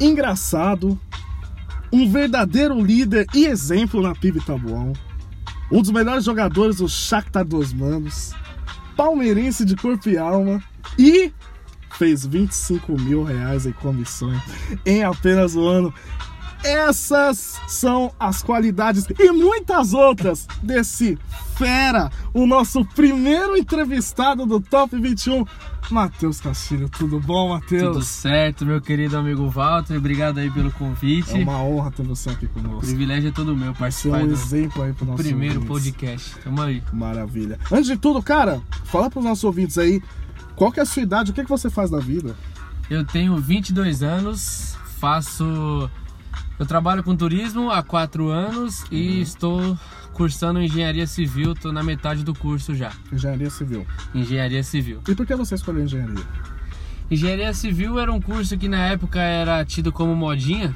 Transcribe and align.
engraçado, 0.00 0.98
um 1.92 2.10
verdadeiro 2.10 2.80
líder 2.80 3.26
e 3.34 3.46
exemplo 3.46 4.02
na 4.02 4.14
PIB 4.14 4.44
Tabuão, 4.44 4.92
um 5.70 5.80
dos 5.80 5.90
melhores 5.90 6.24
jogadores 6.24 6.76
do 6.76 6.88
Shakhtar 6.88 7.44
dos 7.44 7.72
Manos, 7.72 8.32
palmeirense 8.96 9.64
de 9.64 9.76
corpo 9.76 10.08
e 10.08 10.18
alma 10.18 10.62
e 10.98 11.32
fez 11.98 12.26
25 12.26 13.00
mil 13.00 13.22
reais 13.22 13.66
em 13.66 13.72
comissões 13.72 14.40
em 14.84 15.04
apenas 15.04 15.54
um 15.54 15.66
ano. 15.66 15.94
Essas 16.64 17.60
são 17.68 18.10
as 18.18 18.42
qualidades 18.42 19.06
e 19.18 19.30
muitas 19.30 19.92
outras 19.92 20.46
desse 20.62 21.18
fera, 21.56 22.10
o 22.32 22.46
nosso 22.46 22.82
primeiro 22.84 23.54
entrevistado 23.56 24.46
do 24.46 24.58
Top 24.58 24.98
21, 24.98 25.44
Matheus 25.90 26.40
Castilho. 26.40 26.88
Tudo 26.88 27.20
bom, 27.20 27.50
Matheus? 27.50 27.82
Tudo 27.82 28.02
certo, 28.02 28.64
meu 28.64 28.80
querido 28.80 29.16
amigo 29.16 29.48
Walter. 29.50 29.96
Obrigado 29.98 30.38
aí 30.38 30.50
pelo 30.50 30.72
convite. 30.72 31.32
É 31.32 31.42
uma 31.42 31.62
honra 31.62 31.90
ter 31.90 32.02
você 32.02 32.30
aqui 32.30 32.46
conosco. 32.46 32.78
O 32.78 32.80
privilégio 32.80 33.28
é 33.28 33.32
todo 33.32 33.54
meu, 33.54 33.74
participar 33.74 34.20
Ser 34.20 34.24
um 34.24 34.32
exemplo 34.32 34.82
aí 34.82 34.92
pro 34.94 35.04
nosso 35.04 35.22
primeiro 35.22 35.60
ouvintes. 35.60 35.90
podcast. 35.92 36.36
Tamo 36.42 36.62
aí. 36.62 36.82
Maravilha. 36.92 37.58
Antes 37.70 37.86
de 37.86 37.96
tudo, 37.98 38.22
cara, 38.22 38.62
fala 38.84 39.10
pros 39.10 39.22
nossos 39.22 39.44
ouvintes 39.44 39.76
aí, 39.76 40.02
qual 40.56 40.72
que 40.72 40.80
é 40.80 40.82
a 40.82 40.86
sua 40.86 41.02
idade, 41.02 41.30
o 41.30 41.34
que, 41.34 41.42
é 41.42 41.44
que 41.44 41.50
você 41.50 41.68
faz 41.68 41.90
da 41.90 41.98
vida? 42.00 42.34
Eu 42.88 43.04
tenho 43.04 43.36
22 43.36 44.02
anos, 44.02 44.76
faço 44.98 45.90
eu 46.58 46.66
trabalho 46.66 47.02
com 47.02 47.16
turismo 47.16 47.70
há 47.70 47.82
quatro 47.82 48.28
anos 48.28 48.82
uhum. 48.82 48.88
e 48.92 49.20
estou 49.20 49.78
cursando 50.12 50.62
engenharia 50.62 51.06
civil, 51.06 51.52
estou 51.52 51.72
na 51.72 51.82
metade 51.82 52.22
do 52.22 52.34
curso 52.34 52.74
já. 52.74 52.92
Engenharia 53.12 53.50
civil. 53.50 53.86
Engenharia 54.14 54.62
civil. 54.62 55.00
E 55.08 55.14
por 55.14 55.26
que 55.26 55.34
você 55.34 55.56
escolheu 55.56 55.84
engenharia? 55.84 56.24
Engenharia 57.10 57.52
civil 57.52 57.98
era 57.98 58.12
um 58.12 58.20
curso 58.20 58.56
que 58.56 58.68
na 58.68 58.86
época 58.86 59.20
era 59.20 59.64
tido 59.64 59.92
como 59.92 60.14
modinha. 60.14 60.74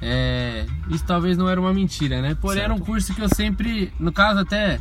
É, 0.00 0.66
isso 0.90 1.04
talvez 1.04 1.38
não 1.38 1.48
era 1.48 1.60
uma 1.60 1.72
mentira, 1.72 2.20
né? 2.20 2.34
Porém, 2.34 2.58
certo. 2.58 2.72
era 2.72 2.74
um 2.74 2.84
curso 2.84 3.14
que 3.14 3.20
eu 3.20 3.28
sempre, 3.34 3.92
no 3.98 4.12
caso 4.12 4.40
até 4.40 4.78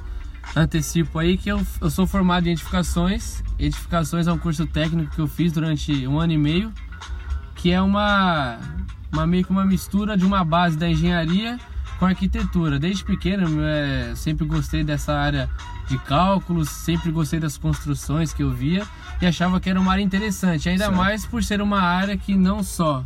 antecipo 0.56 1.18
aí, 1.18 1.38
que 1.38 1.50
eu, 1.50 1.66
eu 1.82 1.90
sou 1.90 2.06
formado 2.06 2.48
em 2.48 2.52
edificações. 2.52 3.42
Edificações 3.58 4.28
é 4.28 4.34
um 4.34 4.38
curso 4.38 4.66
técnico 4.68 5.16
que 5.16 5.20
eu 5.20 5.28
fiz 5.28 5.54
durante 5.54 6.06
um 6.06 6.20
ano 6.20 6.34
e 6.34 6.38
meio, 6.38 6.74
que 7.56 7.72
é 7.72 7.82
uma 7.82 8.60
uma, 9.12 9.26
meio 9.26 9.46
que 9.46 9.52
uma 9.52 9.66
mistura 9.66 10.18
de 10.18 10.26
uma 10.26 10.44
base 10.44 10.78
da 10.78 10.90
engenharia 10.90 11.58
com 11.98 12.06
arquitetura. 12.06 12.78
Desde 12.78 13.04
pequeno, 13.04 13.62
é, 13.62 14.14
sempre 14.16 14.46
gostei 14.46 14.84
dessa 14.84 15.14
área 15.14 15.50
de 15.88 15.98
cálculos, 16.00 16.70
sempre 16.70 17.12
gostei 17.12 17.40
das 17.40 17.58
construções 17.58 18.34
que 18.34 18.44
eu 18.44 18.52
via 18.52 18.86
e 19.22 19.26
achava 19.26 19.60
que 19.60 19.70
era 19.70 19.80
uma 19.80 19.92
área 19.92 20.02
interessante, 20.02 20.68
ainda 20.68 20.86
certo. 20.86 20.98
mais 20.98 21.26
por 21.26 21.44
ser 21.44 21.62
uma 21.62 21.82
área 21.82 22.18
que 22.18 22.36
não 22.36 22.64
só 22.64 23.04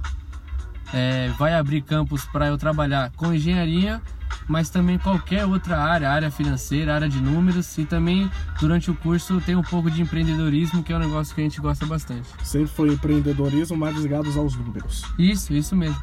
é, 0.93 1.29
vai 1.37 1.53
abrir 1.53 1.81
campos 1.81 2.25
para 2.25 2.47
eu 2.47 2.57
trabalhar 2.57 3.11
com 3.15 3.33
engenharia, 3.33 4.01
mas 4.47 4.69
também 4.69 4.97
qualquer 4.97 5.45
outra 5.45 5.77
área, 5.77 6.09
área 6.09 6.31
financeira, 6.31 6.95
área 6.95 7.09
de 7.09 7.21
números 7.21 7.77
e 7.77 7.85
também 7.85 8.29
durante 8.59 8.89
o 8.89 8.95
curso 8.95 9.41
tem 9.41 9.55
um 9.55 9.63
pouco 9.63 9.89
de 9.89 10.01
empreendedorismo, 10.01 10.83
que 10.83 10.91
é 10.91 10.95
um 10.95 10.99
negócio 10.99 11.33
que 11.33 11.41
a 11.41 11.43
gente 11.43 11.61
gosta 11.61 11.85
bastante. 11.85 12.27
Sempre 12.43 12.67
foi 12.67 12.89
empreendedorismo, 12.89 13.77
mais 13.77 13.95
ligados 13.97 14.37
aos 14.37 14.55
números. 14.55 15.03
Isso, 15.17 15.53
isso 15.53 15.75
mesmo. 15.75 15.99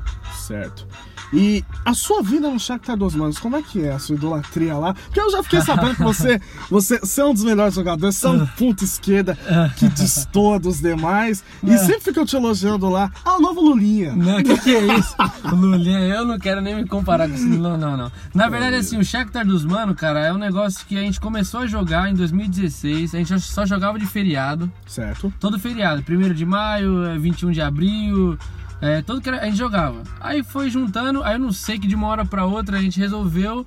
Certo. 0.46 0.86
E 1.32 1.64
a 1.84 1.92
sua 1.92 2.22
vida 2.22 2.48
no 2.48 2.58
Shakhtar 2.58 2.96
dos 2.96 3.14
Manos, 3.14 3.38
como 3.38 3.56
é 3.56 3.62
que 3.62 3.82
é 3.82 3.92
a 3.92 3.98
sua 3.98 4.14
idolatria 4.14 4.76
lá? 4.76 4.94
Porque 4.94 5.20
eu 5.20 5.30
já 5.30 5.42
fiquei 5.42 5.60
sabendo 5.60 5.96
que 5.96 6.02
você, 6.02 6.40
você, 6.70 6.98
você 6.98 7.20
é 7.20 7.24
um 7.24 7.34
dos 7.34 7.42
melhores 7.42 7.74
jogadores, 7.74 8.16
você 8.16 8.26
é 8.26 8.30
um 8.30 8.46
ponto 8.46 8.84
esquerda 8.84 9.36
que 9.76 9.88
destoa 9.88 10.58
dos 10.58 10.80
demais. 10.80 11.42
E 11.62 11.72
é. 11.72 11.78
sempre 11.78 12.00
ficam 12.00 12.24
te 12.24 12.36
elogiando 12.36 12.88
lá. 12.88 13.10
Ah, 13.24 13.36
o 13.36 13.40
novo 13.40 13.60
Lulinha. 13.60 14.14
Não, 14.14 14.38
o 14.38 14.44
que, 14.44 14.56
que 14.58 14.74
é 14.74 14.98
isso? 14.98 15.16
Lulinha, 15.52 16.00
eu 16.00 16.24
não 16.24 16.38
quero 16.38 16.60
nem 16.60 16.76
me 16.76 16.86
comparar 16.86 17.28
com 17.28 17.34
esse 17.34 17.44
Não, 17.44 17.76
não, 17.76 17.96
não. 17.96 18.12
Na 18.34 18.48
verdade, 18.48 18.76
assim, 18.76 18.98
o 18.98 19.04
Shakhtar 19.04 19.46
dos 19.46 19.64
Manos, 19.64 19.96
cara, 19.96 20.20
é 20.20 20.32
um 20.32 20.38
negócio 20.38 20.84
que 20.86 20.96
a 20.96 21.00
gente 21.00 21.20
começou 21.20 21.60
a 21.60 21.66
jogar 21.66 22.10
em 22.10 22.14
2016. 22.14 23.14
A 23.14 23.18
gente 23.18 23.40
só 23.40 23.64
jogava 23.64 23.98
de 23.98 24.06
feriado. 24.06 24.70
Certo. 24.86 25.32
Todo 25.40 25.58
feriado. 25.58 26.02
1 26.08 26.34
de 26.34 26.44
maio, 26.44 27.18
21 27.20 27.50
de 27.50 27.60
abril 27.60 28.38
é, 28.80 29.00
todo 29.02 29.20
que 29.20 29.30
a 29.30 29.44
gente 29.44 29.56
jogava. 29.56 30.02
Aí 30.20 30.42
foi 30.42 30.70
juntando, 30.70 31.22
aí 31.22 31.34
eu 31.34 31.38
não 31.38 31.52
sei 31.52 31.78
que 31.78 31.86
de 31.86 31.94
uma 31.94 32.06
hora 32.08 32.24
para 32.24 32.44
outra 32.44 32.76
a 32.76 32.80
gente 32.80 32.98
resolveu 32.98 33.66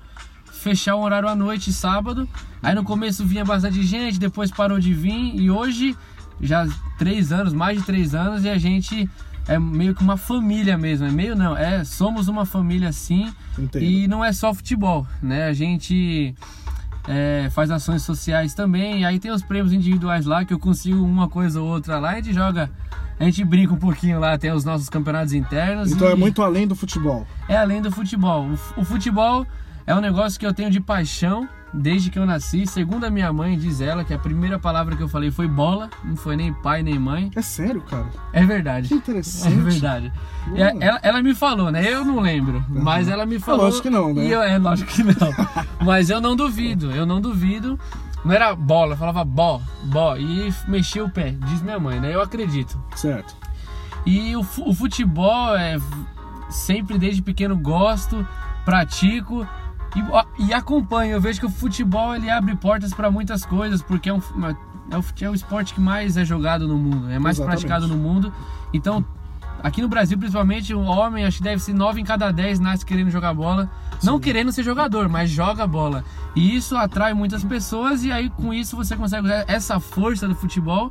fechar 0.51 0.95
o 0.95 1.01
horário 1.01 1.27
à 1.27 1.35
noite, 1.35 1.73
sábado. 1.73 2.27
Aí 2.61 2.75
no 2.75 2.83
começo 2.83 3.25
vinha 3.25 3.45
bastante 3.45 3.81
gente, 3.83 4.19
depois 4.19 4.51
parou 4.51 4.79
de 4.79 4.93
vir 4.93 5.35
e 5.35 5.49
hoje 5.49 5.95
já 6.41 6.67
três 6.97 7.31
anos, 7.31 7.53
mais 7.53 7.79
de 7.79 7.85
três 7.85 8.13
anos 8.13 8.43
e 8.43 8.49
a 8.49 8.57
gente 8.57 9.09
é 9.49 9.57
meio 9.57 9.95
que 9.95 10.03
uma 10.03 10.15
família 10.15 10.77
mesmo. 10.77 11.07
É 11.07 11.11
meio 11.11 11.35
não, 11.35 11.57
é 11.57 11.83
somos 11.83 12.27
uma 12.27 12.45
família 12.45 12.91
sim. 12.91 13.33
Entendo. 13.57 13.83
E 13.83 14.07
não 14.07 14.23
é 14.23 14.31
só 14.31 14.53
futebol, 14.53 15.07
né? 15.21 15.47
A 15.47 15.53
gente 15.53 16.35
é, 17.07 17.49
faz 17.51 17.71
ações 17.71 18.03
sociais 18.03 18.53
também. 18.53 19.01
E 19.01 19.05
aí 19.05 19.19
tem 19.19 19.31
os 19.31 19.41
prêmios 19.41 19.73
individuais 19.73 20.27
lá 20.27 20.45
que 20.45 20.53
eu 20.53 20.59
consigo 20.59 21.03
uma 21.03 21.27
coisa 21.27 21.59
ou 21.59 21.67
outra 21.67 21.97
lá 21.97 22.13
e 22.13 22.19
a 22.19 22.21
gente 22.21 22.33
joga 22.33 22.69
a 23.19 23.25
gente 23.25 23.43
brinca 23.43 23.73
um 23.73 23.77
pouquinho 23.77 24.17
lá, 24.17 24.37
tem 24.37 24.49
os 24.51 24.63
nossos 24.63 24.87
campeonatos 24.87 25.33
internos. 25.33 25.91
Então 25.91 26.07
é 26.07 26.15
muito 26.15 26.41
além 26.41 26.65
do 26.65 26.73
futebol. 26.73 27.27
É 27.49 27.57
além 27.57 27.81
do 27.81 27.91
futebol. 27.91 28.47
O, 28.77 28.81
o 28.81 28.85
futebol 28.85 29.45
é 29.85 29.93
um 29.93 29.99
negócio 29.99 30.39
que 30.39 30.45
eu 30.45 30.53
tenho 30.53 30.69
de 30.69 30.79
paixão 30.79 31.49
desde 31.73 32.09
que 32.09 32.17
eu 32.17 32.25
nasci. 32.25 32.65
Segundo 32.65 33.05
a 33.05 33.09
minha 33.09 33.31
mãe, 33.31 33.57
diz 33.57 33.81
ela 33.81 34.03
que 34.03 34.13
a 34.13 34.19
primeira 34.19 34.59
palavra 34.59 34.95
que 34.95 35.03
eu 35.03 35.07
falei 35.07 35.31
foi 35.31 35.47
bola, 35.47 35.89
não 36.03 36.15
foi 36.15 36.35
nem 36.35 36.53
pai 36.53 36.83
nem 36.83 36.97
mãe. 36.97 37.31
É 37.35 37.41
sério, 37.41 37.81
cara? 37.81 38.07
É 38.33 38.43
verdade. 38.45 38.87
Que 38.87 38.95
interessante. 38.95 39.49
É 39.59 39.61
verdade. 39.61 40.13
É, 40.55 40.85
ela, 40.85 40.99
ela, 41.03 41.21
me 41.21 41.35
falou, 41.35 41.71
né? 41.71 41.83
Eu 41.85 42.03
não 42.03 42.19
lembro, 42.19 42.63
uhum. 42.69 42.81
mas 42.81 43.07
ela 43.07 43.25
me 43.25 43.39
falou. 43.39 43.61
É 43.61 43.63
lógico 43.65 43.83
que 43.83 43.89
não, 43.89 44.13
né? 44.13 44.25
Eu, 44.25 44.41
é 44.41 44.57
lógico 44.57 44.91
que 44.91 45.03
não. 45.03 45.13
mas 45.85 46.09
eu 46.09 46.21
não 46.21 46.35
duvido, 46.35 46.91
eu 46.91 47.05
não 47.05 47.19
duvido. 47.19 47.79
Não 48.23 48.33
era 48.33 48.55
bola, 48.55 48.95
falava 48.97 49.23
bó, 49.23 49.61
bó. 49.83 50.15
E 50.17 50.53
mexia 50.67 51.03
o 51.03 51.09
pé, 51.09 51.35
diz 51.45 51.61
minha 51.61 51.79
mãe, 51.79 51.99
né? 51.99 52.13
Eu 52.13 52.21
acredito. 52.21 52.81
Certo. 52.95 53.35
E 54.05 54.35
o, 54.35 54.39
o 54.39 54.73
futebol 54.73 55.55
é 55.55 55.77
sempre 56.49 56.97
desde 56.97 57.21
pequeno 57.21 57.55
gosto, 57.55 58.25
pratico 58.65 59.47
e, 59.95 60.45
e 60.45 60.53
acompanho. 60.53 61.13
Eu 61.13 61.21
vejo 61.21 61.39
que 61.39 61.45
o 61.45 61.49
futebol 61.49 62.15
ele 62.15 62.29
abre 62.29 62.55
portas 62.55 62.93
para 62.93 63.09
muitas 63.09 63.45
coisas, 63.45 63.81
porque 63.81 64.09
é 64.09 64.13
um, 64.13 64.21
é 64.91 64.97
o, 64.97 65.03
é 65.21 65.29
o 65.29 65.33
esporte 65.33 65.73
que 65.73 65.81
mais 65.81 66.17
é 66.17 66.25
jogado 66.25 66.67
no 66.67 66.77
mundo, 66.77 67.09
é 67.09 67.19
mais 67.19 67.37
Exatamente. 67.37 67.65
praticado 67.65 67.87
no 67.87 67.97
mundo. 67.97 68.33
Então, 68.73 69.03
aqui 69.63 69.81
no 69.81 69.87
Brasil, 69.87 70.17
principalmente, 70.17 70.73
o 70.73 70.81
homem, 70.81 71.25
acho 71.25 71.37
que 71.37 71.43
deve 71.43 71.61
ser 71.61 71.73
9 71.73 72.01
em 72.01 72.03
cada 72.03 72.31
10 72.31 72.59
nasce 72.59 72.85
querendo 72.85 73.09
jogar 73.09 73.33
bola. 73.33 73.69
Sim. 73.99 74.07
Não 74.07 74.19
querendo 74.19 74.51
ser 74.51 74.63
jogador, 74.63 75.09
mas 75.09 75.29
joga 75.29 75.65
bola. 75.67 76.03
E 76.35 76.55
isso 76.55 76.75
atrai 76.77 77.13
muitas 77.13 77.43
pessoas 77.43 78.03
e 78.03 78.11
aí 78.11 78.29
com 78.29 78.53
isso 78.53 78.75
você 78.75 78.95
consegue 78.95 79.25
usar 79.25 79.45
essa 79.47 79.79
força 79.79 80.27
do 80.27 80.35
futebol 80.35 80.89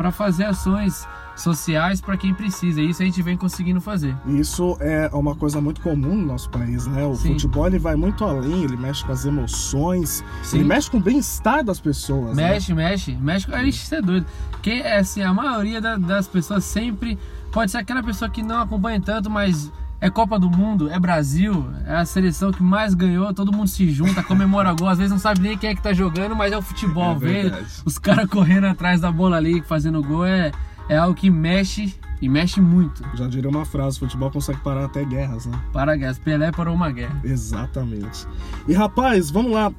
para 0.00 0.10
fazer 0.10 0.44
ações 0.44 1.06
sociais 1.36 2.00
para 2.00 2.16
quem 2.16 2.32
precisa. 2.32 2.80
E 2.80 2.88
isso 2.88 3.02
a 3.02 3.04
gente 3.04 3.20
vem 3.20 3.36
conseguindo 3.36 3.82
fazer. 3.82 4.16
Isso 4.26 4.78
é 4.80 5.10
uma 5.12 5.36
coisa 5.36 5.60
muito 5.60 5.82
comum 5.82 6.16
no 6.16 6.24
nosso 6.24 6.48
país, 6.48 6.86
né? 6.86 7.04
O 7.04 7.14
Sim. 7.14 7.34
futebol 7.34 7.66
ele 7.66 7.78
vai 7.78 7.96
muito 7.96 8.24
além, 8.24 8.64
ele 8.64 8.78
mexe 8.78 9.04
com 9.04 9.12
as 9.12 9.26
emoções, 9.26 10.24
Sim. 10.42 10.60
ele 10.60 10.68
mexe 10.68 10.90
com 10.90 10.96
o 10.96 11.00
bem-estar 11.00 11.62
das 11.62 11.78
pessoas. 11.78 12.34
Mexe, 12.34 12.72
né? 12.72 12.88
mexe, 12.88 13.14
mexe 13.20 13.46
com. 13.46 13.52
Você 13.52 13.96
é 13.96 14.00
doido. 14.00 14.26
Que 14.62 14.70
é 14.70 15.00
assim, 15.00 15.20
a 15.20 15.34
maioria 15.34 15.82
das 15.82 16.26
pessoas 16.26 16.64
sempre. 16.64 17.18
Pode 17.52 17.70
ser 17.70 17.78
aquela 17.78 18.02
pessoa 18.02 18.30
que 18.30 18.42
não 18.42 18.62
acompanha 18.62 19.02
tanto, 19.02 19.28
mas 19.28 19.70
é 20.00 20.08
Copa 20.08 20.38
do 20.38 20.50
Mundo, 20.50 20.90
é 20.90 20.98
Brasil, 20.98 21.68
é 21.84 21.96
a 21.96 22.04
seleção 22.04 22.50
que 22.50 22.62
mais 22.62 22.94
ganhou, 22.94 23.34
todo 23.34 23.52
mundo 23.52 23.68
se 23.68 23.90
junta, 23.90 24.22
comemora 24.22 24.72
gol, 24.72 24.88
às 24.88 24.96
vezes 24.96 25.12
não 25.12 25.18
sabe 25.18 25.40
nem 25.40 25.58
quem 25.58 25.70
é 25.70 25.74
que 25.74 25.82
tá 25.82 25.92
jogando, 25.92 26.34
mas 26.34 26.52
é 26.52 26.56
o 26.56 26.62
futebol, 26.62 27.12
é 27.16 27.18
vê 27.18 27.52
os 27.84 27.98
caras 27.98 28.28
correndo 28.28 28.66
atrás 28.66 29.00
da 29.00 29.12
bola 29.12 29.36
ali, 29.36 29.60
fazendo 29.60 30.02
gol, 30.02 30.24
é, 30.24 30.52
é 30.88 30.96
algo 30.96 31.14
que 31.14 31.30
mexe 31.30 31.94
e 32.22 32.28
mexe 32.28 32.60
muito. 32.60 33.04
Já 33.14 33.26
diria 33.26 33.50
uma 33.50 33.66
frase, 33.66 33.98
futebol 33.98 34.30
consegue 34.30 34.60
parar 34.60 34.86
até 34.86 35.04
guerras, 35.04 35.44
né? 35.44 35.58
Para 35.72 35.94
guerras, 35.96 36.18
Pelé 36.18 36.50
parou 36.50 36.74
uma 36.74 36.90
guerra. 36.90 37.20
Exatamente. 37.22 38.26
E 38.66 38.72
rapaz, 38.72 39.30
vamos 39.30 39.52
lá, 39.52 39.70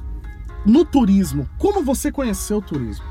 no 0.64 0.86
turismo, 0.86 1.50
como 1.58 1.84
você 1.84 2.12
conheceu 2.12 2.58
o 2.58 2.62
turismo? 2.62 3.06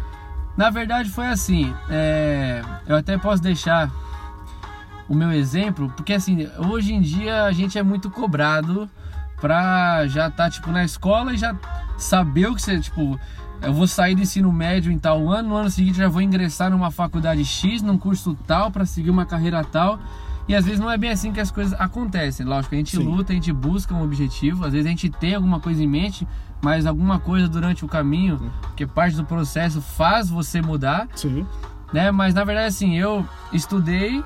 Na 0.57 0.71
verdade 0.71 1.11
foi 1.11 1.27
assim, 1.27 1.75
é... 1.89 2.63
eu 2.87 2.97
até 2.97 3.19
posso 3.19 3.43
deixar 3.43 3.91
o 5.11 5.15
meu 5.15 5.33
exemplo, 5.33 5.93
porque 5.97 6.13
assim, 6.13 6.49
hoje 6.57 6.95
em 6.95 7.01
dia 7.01 7.43
a 7.43 7.53
gente 7.53 7.77
é 7.77 7.83
muito 7.83 8.09
cobrado 8.09 8.89
pra 9.41 10.07
já 10.07 10.29
estar 10.29 10.45
tá, 10.45 10.51
tipo 10.51 10.71
na 10.71 10.85
escola 10.85 11.35
e 11.35 11.37
já 11.37 11.53
saber 11.99 12.47
o 12.47 12.55
que 12.55 12.63
você, 12.63 12.79
tipo, 12.79 13.19
eu 13.61 13.73
vou 13.73 13.89
sair 13.89 14.15
do 14.15 14.23
ensino 14.23 14.53
médio 14.53 14.93
em 14.93 14.99
tal 15.01 15.29
ano, 15.29 15.49
no 15.49 15.57
ano 15.57 15.69
seguinte 15.69 15.99
já 15.99 16.09
vou 16.09 16.23
ingressar 16.23 16.71
numa 16.71 16.93
faculdade 16.93 17.45
X, 17.45 17.83
num 17.83 17.99
curso 17.99 18.39
tal, 18.47 18.71
para 18.71 18.87
seguir 18.87 19.11
uma 19.11 19.27
carreira 19.27 19.65
tal. 19.65 19.99
E 20.47 20.55
às 20.55 20.65
vezes 20.65 20.79
não 20.79 20.89
é 20.89 20.97
bem 20.97 21.11
assim 21.11 21.33
que 21.33 21.41
as 21.41 21.51
coisas 21.51 21.79
acontecem. 21.81 22.47
Lógico, 22.47 22.77
a 22.77 22.79
gente 22.79 22.97
Sim. 22.97 23.03
luta, 23.03 23.33
a 23.33 23.35
gente 23.35 23.53
busca 23.53 23.93
um 23.93 24.05
objetivo, 24.05 24.65
às 24.65 24.73
vezes 24.73 24.87
a 24.87 24.91
gente 24.91 25.11
tem 25.11 25.35
alguma 25.35 25.59
coisa 25.59 25.83
em 25.83 25.89
mente, 25.89 26.27
mas 26.63 26.87
alguma 26.87 27.19
coisa 27.19 27.49
durante 27.49 27.85
o 27.85 27.89
caminho, 27.89 28.39
Sim. 28.39 28.51
que 28.77 28.87
parte 28.87 29.17
do 29.17 29.25
processo, 29.25 29.83
faz 29.83 30.31
você 30.31 30.63
mudar. 30.63 31.09
Sim. 31.17 31.45
Né? 31.93 32.13
Mas 32.13 32.33
na 32.33 32.45
verdade, 32.45 32.69
assim, 32.69 32.97
eu 32.97 33.27
estudei 33.53 34.23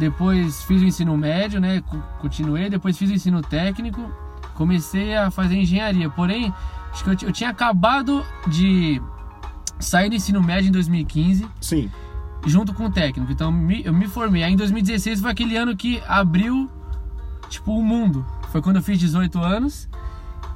depois 0.00 0.62
fiz 0.64 0.82
o 0.82 0.84
ensino 0.84 1.16
médio, 1.16 1.60
né? 1.60 1.80
co- 1.86 2.02
Continuei, 2.20 2.68
depois 2.68 2.96
fiz 2.98 3.10
o 3.10 3.14
ensino 3.14 3.40
técnico, 3.42 4.00
comecei 4.54 5.14
a 5.16 5.30
fazer 5.30 5.54
engenharia. 5.56 6.10
Porém, 6.10 6.52
acho 6.90 7.04
que 7.04 7.10
eu, 7.10 7.28
eu 7.28 7.32
tinha 7.32 7.50
acabado 7.50 8.24
de 8.48 9.00
sair 9.78 10.08
do 10.08 10.14
ensino 10.16 10.42
médio 10.42 10.68
em 10.68 10.72
2015 10.72 11.46
Sim. 11.60 11.90
junto 12.46 12.72
com 12.74 12.86
o 12.86 12.90
técnico. 12.90 13.30
Então 13.30 13.52
me- 13.52 13.82
eu 13.84 13.92
me 13.92 14.08
formei. 14.08 14.42
Aí 14.42 14.52
em 14.52 14.56
2016 14.56 15.20
foi 15.20 15.30
aquele 15.30 15.56
ano 15.56 15.76
que 15.76 16.02
abriu 16.08 16.68
tipo 17.48 17.72
o 17.78 17.82
mundo. 17.84 18.24
Foi 18.50 18.60
quando 18.60 18.76
eu 18.76 18.82
fiz 18.82 18.98
18 18.98 19.38
anos. 19.38 19.88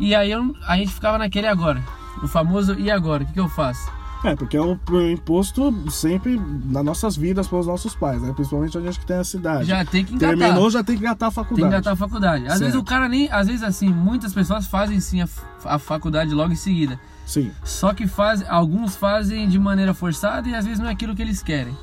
E 0.01 0.15
aí 0.15 0.31
eu- 0.33 0.55
a 0.67 0.77
gente 0.77 0.93
ficava 0.93 1.19
naquele 1.19 1.47
agora. 1.47 1.83
O 2.23 2.27
famoso 2.29 2.75
e 2.79 2.91
agora? 2.91 3.23
O 3.23 3.27
que, 3.27 3.33
que 3.35 3.41
eu 3.41 3.49
faço? 3.49 3.91
É, 4.25 4.35
porque 4.35 4.57
é 4.57 4.61
o 4.61 4.79
o 4.91 5.01
imposto 5.11 5.73
sempre 5.91 6.41
nas 6.65 6.85
nossas 6.85 7.17
vidas 7.17 7.47
pelos 7.47 7.67
nossos 7.67 7.95
pais, 7.95 8.23
né? 8.23 8.33
Principalmente 8.33 8.77
a 8.77 8.81
gente 8.81 8.99
que 8.99 9.07
tem 9.07 9.17
a 9.19 9.25
cidade. 9.25 9.67
Já 9.67 9.85
tem 9.85 10.05
que 10.05 10.15
engatar. 10.15 10.37
Terminou, 10.39 10.71
já 10.71 10.83
tem 10.83 10.97
que 10.97 11.03
engatar 11.03 11.29
a 11.29 11.31
Tem 11.33 11.43
que 11.43 11.49
faculdade. 11.49 11.69
engatar 11.75 11.93
a 11.93 11.97
faculdade. 11.97 12.45
Às 12.47 12.59
vezes 12.59 12.73
Certo. 12.75 12.81
o 12.81 12.85
cara 12.85 13.09
nem. 13.09 13.31
Às 13.31 13.47
vezes 13.47 13.63
assim, 13.63 13.89
muitas 13.91 14.33
pessoas 14.33 14.67
fazem 14.67 14.99
sim 15.01 15.21
a, 15.21 15.29
a 15.65 15.79
faculdade 15.79 16.35
logo 16.35 16.53
em 16.53 16.57
seguida. 16.57 16.99
Sim. 17.27 17.51
Só 17.65 17.93
que 17.95 18.07
faz, 18.07 18.45
alguns 18.49 18.97
fazem 18.97 19.49
de 19.49 19.59
maneira 19.59 19.95
forçada 19.95 20.49
e 20.49 20.55
às 20.55 20.65
vezes 20.65 20.79
não 20.81 20.89
é 20.89 20.93
aquilo 20.93 21.15
que 21.15 21.23
eles 21.23 21.43
querem. 21.43 21.77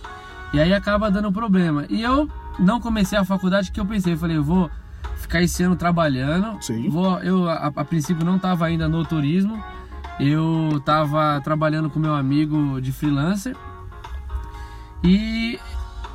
E 0.54 0.60
aí 0.60 0.74
acaba 0.74 1.10
dando 1.10 1.32
problema. 1.32 1.86
E 1.90 2.02
eu 2.02 2.28
não 2.60 2.80
comecei 2.82 3.18
a 3.18 3.24
faculdade 3.24 3.68
porque 3.68 3.80
eu 3.80 3.86
pensei, 3.86 4.14
eu 4.14 4.18
falei, 4.18 4.38
eu 4.38 4.44
vou 4.44 4.70
ficar 5.18 5.42
esse 5.42 5.64
ano 5.64 5.76
trabalhando. 5.76 6.62
Sim. 6.62 6.90
Vou, 6.90 7.20
eu 7.20 7.48
a, 7.50 7.72
a 7.76 7.86
princípio 7.86 8.26
não 8.26 8.36
estava 8.36 8.66
ainda 8.66 8.88
no 8.90 9.06
turismo. 9.06 9.64
Eu 10.24 10.78
estava 10.78 11.42
trabalhando 11.42 11.90
com 11.90 12.00
meu 12.00 12.14
amigo 12.14 12.80
de 12.80 12.92
freelancer. 12.92 13.56
E 15.04 15.60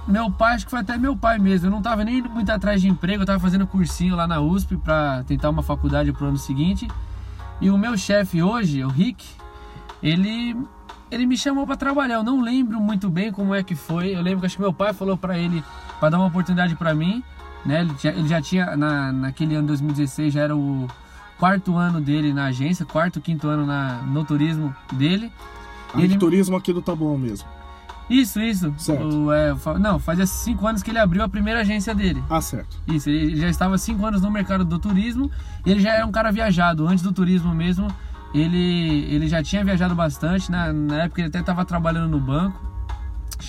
meu 0.06 0.30
pai, 0.30 0.54
acho 0.54 0.64
que 0.64 0.70
foi 0.70 0.80
até 0.80 0.96
meu 0.96 1.16
pai 1.16 1.38
mesmo. 1.38 1.66
Eu 1.66 1.70
não 1.72 1.78
estava 1.78 2.04
nem 2.04 2.22
muito 2.22 2.50
atrás 2.50 2.80
de 2.80 2.88
emprego, 2.88 3.18
eu 3.20 3.24
estava 3.24 3.40
fazendo 3.40 3.66
cursinho 3.66 4.14
lá 4.14 4.26
na 4.26 4.40
USP 4.40 4.76
para 4.76 5.24
tentar 5.24 5.50
uma 5.50 5.62
faculdade 5.62 6.12
pro 6.12 6.26
ano 6.26 6.38
seguinte. 6.38 6.86
E 7.60 7.68
o 7.68 7.76
meu 7.76 7.96
chefe 7.98 8.40
hoje, 8.42 8.84
o 8.84 8.88
Rick, 8.88 9.26
ele 10.02 10.56
ele 11.10 11.24
me 11.26 11.36
chamou 11.36 11.66
para 11.66 11.76
trabalhar. 11.76 12.14
Eu 12.16 12.22
não 12.24 12.40
lembro 12.40 12.80
muito 12.80 13.08
bem 13.10 13.32
como 13.32 13.54
é 13.54 13.62
que 13.62 13.74
foi. 13.74 14.14
Eu 14.14 14.22
lembro 14.22 14.40
que 14.40 14.46
acho 14.46 14.56
que 14.56 14.62
meu 14.62 14.72
pai 14.72 14.92
falou 14.92 15.16
para 15.16 15.36
ele 15.38 15.64
para 15.98 16.10
dar 16.10 16.18
uma 16.18 16.26
oportunidade 16.26 16.76
para 16.76 16.94
mim, 16.94 17.24
né? 17.64 17.80
Ele, 17.80 17.94
tinha- 17.94 18.12
ele 18.12 18.28
já 18.28 18.40
tinha 18.40 18.76
na, 18.76 19.12
naquele 19.12 19.54
ano 19.56 19.66
2016 19.68 20.32
já 20.34 20.42
era 20.42 20.56
o 20.56 20.86
quarto 21.38 21.76
ano 21.76 22.00
dele 22.00 22.32
na 22.32 22.46
agência, 22.46 22.84
quarto, 22.84 23.20
quinto 23.20 23.48
ano 23.48 23.66
na, 23.66 24.02
no 24.02 24.24
turismo 24.24 24.74
dele. 24.92 25.30
Aí 25.94 26.04
Ele- 26.04 26.18
turismo 26.18 26.56
aqui 26.56 26.72
do 26.72 26.82
Taboão 26.82 27.16
mesmo. 27.18 27.48
Isso, 28.08 28.40
isso. 28.40 28.72
Certo. 28.78 29.04
O, 29.04 29.32
é, 29.32 29.52
não, 29.80 29.98
fazia 29.98 30.26
cinco 30.26 30.66
anos 30.66 30.80
que 30.82 30.90
ele 30.92 30.98
abriu 30.98 31.24
a 31.24 31.28
primeira 31.28 31.60
agência 31.62 31.92
dele. 31.94 32.22
Ah, 32.30 32.40
certo. 32.40 32.76
Isso, 32.86 33.10
ele 33.10 33.36
já 33.36 33.48
estava 33.48 33.76
cinco 33.78 34.06
anos 34.06 34.22
no 34.22 34.30
mercado 34.30 34.64
do 34.64 34.78
turismo. 34.78 35.28
Ele 35.64 35.80
já 35.80 35.92
era 35.94 36.06
um 36.06 36.12
cara 36.12 36.30
viajado. 36.30 36.86
Antes 36.86 37.02
do 37.02 37.12
turismo 37.12 37.52
mesmo, 37.52 37.88
ele, 38.32 39.06
ele 39.10 39.26
já 39.26 39.42
tinha 39.42 39.64
viajado 39.64 39.92
bastante. 39.94 40.52
Na, 40.52 40.72
na 40.72 41.02
época 41.02 41.20
ele 41.20 41.28
até 41.28 41.40
estava 41.40 41.64
trabalhando 41.64 42.08
no 42.08 42.20
banco. 42.20 42.60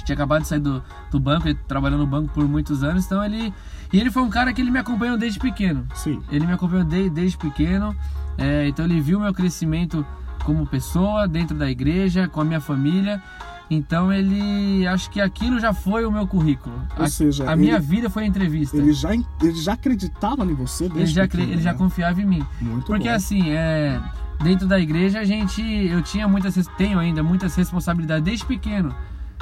Tinha 0.04 0.16
acabado 0.16 0.42
de 0.42 0.48
sair 0.48 0.60
do, 0.60 0.84
do 1.12 1.20
banco, 1.20 1.48
ele 1.48 1.58
trabalhou 1.68 2.00
no 2.00 2.08
banco 2.08 2.34
por 2.34 2.48
muitos 2.48 2.84
anos. 2.84 3.06
Então 3.06 3.24
ele. 3.24 3.54
E 3.92 4.00
ele 4.00 4.12
foi 4.12 4.22
um 4.24 4.30
cara 4.30 4.52
que 4.54 4.62
ele 4.62 4.72
me 4.72 4.80
acompanhou 4.80 5.18
desde 5.18 5.40
pequeno. 5.40 5.86
Sim. 5.96 6.22
Ele 6.32 6.46
me 6.46 6.54
acompanhou 6.54 6.84
de- 6.86 7.10
desde 7.10 7.38
pequeno, 7.38 7.96
é, 8.38 8.68
então 8.68 8.86
ele 8.86 9.00
viu 9.00 9.20
meu 9.20 9.34
crescimento 9.34 10.06
como 10.44 10.66
pessoa 10.66 11.28
dentro 11.28 11.56
da 11.58 11.70
igreja, 11.70 12.28
com 12.28 12.42
a 12.42 12.46
minha 12.46 12.60
família. 12.62 13.22
Então 13.70 14.14
ele, 14.14 14.88
acho 14.88 15.10
que 15.10 15.20
aquilo 15.20 15.60
já 15.60 15.74
foi 15.74 16.06
o 16.06 16.12
meu 16.12 16.26
currículo. 16.26 16.82
Ou 16.98 17.04
a, 17.04 17.10
seja, 17.10 17.52
a 17.52 17.56
minha 17.56 17.76
ele- 17.76 17.84
vida 17.86 18.10
foi 18.10 18.24
a 18.24 18.26
entrevista. 18.26 18.78
Ele 18.78 18.94
já, 18.94 19.14
ele 19.14 19.56
já 19.56 19.74
acreditava 19.74 20.46
em 20.46 20.54
você 20.54 20.86
desde 20.88 21.00
Ele 21.00 21.08
já, 21.08 21.22
pequeno, 21.24 21.52
ele 21.52 21.62
já 21.62 21.72
né? 21.74 21.78
confiava 21.78 22.22
em 22.22 22.26
mim. 22.26 22.46
Muito 22.62 22.86
Porque 22.86 23.10
bom. 23.10 23.16
assim, 23.16 23.50
é, 23.52 24.00
dentro 24.42 24.68
da 24.68 24.80
igreja 24.80 25.20
a 25.20 25.26
gente, 25.26 25.62
eu 25.62 26.02
tinha 26.02 26.28
muitas, 26.30 26.56
tenho 26.78 26.98
ainda 26.98 27.22
muitas 27.22 27.56
responsabilidades 27.56 28.24
desde 28.24 28.46
pequeno. 28.46 28.96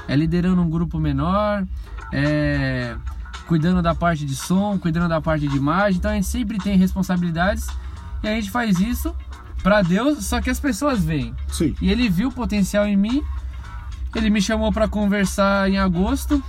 É 0.08 0.16
liderando 0.16 0.60
um 0.62 0.70
grupo 0.72 1.00
menor, 1.00 1.64
é, 2.12 2.96
cuidando 3.48 3.82
da 3.82 3.94
parte 3.94 4.26
de 4.26 4.36
som, 4.36 4.78
cuidando 4.78 5.10
da 5.10 5.22
parte 5.22 5.48
de 5.48 5.56
imagem. 5.56 5.98
Então 5.98 6.12
a 6.12 6.16
gente 6.16 6.28
sempre 6.28 6.58
tem 6.58 6.78
responsabilidades 6.78 7.68
e 8.24 8.28
a 8.28 8.32
gente 8.32 8.50
faz 8.52 8.80
isso 8.80 9.16
para 9.62 9.82
Deus, 9.82 10.26
só 10.26 10.42
que 10.42 10.50
as 10.50 10.60
pessoas 10.60 11.04
veem. 11.04 11.36
Sim. 11.48 11.76
E 11.82 11.92
ele 11.92 12.10
viu 12.10 12.30
o 12.30 12.32
potencial 12.32 12.86
em 12.88 12.96
mim. 12.96 13.24
Ele 14.14 14.30
me 14.30 14.42
chamou 14.42 14.72
para 14.72 14.88
conversar 14.88 15.70
em 15.70 15.78
agosto. 15.78 16.42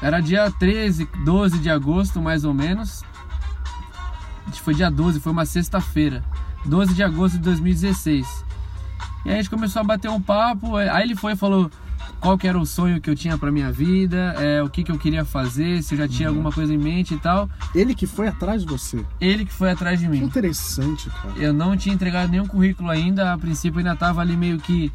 Era 0.00 0.20
dia 0.20 0.50
13, 0.50 1.08
12 1.24 1.58
de 1.58 1.68
agosto, 1.68 2.20
mais 2.20 2.44
ou 2.44 2.54
menos. 2.54 3.02
Foi 4.62 4.74
dia 4.74 4.90
12, 4.90 5.20
foi 5.20 5.32
uma 5.32 5.44
sexta-feira. 5.44 6.24
12 6.64 6.94
de 6.94 7.02
agosto 7.02 7.34
de 7.34 7.40
2016. 7.40 8.44
E 9.24 9.30
a 9.30 9.34
gente 9.34 9.50
começou 9.50 9.80
a 9.80 9.84
bater 9.84 10.10
um 10.10 10.20
papo. 10.20 10.76
Aí 10.76 11.02
ele 11.02 11.14
foi 11.14 11.32
e 11.32 11.36
falou 11.36 11.70
qual 12.18 12.36
que 12.36 12.46
era 12.48 12.58
o 12.58 12.66
sonho 12.66 13.00
que 13.00 13.08
eu 13.08 13.14
tinha 13.14 13.38
para 13.38 13.50
minha 13.52 13.70
vida, 13.72 14.34
é, 14.38 14.62
o 14.62 14.68
que, 14.68 14.82
que 14.84 14.90
eu 14.92 14.98
queria 14.98 15.24
fazer, 15.24 15.82
se 15.82 15.94
eu 15.94 15.98
já 15.98 16.08
tinha 16.08 16.28
alguma 16.28 16.50
coisa 16.52 16.72
em 16.74 16.78
mente 16.78 17.14
e 17.14 17.18
tal. 17.18 17.48
Ele 17.74 17.94
que 17.94 18.06
foi 18.06 18.28
atrás 18.28 18.62
de 18.62 18.68
você. 18.68 19.04
Ele 19.20 19.44
que 19.44 19.52
foi 19.52 19.70
atrás 19.70 19.98
de 20.00 20.06
Que 20.06 20.10
mim. 20.10 20.24
interessante, 20.24 21.08
cara. 21.10 21.34
Eu 21.36 21.52
não 21.52 21.76
tinha 21.76 21.94
entregado 21.94 22.30
nenhum 22.30 22.46
currículo 22.46 22.90
ainda, 22.90 23.32
a 23.32 23.38
princípio 23.38 23.78
ainda 23.78 23.92
estava 23.92 24.20
ali 24.20 24.36
meio 24.36 24.58
que 24.58 24.92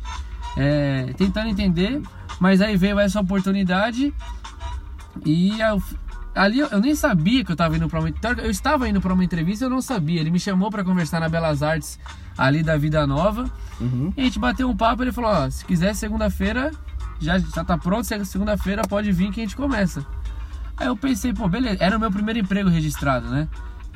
é, 0.58 1.14
tentando 1.18 1.50
entender, 1.50 2.02
mas 2.40 2.62
aí 2.62 2.78
veio 2.78 3.00
essa 3.00 3.20
oportunidade 3.20 4.14
e 5.26 5.60
eu- 5.60 5.82
ali 6.34 6.60
eu, 6.60 6.68
eu 6.68 6.80
nem 6.80 6.94
sabia 6.96 7.44
que 7.44 7.52
eu 7.52 7.54
estava 7.56 7.76
indo 7.76 7.88
para 7.88 8.00
uma 8.00 8.14
eu 8.44 8.50
estava 8.52 8.88
indo 8.88 9.00
para 9.02 9.14
uma 9.14 9.24
entrevista, 9.24 9.66
eu 9.66 9.70
não 9.70 9.82
sabia. 9.82 10.20
Ele 10.20 10.30
me 10.32 10.40
chamou 10.40 10.70
para 10.70 10.84
conversar 10.84 11.20
na 11.20 11.30
Belas 11.30 11.64
Artes 11.64 12.00
ali 12.38 12.62
da 12.64 12.78
Vida 12.78 13.06
Nova 13.08 13.50
Uhum. 13.80 14.14
e 14.16 14.22
a 14.22 14.24
gente 14.24 14.40
bateu 14.40 14.70
um 14.70 14.76
papo. 14.76 15.04
Ele 15.04 15.12
falou: 15.12 15.32
ó, 15.32 15.50
se 15.50 15.66
quiser 15.66 15.94
segunda-feira 15.96 16.72
já 17.20 17.38
já 17.38 17.64
tá 17.64 17.78
pronto, 17.78 18.06
segunda-feira 18.26 18.82
pode 18.84 19.12
vir 19.12 19.32
que 19.32 19.42
a 19.42 19.44
gente 19.44 19.56
começa. 19.56 20.06
Aí 20.78 20.88
eu 20.88 20.98
pensei, 20.98 21.34
pô, 21.34 21.48
beleza, 21.48 21.78
era 21.80 21.96
o 21.96 22.00
meu 22.00 22.12
primeiro 22.12 22.40
emprego 22.40 22.70
registrado, 22.70 23.30
né? 23.30 23.48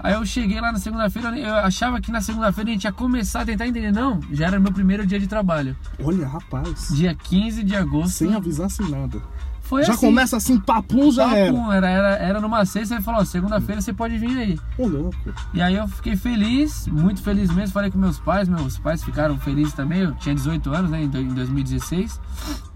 Aí 0.01 0.13
eu 0.13 0.25
cheguei 0.25 0.62
lá 0.62 0.71
na 0.71 0.80
segunda-feira, 0.80 1.38
eu 1.38 1.54
achava 1.56 2.00
que 2.00 2.10
na 2.10 2.21
segunda-feira 2.21 2.69
a 2.69 2.74
gente 2.74 2.86
ia 2.86 2.92
começar 2.92 3.42
a 3.42 3.45
tentar 3.45 3.68
entender. 3.68 3.92
Não, 3.92 4.21
já 4.31 4.48
era 4.48 4.60
meu 4.60 4.71
primeiro 4.71 5.06
dia 5.06 5.19
de 5.19 5.27
trabalho. 5.27 5.75
Olha, 6.01 6.25
rapaz. 6.25 6.88
Dia 6.95 7.13
15 7.13 7.63
de 7.63 7.75
agosto. 7.75 8.12
Sem 8.12 8.33
avisar, 8.33 8.69
sem 8.69 8.89
nada. 8.89 9.22
Foi 9.69 9.83
já 9.83 9.94
assim. 9.94 10.07
começa 10.07 10.36
assim, 10.36 10.60
papum, 10.60 11.12
já 11.12 11.31
era. 11.36 11.54
Papum, 11.54 11.71
era, 11.71 11.88
era, 11.89 12.07
era 12.16 12.42
numa 12.42 12.66
sexta, 12.66 12.95
ele 12.95 13.04
falou, 13.04 13.24
segunda-feira 13.24 13.79
você 13.79 13.94
pode 13.94 14.17
vir 14.17 14.36
aí. 14.36 14.60
Ô, 14.79 14.88
louco. 14.88 15.15
E 15.53 15.62
aí 15.62 15.75
eu 15.75 15.88
fiquei 15.88 16.15
feliz, 16.15 16.88
muito 16.88 17.22
feliz 17.22 17.53
mesmo. 17.53 17.72
Falei 17.72 17.91
com 17.91 18.00
meus 18.00 18.17
pais, 18.20 18.50
meus 18.50 18.79
pais 18.79 19.03
ficaram 19.03 19.38
felizes 19.38 19.74
também. 19.74 20.00
Eu 20.00 20.15
tinha 20.15 20.34
18 20.34 20.74
anos, 20.74 20.89
né, 20.89 21.03
em 21.03 21.08
do- 21.08 21.20
em 21.22 21.27
2016. 21.36 22.20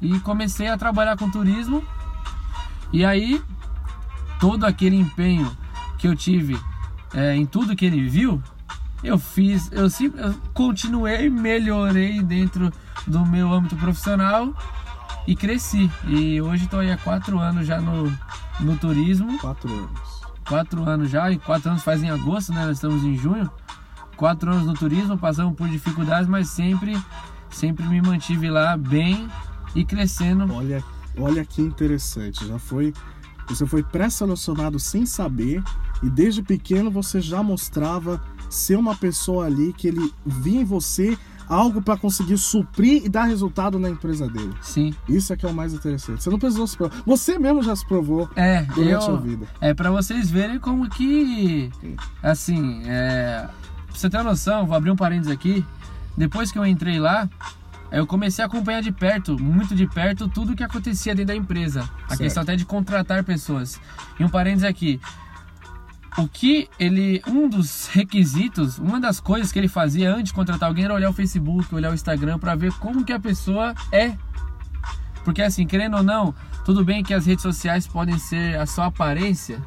E 0.02 0.20
comecei 0.20 0.68
a 0.68 0.78
trabalhar 0.78 1.18
com 1.18 1.28
turismo. 1.32 1.84
E 2.92 3.04
aí, 3.04 3.42
todo 4.40 4.64
aquele 4.66 4.96
empenho 4.96 5.50
que 5.98 6.08
eu 6.08 6.16
tive 6.16 6.56
é, 7.14 7.36
em 7.36 7.46
tudo 7.46 7.76
que 7.76 7.86
ele 7.86 8.08
viu, 8.08 8.40
eu 9.04 9.18
fiz, 9.18 9.68
eu, 9.72 9.90
sim- 9.90 10.14
eu 10.16 10.34
continuei, 10.54 11.28
melhorei 11.30 12.22
dentro 12.22 12.72
do 13.08 13.26
meu 13.26 13.52
âmbito 13.52 13.76
profissional 13.78 14.54
e 15.28 15.36
cresci. 15.36 15.90
E 16.08 16.42
hoje 16.42 16.66
estou 16.66 16.80
aí 16.80 16.92
há 16.92 16.98
quatro 16.98 17.40
anos 17.40 17.66
já 17.66 17.80
no, 17.80 18.12
no 18.60 18.78
turismo 18.78 19.38
Quatro 19.40 19.72
anos. 19.72 20.00
quatro 20.48 20.90
anos 20.90 21.10
já, 21.10 21.32
e 21.32 21.38
quatro 21.38 21.70
anos 21.70 21.84
faz 21.84 22.04
em 22.04 22.10
agosto, 22.10 22.52
né? 22.54 22.66
Nós 22.66 22.78
estamos 22.78 23.04
em 23.04 23.16
junho. 23.16 23.50
Quatro 24.16 24.52
anos 24.52 24.66
no 24.66 24.74
turismo, 24.74 25.18
passamos 25.18 25.56
por 25.56 25.68
dificuldades, 25.68 26.30
mas 26.30 26.50
sempre, 26.50 26.96
sempre 27.50 27.86
me 27.86 28.02
mantive 28.02 28.50
lá 28.50 28.78
bem 28.78 29.28
e 29.76 29.84
crescendo. 29.84 30.54
Olha, 30.54 30.84
olha 31.18 31.44
que 31.44 31.62
interessante. 31.62 32.46
Já 32.48 32.60
foi. 32.60 32.94
Você 33.50 33.66
foi 33.66 33.84
pré-selecionado 33.84 34.80
sem 34.80 35.06
saber 35.06 35.62
e 36.02 36.10
desde 36.10 36.42
pequeno 36.42 36.90
você 36.90 37.20
já 37.20 37.44
mostrava 37.44 38.22
ser 38.50 38.78
uma 38.78 38.96
pessoa 38.96 39.46
ali 39.48 39.74
que 39.74 39.88
ele 39.88 40.14
via 40.26 40.62
em 40.62 40.64
você 40.64 41.18
algo 41.54 41.82
para 41.82 41.96
conseguir 41.98 42.38
suprir 42.38 43.06
e 43.06 43.10
dar 43.10 43.24
resultado 43.26 43.78
na 43.80 43.90
empresa 43.90 44.28
dele. 44.28 44.54
Sim. 44.62 44.94
Isso 45.08 45.32
é 45.34 45.38
que 45.38 45.46
é 45.46 45.50
o 45.50 45.54
mais 45.54 45.74
interessante. 45.74 46.22
Você 46.24 46.30
não 46.30 46.40
precisou 46.40 46.66
se 46.68 46.76
provar. 46.78 46.96
Você 47.06 47.38
mesmo 47.40 47.62
já 47.64 47.76
se 47.76 47.86
provou 47.86 48.30
É, 48.36 48.64
durante 48.64 49.06
a 49.06 49.12
eu, 49.12 49.20
vida. 49.20 49.46
é 49.62 49.74
para 49.74 49.92
vocês 49.92 50.30
verem 50.30 50.60
como 50.60 50.90
que, 50.90 51.70
assim, 52.22 52.82
é, 52.86 53.48
pra 53.88 53.96
você 53.96 54.10
ter 54.10 54.18
uma 54.18 54.24
noção, 54.32 54.66
vou 54.66 54.76
abrir 54.76 54.92
um 54.92 54.96
parênteses 54.96 55.32
aqui. 55.32 55.66
Depois 56.18 56.52
que 56.52 56.60
eu 56.60 56.66
entrei 56.66 57.00
lá, 57.00 57.28
eu 57.92 58.06
comecei 58.08 58.44
a 58.44 58.48
acompanhar 58.48 58.82
de 58.82 58.92
perto, 58.92 59.38
muito 59.40 59.76
de 59.76 59.88
perto, 59.88 60.28
tudo 60.28 60.56
que 60.56 60.64
acontecia 60.64 61.14
dentro 61.14 61.28
da 61.34 61.36
empresa. 61.36 61.82
A 62.06 62.10
Certo. 62.10 62.20
questão 62.22 62.44
até 62.44 62.56
de 62.56 62.66
contratar 62.66 63.24
pessoas. 63.24 63.80
E 64.20 64.24
um 64.24 64.30
parênteses 64.30 64.64
aqui. 64.68 65.00
O 66.18 66.28
que 66.28 66.70
ele. 66.80 67.22
Um 67.28 67.50
dos 67.50 67.88
requisitos, 67.88 68.78
uma 68.78 69.00
das 69.00 69.20
coisas 69.20 69.52
que 69.52 69.60
ele 69.60 69.68
fazia 69.68 70.14
antes 70.14 70.26
de 70.26 70.34
contratar 70.34 70.70
alguém 70.70 70.86
era 70.86 70.94
olhar 70.94 71.10
o 71.10 71.14
Facebook, 71.14 71.74
olhar 71.74 71.92
o 71.92 71.94
Instagram 71.94 72.38
para 72.38 72.56
ver 72.56 72.72
como 72.74 73.04
que 73.04 73.12
a 73.12 73.20
pessoa 73.20 73.74
é. 73.92 74.16
Porque 75.24 75.42
assim, 75.42 75.66
querendo 75.66 75.98
ou 75.98 76.04
não, 76.04 76.36
tudo 76.66 76.84
bem 76.84 77.04
que 77.04 77.14
as 77.14 77.26
redes 77.26 77.42
sociais 77.42 77.88
podem 77.88 78.20
ser 78.20 78.60
a 78.60 78.66
sua 78.66 78.88
aparência, 78.88 79.62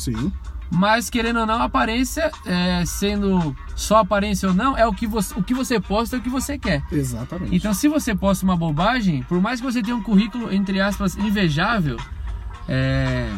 Sim. 0.00 0.32
Mas 0.70 1.10
querendo 1.10 1.40
ou 1.40 1.46
não, 1.46 1.56
a 1.60 1.64
aparência, 1.64 2.30
é, 2.46 2.84
sendo 2.86 3.54
só 3.74 3.98
aparência 3.98 4.48
ou 4.48 4.54
não, 4.54 4.78
é 4.78 4.86
o 4.86 4.94
que, 4.94 5.06
você, 5.06 5.34
o 5.34 5.42
que 5.42 5.52
você 5.52 5.80
posta 5.80 6.16
é 6.16 6.18
o 6.18 6.22
que 6.22 6.30
você 6.30 6.56
quer. 6.56 6.82
Exatamente. 6.92 7.54
Então, 7.54 7.74
se 7.74 7.88
você 7.88 8.14
posta 8.14 8.44
uma 8.44 8.56
bobagem, 8.56 9.22
por 9.24 9.40
mais 9.40 9.60
que 9.60 9.66
você 9.66 9.82
tenha 9.82 9.96
um 9.96 10.02
currículo, 10.02 10.52
entre 10.52 10.80
aspas, 10.80 11.16
invejável, 11.16 11.96
é, 12.68 13.28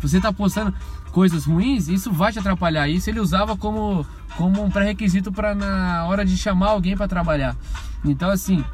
você 0.00 0.16
está 0.16 0.32
postando 0.32 0.74
coisas 1.12 1.44
ruins, 1.44 1.88
isso 1.88 2.10
vai 2.10 2.32
te 2.32 2.38
atrapalhar. 2.38 2.88
Isso 2.88 3.08
ele 3.08 3.20
usava 3.20 3.56
como, 3.56 4.04
como 4.36 4.64
um 4.64 4.70
pré-requisito 4.70 5.30
para 5.30 5.54
na 5.54 6.06
hora 6.06 6.24
de 6.24 6.36
chamar 6.36 6.70
alguém 6.70 6.96
para 6.96 7.06
trabalhar. 7.06 7.54
Então, 8.04 8.30
assim, 8.30 8.64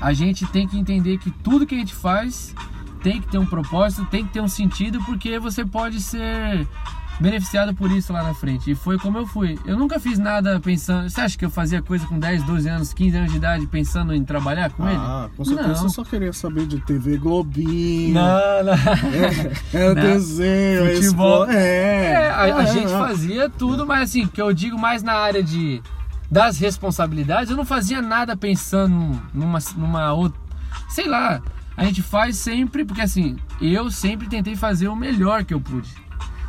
a 0.00 0.12
gente 0.12 0.46
tem 0.46 0.68
que 0.68 0.78
entender 0.78 1.18
que 1.18 1.30
tudo 1.30 1.66
que 1.66 1.74
a 1.74 1.78
gente 1.78 1.94
faz 1.94 2.54
tem 3.02 3.20
que 3.20 3.28
ter 3.28 3.38
um 3.38 3.46
propósito, 3.46 4.06
tem 4.06 4.24
que 4.24 4.32
ter 4.32 4.40
um 4.40 4.48
sentido, 4.48 5.02
porque 5.04 5.38
você 5.38 5.64
pode 5.64 6.00
ser 6.00 6.66
beneficiado 7.20 7.74
por 7.74 7.90
isso 7.90 8.12
lá 8.12 8.22
na 8.22 8.34
frente. 8.34 8.70
E 8.70 8.74
foi 8.74 8.98
como 8.98 9.18
eu 9.18 9.26
fui. 9.26 9.58
Eu 9.64 9.76
nunca 9.76 9.98
fiz 10.00 10.18
nada 10.18 10.58
pensando. 10.60 11.08
Você 11.08 11.20
acha 11.20 11.38
que 11.38 11.44
eu 11.44 11.50
fazia 11.50 11.80
coisa 11.80 12.06
com 12.06 12.18
10, 12.18 12.42
12 12.44 12.68
anos, 12.68 12.92
15 12.92 13.16
anos 13.16 13.30
de 13.30 13.36
idade 13.36 13.66
pensando 13.66 14.14
em 14.14 14.24
trabalhar 14.24 14.70
com 14.70 14.86
ele? 14.88 14.98
Ah, 14.98 15.28
com 15.36 15.44
certeza 15.44 15.68
Não. 15.68 15.76
você 15.76 15.88
só 15.88 16.04
queria 16.04 16.32
saber 16.32 16.66
de 16.66 16.80
TV 16.80 17.16
Globinho. 17.16 18.14
Não, 18.14 18.64
não. 18.64 18.72
É, 18.72 19.52
é 19.72 19.94
Não. 19.94 20.02
desenho, 20.02 20.86
é 20.86 20.94
Futebol. 20.96 21.46
É, 21.50 22.12
É, 22.12 22.30
a, 22.30 22.42
a 22.42 22.62
é, 22.62 22.66
gente 22.66 22.92
é. 22.92 22.98
fazia 22.98 23.48
tudo, 23.48 23.86
mas 23.86 24.02
assim, 24.10 24.26
que 24.26 24.40
eu 24.40 24.52
digo 24.52 24.78
mais 24.78 25.02
na 25.02 25.14
área 25.14 25.42
de 25.42 25.82
das 26.30 26.58
responsabilidades, 26.58 27.50
eu 27.50 27.56
não 27.56 27.64
fazia 27.64 28.02
nada 28.02 28.36
pensando 28.36 29.20
numa, 29.32 29.58
numa 29.76 30.12
outra. 30.12 30.40
Sei 30.88 31.06
lá, 31.06 31.40
a 31.76 31.84
gente 31.84 32.02
faz 32.02 32.36
sempre, 32.36 32.84
porque 32.84 33.02
assim, 33.02 33.36
eu 33.60 33.90
sempre 33.90 34.26
tentei 34.28 34.56
fazer 34.56 34.88
o 34.88 34.96
melhor 34.96 35.44
que 35.44 35.54
eu 35.54 35.60
pude. 35.60 35.88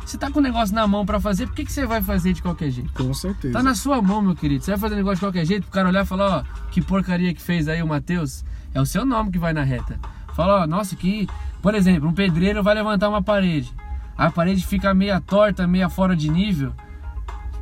Você 0.06 0.16
tá 0.16 0.30
com 0.30 0.38
o 0.38 0.42
negócio 0.42 0.72
na 0.72 0.86
mão 0.86 1.04
pra 1.04 1.18
fazer, 1.18 1.48
por 1.48 1.56
que, 1.56 1.64
que 1.64 1.72
você 1.72 1.84
vai 1.84 2.00
fazer 2.00 2.32
de 2.32 2.40
qualquer 2.40 2.70
jeito? 2.70 2.92
Com 2.92 3.12
certeza. 3.12 3.52
Tá 3.52 3.60
na 3.60 3.74
sua 3.74 4.00
mão, 4.00 4.22
meu 4.22 4.36
querido. 4.36 4.62
Você 4.62 4.70
vai 4.70 4.78
fazer 4.78 4.94
negócio 4.94 5.16
de 5.16 5.20
qualquer 5.22 5.44
jeito, 5.44 5.64
pro 5.64 5.72
cara 5.72 5.88
olhar 5.88 6.04
e 6.04 6.06
falar, 6.06 6.38
ó, 6.38 6.42
que 6.70 6.80
porcaria 6.80 7.34
que 7.34 7.42
fez 7.42 7.66
aí 7.66 7.82
o 7.82 7.88
Matheus. 7.88 8.44
É 8.72 8.80
o 8.80 8.86
seu 8.86 9.04
nome 9.04 9.32
que 9.32 9.38
vai 9.38 9.52
na 9.52 9.64
reta. 9.64 9.98
Fala, 10.32 10.62
ó, 10.62 10.66
nossa, 10.66 10.94
que. 10.94 11.28
Por 11.60 11.74
exemplo, 11.74 12.08
um 12.08 12.12
pedreiro 12.12 12.62
vai 12.62 12.76
levantar 12.76 13.08
uma 13.08 13.20
parede. 13.20 13.74
A 14.16 14.30
parede 14.30 14.64
fica 14.64 14.94
meia 14.94 15.20
torta, 15.20 15.66
meia 15.66 15.88
fora 15.88 16.14
de 16.14 16.30
nível, 16.30 16.72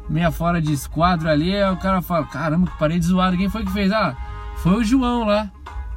meia 0.07 0.31
fora 0.31 0.61
de 0.61 0.71
esquadro 0.71 1.31
ali. 1.31 1.57
Aí 1.57 1.73
o 1.73 1.79
cara 1.79 2.03
fala, 2.03 2.27
caramba, 2.27 2.71
que 2.71 2.79
parede 2.79 3.07
zoada. 3.07 3.39
Quem 3.39 3.49
foi 3.49 3.65
que 3.65 3.73
fez? 3.73 3.91
Ah, 3.91 4.15
foi 4.57 4.75
o 4.75 4.85
João 4.85 5.25
lá. 5.25 5.51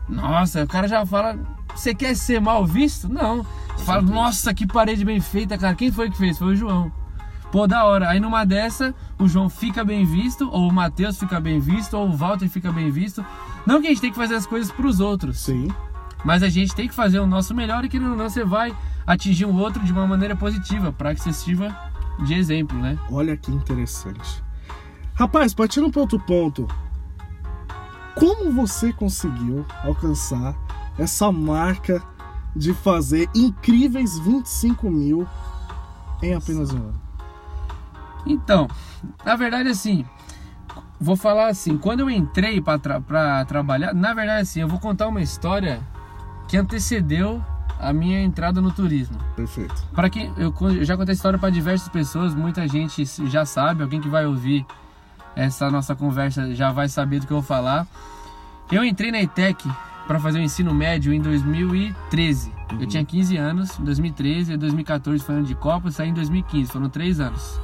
Nossa, 0.07 0.63
o 0.63 0.67
cara 0.67 0.87
já 0.87 1.05
fala, 1.05 1.37
você 1.75 1.93
quer 1.93 2.15
ser 2.15 2.39
mal 2.39 2.65
visto? 2.65 3.09
Não. 3.09 3.45
Fala, 3.85 4.01
nossa, 4.01 4.53
que 4.53 4.67
parede 4.67 5.05
bem 5.05 5.21
feita, 5.21 5.57
cara. 5.57 5.75
Quem 5.75 5.91
foi 5.91 6.09
que 6.09 6.17
fez? 6.17 6.37
Foi 6.37 6.53
o 6.53 6.55
João. 6.55 6.91
Pô, 7.51 7.65
da 7.67 7.85
hora. 7.85 8.09
Aí 8.09 8.19
numa 8.19 8.45
dessa, 8.45 8.93
o 9.17 9.27
João 9.27 9.49
fica 9.49 9.83
bem 9.83 10.05
visto, 10.05 10.49
ou 10.51 10.69
o 10.69 10.73
Matheus 10.73 11.17
fica 11.17 11.39
bem 11.39 11.59
visto, 11.59 11.95
ou 11.95 12.09
o 12.09 12.15
Walter 12.15 12.49
fica 12.49 12.71
bem 12.71 12.91
visto. 12.91 13.25
Não 13.65 13.81
que 13.81 13.87
a 13.87 13.89
gente 13.89 14.01
tem 14.01 14.11
que 14.11 14.17
fazer 14.17 14.35
as 14.35 14.45
coisas 14.45 14.71
pros 14.71 14.99
outros, 14.99 15.39
Sim. 15.39 15.69
mas 16.23 16.43
a 16.43 16.49
gente 16.49 16.75
tem 16.75 16.87
que 16.87 16.93
fazer 16.93 17.19
o 17.19 17.27
nosso 17.27 17.55
melhor 17.55 17.85
e 17.85 17.89
querendo 17.89 18.11
ou 18.11 18.17
não, 18.17 18.29
você 18.29 18.43
vai 18.43 18.75
atingir 19.05 19.45
o 19.45 19.55
outro 19.55 19.83
de 19.83 19.91
uma 19.91 20.05
maneira 20.05 20.35
positiva, 20.35 20.91
para 20.91 21.15
que 21.15 21.21
você 21.21 21.31
sirva 21.31 21.75
de 22.25 22.33
exemplo, 22.33 22.77
né? 22.77 22.97
Olha 23.09 23.37
que 23.37 23.51
interessante. 23.51 24.43
Rapaz, 25.15 25.53
partindo 25.53 25.89
para 25.89 26.01
outro 26.01 26.19
ponto. 26.19 26.67
Como 28.15 28.51
você 28.51 28.91
conseguiu 28.91 29.65
alcançar 29.83 30.55
essa 30.97 31.31
marca 31.31 32.03
de 32.55 32.73
fazer 32.73 33.29
incríveis 33.35 34.17
25 34.19 34.89
mil 34.89 35.27
em 36.21 36.33
apenas 36.33 36.73
um 36.73 36.77
ano? 36.77 37.01
Então, 38.25 38.67
na 39.25 39.35
verdade, 39.35 39.69
assim, 39.69 40.05
vou 40.99 41.15
falar 41.15 41.47
assim, 41.47 41.77
quando 41.77 42.01
eu 42.01 42.09
entrei 42.09 42.59
para 42.61 42.79
tra 42.79 43.45
trabalhar, 43.45 43.93
na 43.93 44.13
verdade, 44.13 44.41
assim, 44.41 44.61
eu 44.61 44.67
vou 44.67 44.79
contar 44.79 45.07
uma 45.07 45.21
história 45.21 45.81
que 46.47 46.57
antecedeu 46.57 47.43
a 47.79 47.93
minha 47.93 48.21
entrada 48.21 48.59
no 48.59 48.71
turismo. 48.71 49.17
Perfeito. 49.35 49.75
Para 49.93 50.09
quem 50.09 50.33
eu, 50.37 50.53
eu 50.61 50.83
já 50.83 50.97
contei 50.97 51.13
a 51.13 51.15
história 51.15 51.37
para 51.37 51.49
diversas 51.49 51.87
pessoas, 51.89 52.33
muita 52.33 52.67
gente 52.67 53.05
já 53.27 53.45
sabe, 53.45 53.83
alguém 53.83 54.01
que 54.01 54.09
vai 54.09 54.25
ouvir 54.25 54.65
essa 55.35 55.69
nossa 55.69 55.95
conversa 55.95 56.53
já 56.55 56.71
vai 56.71 56.89
saber 56.89 57.19
do 57.19 57.27
que 57.27 57.33
eu 57.33 57.37
vou 57.37 57.45
falar. 57.45 57.85
Eu 58.71 58.83
entrei 58.83 59.11
na 59.11 59.21
ETEC 59.21 59.69
para 60.07 60.19
fazer 60.19 60.39
o 60.39 60.41
ensino 60.41 60.73
médio 60.73 61.13
em 61.13 61.19
2013. 61.21 62.51
Eu 62.79 62.87
tinha 62.87 63.03
15 63.03 63.37
anos, 63.37 63.77
em 63.79 63.83
2013, 63.83 64.53
e 64.53 64.57
2014 64.57 65.23
foi 65.23 65.35
ano 65.35 65.45
de 65.45 65.55
Copa, 65.55 65.91
saí 65.91 66.09
em 66.09 66.13
2015, 66.13 66.71
foram 66.71 66.89
três 66.89 67.19
anos. 67.19 67.59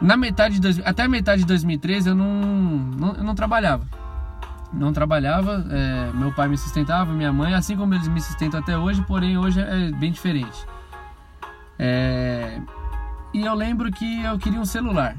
Na 0.00 0.16
metade 0.16 0.54
de 0.54 0.60
dois- 0.60 0.80
até 0.84 1.02
a 1.04 1.08
metade 1.08 1.42
de 1.42 1.46
2013 1.46 2.08
eu 2.08 2.14
não, 2.14 2.26
não, 2.98 3.14
eu 3.14 3.22
não 3.24 3.34
trabalhava. 3.34 3.86
Não 4.72 4.92
trabalhava, 4.92 5.66
é, 5.70 6.10
meu 6.14 6.32
pai 6.32 6.48
me 6.48 6.56
sustentava, 6.56 7.12
minha 7.12 7.32
mãe, 7.32 7.54
assim 7.54 7.76
como 7.76 7.92
eles 7.94 8.08
me 8.08 8.20
sustentam 8.20 8.60
até 8.60 8.78
hoje, 8.78 9.02
porém 9.02 9.36
hoje 9.36 9.60
é 9.60 9.90
bem 9.92 10.10
diferente. 10.12 10.64
É, 11.78 12.60
e 13.34 13.42
eu 13.44 13.54
lembro 13.54 13.90
que 13.90 14.22
eu 14.22 14.38
queria 14.38 14.60
um 14.60 14.64
celular. 14.64 15.16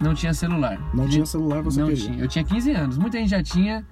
Não 0.00 0.14
tinha 0.14 0.32
celular. 0.32 0.78
Não 0.94 1.04
Queria- 1.04 1.08
tinha 1.08 1.26
celular, 1.26 1.60
você 1.62 1.80
não 1.80 1.88
queria. 1.88 2.04
tinha. 2.04 2.18
Eu 2.22 2.28
tinha 2.28 2.44
15 2.44 2.70
anos. 2.70 2.96
Muita 2.98 3.18
gente 3.18 3.30
já 3.30 3.42
tinha. 3.42 3.84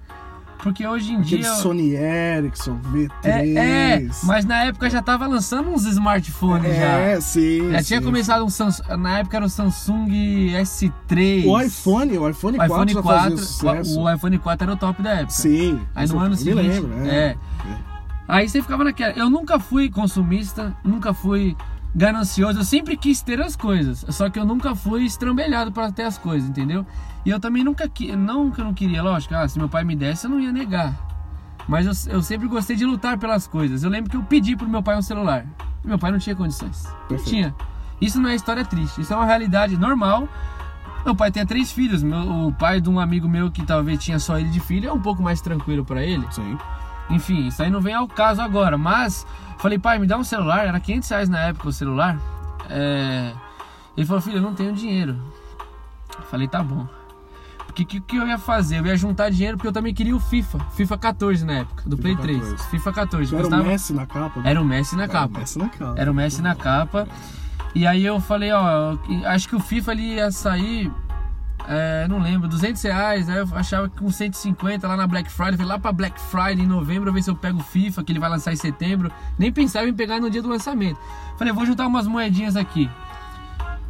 Porque 0.61 0.85
hoje 0.85 1.13
em 1.13 1.21
Aquele 1.21 1.41
dia. 1.43 1.53
Sony 1.55 1.93
Ericsson 1.93 2.79
V3. 2.91 3.09
É, 3.23 3.93
é, 3.95 4.09
mas 4.23 4.43
na 4.45 4.63
época 4.65 4.89
já 4.89 5.01
tava 5.01 5.27
lançando 5.27 5.69
uns 5.69 5.85
smartphones 5.85 6.75
já. 6.75 6.97
É, 6.99 7.21
sim. 7.21 7.71
Já 7.71 7.83
tinha 7.83 7.99
sim. 7.99 8.05
começado 8.05 8.43
um 8.43 8.49
Samsung. 8.49 8.83
Na 8.97 9.19
época 9.19 9.37
era 9.37 9.45
o 9.45 9.49
Samsung 9.49 10.07
S3. 10.53 11.45
O 11.45 11.61
iPhone, 11.61 12.17
o 12.17 12.29
iPhone 12.29 12.57
O 12.57 12.57
4 12.57 12.73
iPhone 12.73 12.93
já 12.93 13.01
4. 13.01 13.21
fazia 13.21 13.37
sucesso. 13.37 13.99
O, 13.99 14.03
o 14.03 14.13
iPhone 14.13 14.37
4 14.37 14.63
era 14.63 14.73
o 14.73 14.77
top 14.77 15.01
da 15.01 15.11
época. 15.11 15.31
Sim. 15.31 15.79
Aí 15.95 16.07
no 16.07 16.17
ano 16.17 16.25
eu 16.25 16.29
me 16.31 16.37
seguinte. 16.37 16.61
lembro, 16.61 17.05
é. 17.05 17.09
é. 17.09 17.37
Aí 18.27 18.49
você 18.49 18.61
ficava 18.61 18.83
naquela. 18.83 19.13
Eu 19.13 19.29
nunca 19.29 19.59
fui 19.59 19.89
consumista, 19.89 20.75
nunca 20.83 21.13
fui 21.13 21.55
ganancioso, 21.95 22.59
eu 22.59 22.63
sempre 22.63 22.95
quis 22.95 23.21
ter 23.21 23.41
as 23.41 23.55
coisas. 23.55 24.05
Só 24.09 24.29
que 24.29 24.39
eu 24.39 24.45
nunca 24.45 24.75
fui 24.75 25.03
estrambelhado 25.05 25.71
para 25.71 25.91
ter 25.91 26.03
as 26.03 26.17
coisas, 26.17 26.49
entendeu? 26.49 26.85
E 27.25 27.29
eu 27.29 27.39
também 27.39 27.63
nunca 27.63 27.87
que 27.89 28.15
nunca 28.15 28.63
não 28.63 28.73
queria, 28.73 29.01
lógico, 29.01 29.35
ah, 29.35 29.47
se 29.47 29.57
meu 29.57 29.67
pai 29.67 29.83
me 29.83 29.95
desse, 29.95 30.25
eu 30.25 30.31
não 30.31 30.39
ia 30.39 30.51
negar. 30.51 30.93
Mas 31.67 31.85
eu, 31.85 32.13
eu 32.13 32.21
sempre 32.21 32.47
gostei 32.47 32.75
de 32.75 32.85
lutar 32.85 33.17
pelas 33.17 33.45
coisas. 33.45 33.83
Eu 33.83 33.89
lembro 33.89 34.09
que 34.09 34.15
eu 34.15 34.23
pedi 34.23 34.55
pro 34.55 34.69
meu 34.69 34.81
pai 34.81 34.97
um 34.97 35.01
celular. 35.01 35.45
E 35.83 35.87
meu 35.87 35.99
pai 35.99 36.11
não 36.11 36.19
tinha 36.19 36.35
condições. 36.35 36.85
Não 37.09 37.17
tinha. 37.17 37.53
Isso 37.99 38.21
não 38.21 38.29
é 38.29 38.35
história 38.35 38.63
triste, 38.63 39.01
isso 39.01 39.11
é 39.11 39.15
uma 39.15 39.25
realidade 39.25 39.75
normal. 39.75 40.29
Meu 41.03 41.15
pai 41.15 41.31
tem 41.31 41.45
três 41.45 41.71
filhos. 41.71 42.03
Meu, 42.03 42.47
o 42.47 42.53
pai 42.53 42.79
de 42.81 42.89
um 42.89 42.99
amigo 42.99 43.27
meu 43.27 43.49
que 43.49 43.65
talvez 43.65 43.99
tinha 43.99 44.19
só 44.19 44.37
ele 44.37 44.49
de 44.49 44.59
filho 44.59 44.89
é 44.89 44.93
um 44.93 44.99
pouco 44.99 45.21
mais 45.21 45.41
tranquilo 45.41 45.85
para 45.85 46.03
ele. 46.03 46.25
Sim. 46.31 46.57
Enfim, 47.09 47.47
isso 47.47 47.61
aí 47.63 47.69
não 47.69 47.79
vem 47.81 47.93
ao 47.93 48.07
caso 48.07 48.41
agora, 48.41 48.77
mas 48.77 49.25
falei, 49.59 49.79
pai, 49.79 49.97
me 49.99 50.07
dá 50.07 50.17
um 50.17 50.23
celular, 50.23 50.65
era 50.67 50.79
500 50.79 51.09
reais 51.09 51.29
na 51.29 51.39
época 51.39 51.69
o 51.69 51.73
celular. 51.73 52.17
É... 52.69 53.31
Ele 53.95 54.05
falou, 54.05 54.21
filho, 54.21 54.37
eu 54.37 54.41
não 54.41 54.53
tenho 54.53 54.73
dinheiro. 54.73 55.15
Falei, 56.29 56.47
tá 56.47 56.61
bom. 56.61 56.87
O 57.69 57.73
que, 57.73 57.85
que, 57.99 58.15
eu 58.17 58.27
ia 58.27 58.37
fazer? 58.39 58.79
Eu 58.79 58.85
ia 58.87 58.97
juntar 58.97 59.29
dinheiro 59.29 59.55
porque 59.55 59.67
eu 59.67 59.71
também 59.71 59.93
queria 59.93 60.15
o 60.15 60.19
FIFA. 60.19 60.59
FIFA 60.71 60.97
14 60.97 61.45
na 61.45 61.53
época, 61.59 61.83
do 61.85 61.95
FIFA 61.95 62.01
Play 62.01 62.15
3. 62.37 62.39
14. 62.39 62.69
FIFA 62.69 62.93
14. 62.93 63.33
Era 63.35 63.43
custava- 63.43 63.63
o 63.63 63.65
Messi 63.67 63.93
na 63.93 64.05
capa. 64.07 64.39
né? 64.41 64.49
Era 64.49 64.61
o 64.61 64.65
Messi 64.65 64.95
na 64.95 65.03
Era 65.03 65.11
capa. 65.11 65.35
o 65.37 65.39
Messi 65.39 65.59
na 65.59 65.69
capa. 65.69 65.93
Era 66.01 66.11
o 66.11 66.13
Messi 66.15 66.41
na 66.41 66.55
capa. 66.55 67.07
E 67.75 67.85
aí 67.85 68.03
eu 68.05 68.19
falei, 68.19 68.51
ó, 68.51 68.97
acho 69.27 69.47
que 69.47 69.55
o 69.55 69.59
FIFA 69.59 69.91
ele 69.91 70.15
ia 70.15 70.31
sair, 70.31 70.91
é, 71.67 72.07
não 72.07 72.19
lembro, 72.19 72.47
200 72.47 72.81
reais. 72.83 73.29
Aí 73.29 73.37
eu 73.37 73.47
achava 73.53 73.89
que 73.89 73.97
com 73.97 74.09
150 74.09 74.87
lá 74.87 74.95
na 74.95 75.05
Black 75.05 75.29
Friday. 75.29 75.65
Lá 75.65 75.77
pra 75.77 75.91
Black 75.91 76.19
Friday 76.19 76.61
em 76.61 76.67
novembro, 76.67 77.11
ver 77.11 77.21
se 77.21 77.29
eu 77.29 77.35
pego 77.35 77.59
o 77.59 77.63
FIFA, 77.63 78.03
que 78.03 78.11
ele 78.11 78.19
vai 78.19 78.29
lançar 78.29 78.53
em 78.53 78.55
setembro. 78.55 79.11
Nem 79.37 79.51
pensava 79.51 79.87
em 79.87 79.93
pegar 79.93 80.19
no 80.19 80.29
dia 80.29 80.41
do 80.41 80.49
lançamento. 80.49 80.99
Falei, 81.37 81.51
vou 81.51 81.65
juntar 81.65 81.85
umas 81.85 82.07
moedinhas 82.07 82.55
aqui. 82.55 82.89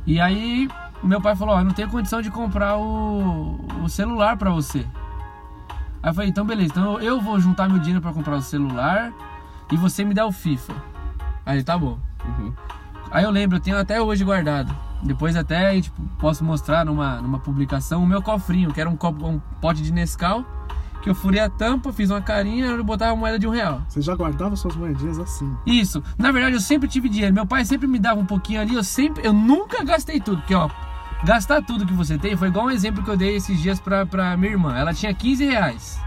E 0.06 0.20
aí 0.20 0.68
meu 1.04 1.22
pai 1.22 1.36
falou, 1.36 1.56
ó, 1.56 1.64
não 1.64 1.72
tenho 1.72 1.90
condição 1.90 2.22
de 2.22 2.32
comprar 2.32 2.78
o, 2.78 3.60
o 3.84 3.90
celular 3.90 4.38
pra 4.38 4.50
você. 4.50 4.86
Aí 6.02 6.10
eu 6.10 6.14
falei, 6.14 6.30
então 6.30 6.46
beleza, 6.46 6.72
então 6.72 7.00
eu 7.00 7.22
vou 7.22 7.40
juntar 7.40 7.70
meu 7.70 7.80
dinheiro 7.80 8.02
pra 8.02 8.14
comprar 8.14 8.38
o 8.38 8.42
celular 8.42 9.12
e 9.72 9.78
você 9.78 10.04
me 10.04 10.14
dá 10.14 10.26
o 10.26 10.32
FIFA. 10.32 10.74
Aí 11.46 11.58
ele, 11.58 11.64
tá 11.64 11.78
bom. 11.78 12.00
Uhum. 12.26 12.54
Aí 13.12 13.24
eu 13.24 13.32
lembro, 13.32 13.58
eu 13.58 13.62
tenho 13.62 13.78
até 13.78 14.02
hoje 14.02 14.24
guardado. 14.24 14.76
Depois 15.04 15.36
até 15.36 15.74
gente 15.74 15.92
posso 16.20 16.44
mostrar 16.44 16.86
numa, 16.86 17.22
numa 17.22 17.40
publicação 17.40 18.04
o 18.04 18.08
meu 18.08 18.22
cofrinho, 18.22 18.74
que 18.74 18.82
era 18.82 18.90
um, 18.90 18.96
copo, 18.96 19.28
um 19.28 19.40
pote 19.62 19.82
de 19.82 19.92
Nescau, 19.92 20.44
que 21.02 21.10
eu 21.10 21.16
furei 21.16 21.40
a 21.40 21.50
tampa, 21.50 21.94
fiz 21.94 22.10
uma 22.10 22.22
carinha 22.22 22.68
e 22.72 22.84
botava 22.84 23.16
moeda 23.16 23.38
de 23.38 23.48
um 23.48 23.52
real. 23.52 23.82
Você 23.88 24.02
já 24.02 24.16
guardava 24.16 24.56
suas 24.56 24.76
moedinhas 24.76 25.20
assim. 25.20 25.56
Isso. 25.66 26.04
Na 26.18 26.32
verdade, 26.32 26.56
eu 26.56 26.60
sempre 26.60 26.88
tive 26.88 27.08
dinheiro. 27.08 27.34
Meu 27.34 27.46
pai 27.46 27.64
sempre 27.64 27.88
me 27.88 28.00
dava 28.00 28.20
um 28.20 28.26
pouquinho 28.26 28.60
ali. 28.60 28.74
Eu 28.76 28.84
sempre, 28.84 29.26
eu 29.26 29.32
nunca 29.32 29.84
gastei 29.84 30.20
tudo. 30.20 30.40
Porque, 30.40 30.56
ó, 30.56 30.70
gastar 31.24 31.62
tudo 31.62 31.86
que 31.86 31.94
você 31.94 32.18
tem 32.18 32.36
foi 32.36 32.48
igual 32.48 32.66
um 32.66 32.72
exemplo 32.72 33.04
que 33.04 33.10
eu 33.10 33.16
dei 33.18 33.36
esses 33.36 33.60
dias 33.62 33.80
pra, 33.80 34.06
pra 34.06 34.36
minha 34.36 34.52
irmã. 34.52 34.76
Ela 34.76 34.94
tinha 34.94 35.14
15 35.14 35.46
reais. 35.46 36.00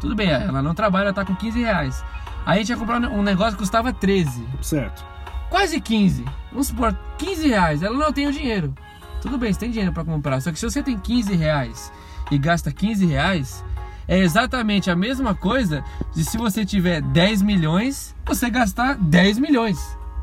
Tudo 0.00 0.14
bem, 0.14 0.28
ela 0.28 0.60
não 0.60 0.74
trabalha, 0.74 1.04
ela 1.04 1.14
tá 1.14 1.24
com 1.24 1.34
15 1.34 1.60
reais. 1.60 2.04
Aí 2.44 2.56
a 2.56 2.58
gente 2.58 2.68
ia 2.70 2.76
comprar 2.76 3.00
um 3.00 3.22
negócio 3.22 3.52
que 3.52 3.58
custava 3.58 3.92
13. 3.92 4.46
Certo. 4.60 5.13
Quase 5.54 5.80
15. 5.80 6.24
Vamos 6.50 6.66
supor, 6.66 6.98
15 7.16 7.46
reais. 7.46 7.80
Ela 7.80 7.96
não 7.96 8.12
tem 8.12 8.26
o 8.26 8.32
dinheiro. 8.32 8.74
Tudo 9.22 9.38
bem, 9.38 9.52
você 9.52 9.60
tem 9.60 9.70
dinheiro 9.70 9.92
para 9.92 10.04
comprar. 10.04 10.40
Só 10.40 10.50
que 10.50 10.58
se 10.58 10.68
você 10.68 10.82
tem 10.82 10.98
15 10.98 11.32
reais 11.36 11.92
e 12.28 12.36
gasta 12.36 12.72
15 12.72 13.06
reais, 13.06 13.64
é 14.08 14.18
exatamente 14.18 14.90
a 14.90 14.96
mesma 14.96 15.32
coisa 15.32 15.84
de 16.12 16.24
se 16.24 16.36
você 16.36 16.64
tiver 16.64 17.00
10 17.00 17.42
milhões, 17.42 18.16
você 18.26 18.50
gastar 18.50 18.96
10 18.96 19.38
milhões. 19.38 19.78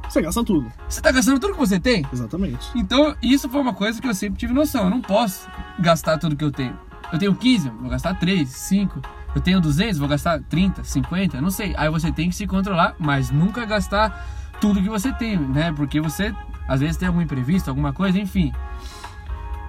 Você 0.10 0.22
gasta 0.22 0.44
tudo. 0.44 0.70
Você 0.90 1.00
tá 1.00 1.14
gastando 1.14 1.40
tudo 1.40 1.54
que 1.54 1.60
você 1.60 1.80
tem? 1.80 2.06
Exatamente. 2.12 2.68
Então, 2.76 3.16
isso 3.22 3.48
foi 3.48 3.62
uma 3.62 3.74
coisa 3.74 4.02
que 4.02 4.10
eu 4.10 4.14
sempre 4.14 4.38
tive 4.38 4.52
noção. 4.52 4.84
Eu 4.84 4.90
não 4.90 5.00
posso 5.00 5.48
gastar 5.80 6.18
tudo 6.18 6.36
que 6.36 6.44
eu 6.44 6.52
tenho. 6.52 6.78
Eu 7.10 7.18
tenho 7.18 7.34
15, 7.34 7.70
vou 7.70 7.90
gastar 7.90 8.16
3, 8.16 8.50
5. 8.50 9.02
Eu 9.34 9.40
tenho 9.40 9.62
200, 9.62 9.98
vou 9.98 10.10
gastar 10.10 10.42
30, 10.42 10.84
50, 10.84 11.40
não 11.40 11.50
sei. 11.50 11.74
Aí 11.78 11.90
você 11.90 12.12
tem 12.12 12.28
que 12.28 12.36
se 12.36 12.46
controlar, 12.46 12.96
mas 13.00 13.32
nunca 13.32 13.66
gastar 13.66 14.41
tudo 14.62 14.82
que 14.82 14.88
você 14.88 15.12
tem, 15.12 15.38
né? 15.38 15.74
Porque 15.74 16.00
você 16.00 16.34
às 16.68 16.80
vezes 16.80 16.96
tem 16.96 17.08
algum 17.08 17.20
imprevisto, 17.20 17.68
alguma 17.68 17.92
coisa, 17.92 18.18
enfim. 18.18 18.54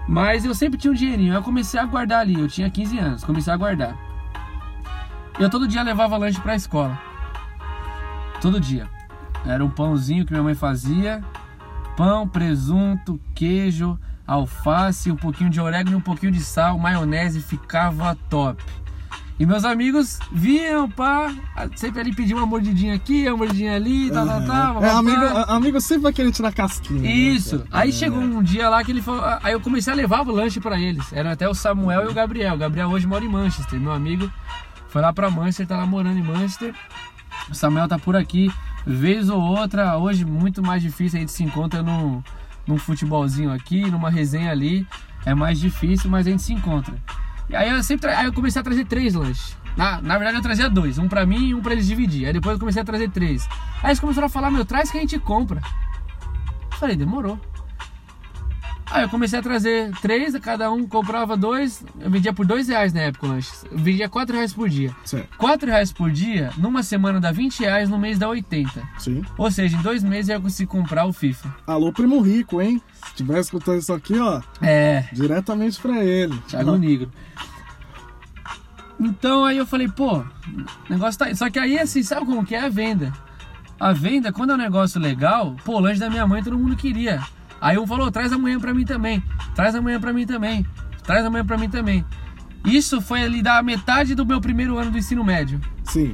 Mas 0.06 0.44
eu 0.44 0.54
sempre 0.54 0.78
tinha 0.78 0.92
um 0.92 0.94
dinheirinho. 0.94 1.34
Eu 1.34 1.42
comecei 1.42 1.80
a 1.80 1.84
guardar 1.86 2.20
ali. 2.20 2.38
Eu 2.38 2.46
tinha 2.46 2.70
15 2.70 2.98
anos, 2.98 3.24
comecei 3.24 3.52
a 3.52 3.56
guardar. 3.56 3.96
Eu 5.38 5.48
todo 5.48 5.66
dia 5.66 5.82
levava 5.82 6.16
lanche 6.16 6.40
pra 6.40 6.54
escola. 6.54 7.00
Todo 8.40 8.60
dia. 8.60 8.88
Era 9.46 9.64
um 9.64 9.70
pãozinho 9.70 10.24
que 10.24 10.32
minha 10.32 10.42
mãe 10.42 10.54
fazia. 10.54 11.24
Pão, 11.96 12.28
presunto, 12.28 13.20
queijo, 13.34 13.98
alface, 14.26 15.10
um 15.10 15.16
pouquinho 15.16 15.50
de 15.50 15.60
orégano, 15.60 15.96
um 15.96 16.00
pouquinho 16.00 16.32
de 16.32 16.40
sal, 16.40 16.78
maionese, 16.78 17.40
ficava 17.40 18.16
top. 18.28 18.62
E 19.42 19.46
meus 19.46 19.64
amigos 19.64 20.20
vinham, 20.30 20.88
pá, 20.88 21.34
sempre 21.74 22.00
ali 22.00 22.14
pediam 22.14 22.38
uma 22.38 22.46
mordidinha 22.46 22.94
aqui, 22.94 23.26
uma 23.26 23.38
mordidinha 23.38 23.74
ali, 23.74 24.08
tal, 24.08 24.24
tal, 24.24 24.46
tal. 24.46 24.84
É, 24.84 24.90
amigo, 24.90 25.20
amigo 25.48 25.80
sempre 25.80 26.04
vai 26.04 26.12
querer 26.12 26.30
tirar 26.30 26.52
casquinha. 26.52 27.00
né, 27.02 27.10
Isso. 27.10 27.58
cara? 27.58 27.68
Aí 27.72 27.88
É. 27.88 27.92
chegou 27.92 28.20
um 28.20 28.40
dia 28.40 28.68
lá 28.68 28.84
que 28.84 28.92
ele 28.92 29.02
falou. 29.02 29.20
Aí 29.42 29.52
eu 29.52 29.60
comecei 29.60 29.92
a 29.92 29.96
levar 29.96 30.20
o 30.24 30.30
lanche 30.30 30.60
pra 30.60 30.78
eles. 30.78 31.12
Era 31.12 31.32
até 31.32 31.48
o 31.48 31.54
Samuel 31.54 32.04
e 32.04 32.08
o 32.08 32.14
Gabriel. 32.14 32.54
O 32.54 32.56
Gabriel 32.56 32.88
hoje 32.88 33.04
mora 33.04 33.24
em 33.24 33.28
Manchester. 33.28 33.80
Meu 33.80 33.90
amigo 33.90 34.30
foi 34.86 35.02
lá 35.02 35.12
pra 35.12 35.28
Manchester, 35.28 35.66
tá 35.66 35.76
lá 35.76 35.86
morando 35.86 36.18
em 36.20 36.22
Manchester. 36.22 36.72
O 37.50 37.54
Samuel 37.56 37.88
tá 37.88 37.98
por 37.98 38.14
aqui, 38.14 38.48
vez 38.86 39.28
ou 39.28 39.40
outra. 39.40 39.98
Hoje 39.98 40.24
muito 40.24 40.62
mais 40.62 40.80
difícil, 40.82 41.16
a 41.16 41.20
gente 41.20 41.32
se 41.32 41.42
encontra 41.42 41.82
num, 41.82 42.22
num 42.64 42.78
futebolzinho 42.78 43.50
aqui, 43.52 43.90
numa 43.90 44.08
resenha 44.08 44.52
ali. 44.52 44.86
É 45.26 45.34
mais 45.34 45.58
difícil, 45.58 46.08
mas 46.08 46.28
a 46.28 46.30
gente 46.30 46.42
se 46.44 46.52
encontra. 46.52 46.94
Aí 47.54 47.70
eu 47.70 47.82
sempre 47.82 48.10
aí 48.10 48.26
eu 48.26 48.32
comecei 48.32 48.60
a 48.60 48.64
trazer 48.64 48.84
três 48.84 49.14
lanches. 49.14 49.56
Na, 49.76 50.00
na 50.02 50.16
verdade 50.18 50.36
eu 50.36 50.42
trazia 50.42 50.68
dois, 50.68 50.98
um 50.98 51.08
pra 51.08 51.24
mim 51.24 51.48
e 51.48 51.54
um 51.54 51.60
pra 51.60 51.72
eles 51.72 51.86
dividir. 51.86 52.26
Aí 52.26 52.32
depois 52.32 52.54
eu 52.54 52.60
comecei 52.60 52.82
a 52.82 52.84
trazer 52.84 53.10
três. 53.10 53.48
Aí 53.82 53.90
eles 53.90 54.00
começaram 54.00 54.26
a 54.26 54.30
falar, 54.30 54.50
meu, 54.50 54.64
traz 54.64 54.90
que 54.90 54.98
a 54.98 55.00
gente 55.00 55.18
compra. 55.18 55.60
Eu 56.72 56.78
falei, 56.78 56.96
demorou. 56.96 57.38
Aí 58.90 59.02
eu 59.04 59.08
comecei 59.08 59.38
a 59.38 59.42
trazer 59.42 59.90
três, 60.02 60.36
cada 60.38 60.70
um 60.70 60.86
comprava 60.86 61.36
dois. 61.36 61.84
Eu 61.98 62.10
vendia 62.10 62.32
por 62.32 62.44
dois 62.44 62.68
reais 62.68 62.92
na 62.92 63.00
época 63.00 63.26
o 63.26 63.28
lanche. 63.30 63.50
Eu 63.70 63.78
vendia 63.78 64.08
quatro 64.08 64.34
reais 64.34 64.52
por 64.52 64.68
dia. 64.68 64.94
Certo. 65.04 65.36
Quatro 65.38 65.68
reais 65.68 65.92
por 65.92 66.10
dia, 66.10 66.50
numa 66.58 66.82
semana 66.82 67.18
dá 67.20 67.32
20 67.32 67.60
reais, 67.60 67.88
no 67.88 67.98
mês 67.98 68.18
dá 68.18 68.28
80. 68.28 68.82
Sim. 68.98 69.22
Ou 69.38 69.50
seja, 69.50 69.76
em 69.76 69.82
dois 69.82 70.02
meses 70.02 70.28
eu 70.28 70.40
consegui 70.40 70.68
comprar 70.68 71.06
o 71.06 71.12
FIFA. 71.12 71.54
Alô, 71.66 71.92
primo 71.92 72.20
rico, 72.20 72.60
hein? 72.60 72.82
Se 73.06 73.14
tiver 73.14 73.40
escutando 73.40 73.78
isso 73.78 73.92
aqui, 73.92 74.18
ó, 74.18 74.42
É, 74.60 75.04
diretamente 75.12 75.80
pra 75.80 76.04
ele. 76.04 76.36
Thiago 76.48 76.76
Negro. 76.76 77.10
Então 79.00 79.44
aí 79.44 79.56
eu 79.56 79.66
falei, 79.66 79.88
pô, 79.88 80.22
negócio 80.88 81.18
tá. 81.18 81.34
Só 81.34 81.50
que 81.50 81.58
aí 81.58 81.78
assim, 81.78 82.02
sabe 82.02 82.26
como 82.26 82.44
que 82.44 82.54
é 82.54 82.60
a 82.60 82.68
venda? 82.68 83.12
A 83.80 83.92
venda, 83.92 84.32
quando 84.32 84.50
é 84.50 84.54
um 84.54 84.58
negócio 84.58 85.00
legal, 85.00 85.56
pô, 85.64 85.76
o 85.76 85.80
lanche 85.80 85.98
da 85.98 86.08
minha 86.08 86.26
mãe 86.26 86.42
todo 86.42 86.58
mundo 86.58 86.76
queria. 86.76 87.20
Aí 87.62 87.78
um 87.78 87.86
falou, 87.86 88.10
traz 88.10 88.32
amanhã 88.32 88.58
pra 88.58 88.74
mim 88.74 88.84
também. 88.84 89.22
Traz 89.54 89.72
amanhã 89.76 90.00
pra 90.00 90.12
mim 90.12 90.26
também. 90.26 90.66
Traz 91.04 91.24
amanhã 91.24 91.46
pra 91.46 91.56
mim 91.56 91.70
também. 91.70 92.04
Isso 92.64 93.00
foi 93.00 93.22
ali 93.22 93.40
da 93.40 93.62
metade 93.62 94.16
do 94.16 94.26
meu 94.26 94.40
primeiro 94.40 94.76
ano 94.78 94.90
do 94.90 94.98
ensino 94.98 95.22
médio. 95.22 95.60
Sim. 95.84 96.12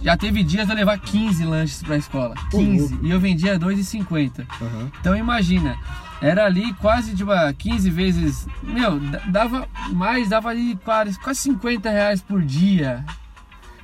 Já 0.00 0.16
teve 0.16 0.44
dias 0.44 0.66
de 0.66 0.72
eu 0.72 0.76
levar 0.76 0.96
15 0.98 1.44
lanches 1.44 1.82
pra 1.82 1.96
escola. 1.96 2.36
Ô, 2.52 2.58
15. 2.58 2.78
louco. 2.78 3.06
E 3.06 3.10
eu 3.10 3.18
vendia 3.18 3.58
2,50. 3.58 4.46
Aham. 4.62 4.92
Então 5.00 5.16
imagina, 5.16 5.76
era 6.20 6.44
ali 6.44 6.72
quase 6.74 7.16
tipo 7.16 7.32
ah, 7.32 7.52
15 7.52 7.90
vezes. 7.90 8.46
Meu, 8.62 9.00
dava 9.26 9.68
mais, 9.92 10.28
dava 10.28 10.50
ali 10.50 10.76
quase, 10.84 11.18
quase 11.18 11.40
50 11.40 11.90
reais 11.90 12.22
por 12.22 12.42
dia. 12.42 13.04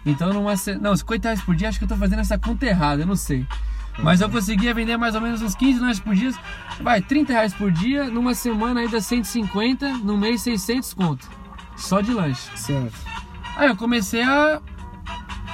Então 0.06 0.32
numa. 0.32 0.54
Não, 0.80 0.94
50 0.94 1.28
reais 1.28 1.42
por 1.42 1.56
dia, 1.56 1.68
acho 1.68 1.78
que 1.78 1.84
eu 1.84 1.88
tô 1.88 1.96
fazendo 1.96 2.20
essa 2.20 2.38
conta 2.38 2.64
errada, 2.64 3.02
eu 3.02 3.06
não 3.06 3.16
sei. 3.16 3.44
Mas 3.98 4.20
eu 4.20 4.28
conseguia 4.28 4.72
vender 4.72 4.96
mais 4.96 5.14
ou 5.14 5.20
menos 5.20 5.42
uns 5.42 5.54
15 5.54 5.80
lanches 5.80 6.00
por 6.00 6.14
dia. 6.14 6.32
Vai, 6.80 7.00
30 7.00 7.32
reais 7.32 7.54
por 7.54 7.70
dia, 7.70 8.04
numa 8.04 8.34
semana 8.34 8.80
ainda 8.80 9.00
150, 9.00 9.98
no 9.98 10.16
mês 10.16 10.42
600 10.42 10.94
conto. 10.94 11.28
Só 11.76 12.00
de 12.00 12.12
lanche. 12.12 12.50
Certo. 12.56 12.94
Aí 13.56 13.68
eu 13.68 13.76
comecei 13.76 14.22
a 14.22 14.60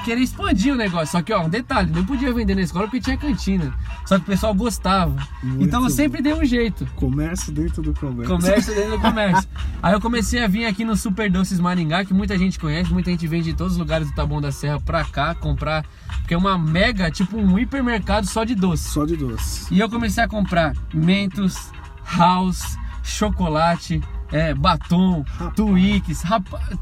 querer 0.04 0.20
expandir 0.20 0.72
o 0.72 0.76
negócio. 0.76 1.08
Só 1.08 1.22
que, 1.22 1.32
ó, 1.32 1.42
um 1.42 1.48
detalhe, 1.48 1.90
não 1.92 2.04
podia 2.04 2.32
vender 2.32 2.54
na 2.54 2.62
escola 2.62 2.86
porque 2.86 3.00
tinha 3.00 3.16
cantina. 3.16 3.74
Só 4.08 4.16
que 4.16 4.22
o 4.22 4.26
pessoal 4.26 4.54
gostava. 4.54 5.14
Muito 5.42 5.64
então 5.64 5.84
eu 5.84 5.90
sempre 5.90 6.22
dei 6.22 6.32
um 6.32 6.42
jeito. 6.42 6.86
Comércio 6.96 7.52
dentro 7.52 7.82
do 7.82 7.92
comércio. 7.92 8.34
Comércio 8.34 8.74
dentro 8.74 8.92
do 8.92 9.00
comércio. 9.00 9.46
Aí 9.82 9.92
eu 9.92 10.00
comecei 10.00 10.42
a 10.42 10.48
vir 10.48 10.64
aqui 10.64 10.82
no 10.82 10.96
Super 10.96 11.30
Doces 11.30 11.60
Maringá, 11.60 12.06
que 12.06 12.14
muita 12.14 12.38
gente 12.38 12.58
conhece, 12.58 12.90
muita 12.90 13.10
gente 13.10 13.26
vem 13.26 13.42
de 13.42 13.52
todos 13.52 13.74
os 13.74 13.78
lugares 13.78 14.08
do 14.08 14.14
Taboão 14.14 14.40
da 14.40 14.50
Serra 14.50 14.80
pra 14.80 15.04
cá 15.04 15.34
comprar. 15.34 15.84
Porque 16.20 16.32
é 16.32 16.38
uma 16.38 16.56
mega, 16.56 17.10
tipo 17.10 17.36
um 17.36 17.58
hipermercado 17.58 18.26
só 18.26 18.44
de 18.44 18.54
doce. 18.54 18.88
Só 18.88 19.04
de 19.04 19.14
doce. 19.14 19.66
E 19.70 19.78
eu 19.78 19.90
comecei 19.90 20.24
a 20.24 20.28
comprar 20.28 20.72
Mentos, 20.94 21.70
House, 22.16 22.78
chocolate, 23.02 24.00
é, 24.32 24.54
batom, 24.54 25.22
Rapaz. 25.36 25.54
Twix, 25.54 26.22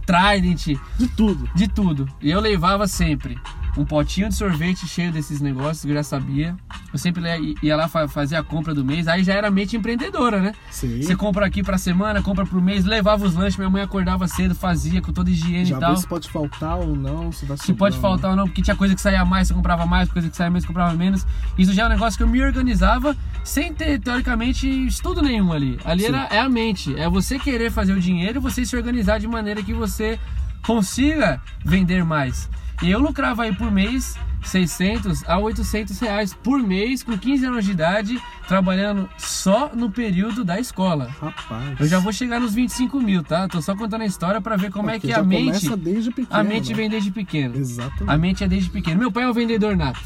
Trident, 0.06 0.78
De 0.96 1.08
tudo. 1.08 1.50
de 1.56 1.66
tudo. 1.66 2.08
E 2.22 2.30
eu 2.30 2.38
levava 2.38 2.86
sempre 2.86 3.36
um 3.76 3.84
potinho 3.84 4.28
de 4.28 4.34
sorvete 4.34 4.86
cheio 4.86 5.12
desses 5.12 5.40
negócios, 5.40 5.82
que 5.84 5.90
eu 5.90 5.94
já 5.94 6.02
sabia. 6.02 6.56
Eu 6.92 6.98
sempre 6.98 7.22
ia 7.62 7.76
lá 7.76 7.88
fa- 7.88 8.08
fazer 8.08 8.36
a 8.36 8.42
compra 8.42 8.74
do 8.74 8.84
mês. 8.84 9.06
Aí 9.06 9.22
já 9.22 9.34
era 9.34 9.50
mente 9.50 9.76
empreendedora, 9.76 10.40
né? 10.40 10.52
Sim. 10.70 11.02
Você 11.02 11.14
compra 11.14 11.44
aqui 11.44 11.62
pra 11.62 11.76
semana, 11.76 12.22
compra 12.22 12.46
pro 12.46 12.60
mês, 12.60 12.84
levava 12.84 13.24
os 13.26 13.34
lanches. 13.34 13.56
Minha 13.58 13.68
mãe 13.68 13.82
acordava 13.82 14.26
cedo, 14.28 14.54
fazia 14.54 15.02
com 15.02 15.12
toda 15.12 15.30
higiene 15.30 15.66
Já 15.66 15.76
e 15.76 15.80
tal. 15.80 15.96
se 15.96 16.06
pode 16.06 16.28
faltar 16.30 16.76
ou 16.78 16.96
não, 16.96 17.30
se 17.32 17.44
vai 17.44 17.56
Se 17.58 17.74
pode 17.74 17.98
faltar 17.98 18.30
ou 18.30 18.36
não, 18.36 18.44
porque 18.46 18.62
tinha 18.62 18.76
coisa 18.76 18.94
que 18.94 19.00
saía 19.00 19.24
mais, 19.24 19.48
você 19.48 19.54
comprava 19.54 19.84
mais, 19.84 20.10
coisa 20.10 20.28
que 20.30 20.36
saía 20.36 20.50
menos, 20.50 20.62
você 20.62 20.68
comprava 20.68 20.94
menos. 20.94 21.26
Isso 21.58 21.72
já 21.74 21.82
é 21.82 21.86
um 21.86 21.90
negócio 21.90 22.16
que 22.16 22.22
eu 22.22 22.28
me 22.28 22.42
organizava 22.42 23.14
sem 23.44 23.74
ter, 23.74 24.00
teoricamente, 24.00 24.66
estudo 24.86 25.20
nenhum 25.22 25.52
ali. 25.52 25.78
Ali 25.84 26.02
Sim. 26.02 26.08
era, 26.08 26.28
é 26.30 26.38
a 26.38 26.48
mente, 26.48 26.98
é 26.98 27.08
você 27.08 27.38
querer 27.38 27.70
fazer 27.70 27.92
o 27.92 28.00
dinheiro 28.00 28.38
e 28.38 28.40
você 28.40 28.64
se 28.64 28.74
organizar 28.76 29.18
de 29.20 29.28
maneira 29.28 29.62
que 29.62 29.72
você 29.74 30.18
consiga 30.66 31.40
vender 31.64 32.04
mais. 32.04 32.48
E 32.82 32.90
eu 32.90 32.98
lucrava 32.98 33.44
aí 33.44 33.54
por 33.54 33.70
mês 33.70 34.18
600 34.42 35.24
a 35.28 35.38
800 35.38 35.98
reais 35.98 36.34
por 36.34 36.58
mês, 36.62 37.02
com 37.02 37.16
15 37.18 37.46
anos 37.46 37.64
de 37.64 37.70
idade, 37.72 38.20
trabalhando 38.46 39.08
só 39.18 39.70
no 39.74 39.90
período 39.90 40.44
da 40.44 40.60
escola. 40.60 41.10
Rapaz. 41.20 41.80
Eu 41.80 41.86
já 41.88 41.98
vou 41.98 42.12
chegar 42.12 42.38
nos 42.38 42.54
25 42.54 43.00
mil, 43.00 43.22
tá? 43.24 43.48
Tô 43.48 43.60
só 43.60 43.74
contando 43.74 44.02
a 44.02 44.06
história 44.06 44.40
pra 44.40 44.56
ver 44.56 44.70
como 44.70 44.88
é 44.90 44.94
Porque 44.94 45.08
que 45.08 45.12
já 45.14 45.20
a 45.20 45.24
mente, 45.24 45.74
desde 45.76 46.10
pequeno. 46.12 46.40
a 46.40 46.44
mente 46.44 46.70
né? 46.70 46.74
vem 46.76 46.90
desde 46.90 47.10
pequeno. 47.10 47.56
Exatamente. 47.56 48.10
A 48.10 48.18
mente 48.18 48.44
é 48.44 48.48
desde 48.48 48.70
pequeno. 48.70 48.98
Meu 49.00 49.10
pai 49.10 49.24
é 49.24 49.28
um 49.28 49.32
vendedor 49.32 49.76
nato. 49.76 50.00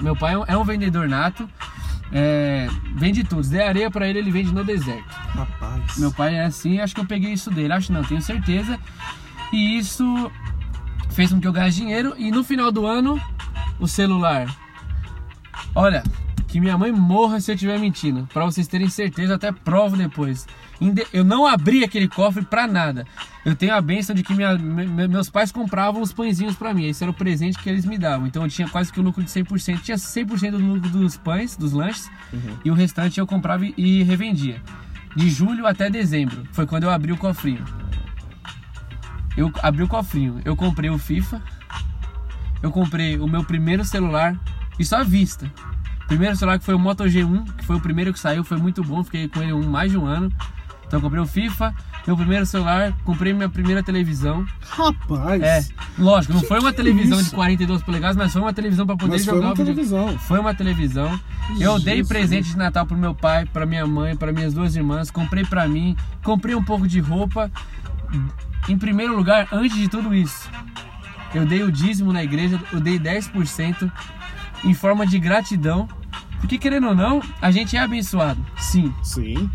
Meu 0.00 0.14
pai 0.14 0.34
é 0.34 0.38
um- 0.38 0.44
é 0.62 0.64
vendedor 0.64 1.08
nato. 1.08 1.48
É, 2.12 2.68
vende 2.96 3.24
tudo. 3.24 3.44
Se 3.44 3.50
der 3.50 3.66
areia 3.68 3.90
pra 3.90 4.06
ele, 4.06 4.18
ele 4.18 4.30
vende 4.30 4.52
no 4.52 4.62
deserto. 4.62 5.08
Rapaz. 5.34 5.96
Meu 5.96 6.12
pai 6.12 6.36
é 6.36 6.44
assim, 6.44 6.80
acho 6.80 6.94
que 6.94 7.00
eu 7.00 7.06
peguei 7.06 7.32
isso 7.32 7.50
dele. 7.50 7.72
Acho 7.72 7.92
não, 7.92 8.04
tenho 8.04 8.20
certeza. 8.20 8.78
E 9.52 9.78
isso 9.78 10.30
fez 11.10 11.32
com 11.32 11.40
que 11.40 11.46
eu 11.48 11.52
ganhasse 11.52 11.76
dinheiro. 11.78 12.14
E 12.18 12.30
no 12.30 12.42
final 12.44 12.70
do 12.72 12.86
ano, 12.86 13.20
o 13.78 13.86
celular. 13.88 14.46
Olha, 15.74 16.02
que 16.48 16.60
minha 16.60 16.76
mãe 16.76 16.92
morra 16.92 17.40
se 17.40 17.50
eu 17.50 17.54
estiver 17.54 17.78
mentindo. 17.78 18.26
Pra 18.32 18.44
vocês 18.44 18.66
terem 18.66 18.88
certeza, 18.88 19.34
até 19.34 19.50
provo 19.52 19.96
depois. 19.96 20.46
Eu 21.12 21.24
não 21.24 21.46
abri 21.46 21.82
aquele 21.84 22.06
cofre 22.06 22.44
pra 22.44 22.66
nada. 22.66 23.06
Eu 23.44 23.54
tenho 23.54 23.74
a 23.74 23.80
benção 23.80 24.14
de 24.14 24.22
que 24.22 24.34
minha- 24.34 24.58
me- 24.58 24.86
me- 24.86 25.08
meus 25.08 25.30
pais 25.30 25.50
compravam 25.50 26.02
os 26.02 26.12
pãezinhos 26.12 26.54
pra 26.54 26.74
mim. 26.74 26.84
Esse 26.86 27.02
era 27.02 27.10
o 27.10 27.14
presente 27.14 27.58
que 27.58 27.68
eles 27.68 27.86
me 27.86 27.96
davam. 27.96 28.26
Então 28.26 28.42
eu 28.42 28.48
tinha 28.48 28.68
quase 28.68 28.92
que 28.92 29.00
o 29.00 29.02
lucro 29.02 29.22
de 29.24 29.30
100%. 29.30 29.80
Tinha 29.82 29.96
100% 29.96 30.58
do 30.58 30.58
lucro 30.74 30.90
dos 30.90 31.16
pães, 31.16 31.56
dos 31.56 31.72
lanches. 31.72 32.10
Uhum. 32.32 32.56
E 32.64 32.70
o 32.70 32.74
restante 32.74 33.18
eu 33.18 33.26
comprava 33.26 33.64
e 33.64 34.02
revendia. 34.02 34.60
De 35.14 35.30
julho 35.30 35.66
até 35.66 35.88
dezembro. 35.88 36.42
Foi 36.52 36.66
quando 36.66 36.82
eu 36.84 36.90
abri 36.90 37.10
o 37.12 37.16
cofrinho. 37.16 37.64
Eu 39.36 39.52
abri 39.62 39.82
o 39.82 39.88
cofrinho. 39.88 40.40
Eu 40.44 40.56
comprei 40.56 40.90
o 40.90 40.98
FIFA. 40.98 41.42
Eu 42.62 42.70
comprei 42.70 43.18
o 43.18 43.26
meu 43.26 43.44
primeiro 43.44 43.84
celular. 43.84 44.38
Isso 44.78 44.96
à 44.96 45.02
vista. 45.02 45.50
Primeiro 46.06 46.36
celular 46.36 46.58
que 46.58 46.64
foi 46.64 46.74
o 46.74 46.78
Moto 46.78 47.04
G1, 47.04 47.56
que 47.56 47.64
foi 47.64 47.76
o 47.76 47.80
primeiro 47.80 48.12
que 48.12 48.20
saiu, 48.20 48.44
foi 48.44 48.56
muito 48.56 48.82
bom. 48.82 49.02
Fiquei 49.02 49.28
com 49.28 49.42
ele 49.42 49.52
um, 49.52 49.68
mais 49.68 49.90
de 49.90 49.98
um 49.98 50.06
ano. 50.06 50.32
Então 50.86 50.98
eu 50.98 51.02
comprei 51.02 51.20
o 51.20 51.26
FIFA, 51.26 51.74
meu 52.06 52.16
primeiro 52.16 52.46
celular, 52.46 52.92
comprei 53.04 53.32
minha 53.32 53.48
primeira 53.48 53.82
televisão. 53.82 54.46
Rapaz! 54.60 55.42
É, 55.42 55.64
lógico, 55.98 56.32
não 56.32 56.42
foi 56.42 56.60
uma 56.60 56.72
televisão 56.72 57.20
de 57.20 57.28
42 57.30 57.82
polegadas, 57.82 58.16
mas 58.16 58.32
foi 58.32 58.40
uma 58.40 58.52
televisão 58.52 58.86
para 58.86 58.96
poder 58.96 59.12
Mas 59.14 59.24
foi 59.24 59.34
jogar 59.34 59.46
uma 59.48 59.52
o 59.52 59.56
televisão. 59.56 60.18
Foi 60.20 60.38
uma 60.38 60.54
televisão. 60.54 61.20
Eu 61.58 61.80
dei 61.80 61.96
Jesus. 61.96 62.08
presente 62.08 62.50
de 62.50 62.56
Natal 62.56 62.86
pro 62.86 62.96
meu 62.96 63.16
pai, 63.16 63.46
pra 63.46 63.66
minha 63.66 63.84
mãe, 63.84 64.14
pra 64.14 64.32
minhas 64.32 64.54
duas 64.54 64.76
irmãs, 64.76 65.10
comprei 65.10 65.44
pra 65.44 65.66
mim, 65.66 65.96
comprei 66.22 66.54
um 66.54 66.62
pouco 66.62 66.86
de 66.86 67.00
roupa. 67.00 67.50
Em 68.68 68.76
primeiro 68.76 69.16
lugar, 69.16 69.48
antes 69.52 69.76
de 69.76 69.88
tudo 69.88 70.14
isso, 70.14 70.50
eu 71.34 71.46
dei 71.46 71.62
o 71.62 71.70
dízimo 71.70 72.12
na 72.12 72.22
igreja, 72.22 72.60
eu 72.72 72.80
dei 72.80 72.98
10% 72.98 73.90
em 74.64 74.74
forma 74.74 75.06
de 75.06 75.18
gratidão. 75.18 75.88
Porque 76.40 76.58
querendo 76.58 76.88
ou 76.88 76.94
não, 76.94 77.22
a 77.40 77.50
gente 77.50 77.76
é 77.76 77.80
abençoado. 77.80 78.44
Sim, 78.58 78.92
Sim. 79.02 79.50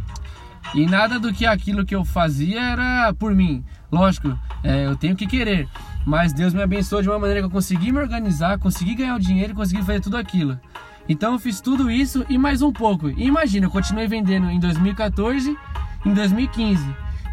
e 0.73 0.85
nada 0.85 1.19
do 1.19 1.31
que 1.31 1.45
aquilo 1.45 1.85
que 1.85 1.95
eu 1.95 2.03
fazia 2.03 2.59
era 2.61 3.13
por 3.13 3.35
mim. 3.35 3.63
Lógico, 3.91 4.37
é, 4.63 4.85
eu 4.85 4.95
tenho 4.95 5.15
que 5.15 5.27
querer. 5.27 5.67
Mas 6.05 6.33
Deus 6.33 6.53
me 6.53 6.61
abençoou 6.61 7.01
de 7.01 7.09
uma 7.09 7.19
maneira 7.19 7.41
que 7.41 7.45
eu 7.45 7.51
consegui 7.51 7.91
me 7.91 7.99
organizar, 7.99 8.57
consegui 8.57 8.95
ganhar 8.95 9.15
o 9.15 9.19
dinheiro 9.19 9.51
e 9.53 9.55
consegui 9.55 9.83
fazer 9.83 9.99
tudo 9.99 10.17
aquilo. 10.17 10.59
Então 11.07 11.33
eu 11.33 11.39
fiz 11.39 11.61
tudo 11.61 11.91
isso 11.91 12.25
e 12.29 12.37
mais 12.37 12.61
um 12.61 12.71
pouco. 12.71 13.09
E 13.09 13.25
imagina, 13.25 13.67
eu 13.67 13.71
continuei 13.71 14.07
vendendo 14.07 14.49
em 14.49 14.59
2014, 14.59 15.57
em 16.05 16.13
2015. 16.13 16.83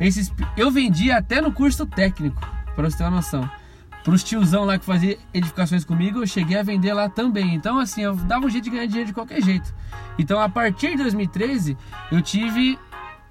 Esses, 0.01 0.33
eu 0.57 0.71
vendi 0.71 1.11
até 1.11 1.41
no 1.41 1.53
curso 1.53 1.85
técnico, 1.87 2.41
para 2.75 2.89
você 2.91 2.99
ter 2.99 3.05
uma 3.05 3.11
noção. 3.11 3.49
Para 4.05 4.15
os 4.15 4.25
tiozão 4.25 4.65
lá 4.65 4.79
que 4.79 4.85
fazia 4.85 5.19
edificações 5.35 5.85
comigo, 5.85 6.23
eu 6.23 6.27
cheguei 6.27 6.57
a 6.59 6.63
vender 6.63 6.95
lá 6.95 7.09
também. 7.09 7.55
Então, 7.55 7.79
assim, 7.79 8.03
eu 8.03 8.15
dava 8.15 8.47
um 8.47 8.51
jeito 8.51 8.65
de 8.65 8.71
ganhar 8.71 8.87
dinheiro 8.87 9.09
de 9.09 9.13
qualquer 9.13 9.43
jeito. 9.43 9.75
Então, 10.19 10.41
a 10.41 10.49
partir 10.49 10.93
de 10.93 10.99
2013, 10.99 11.77
eu 12.11 12.23
tive 12.23 12.79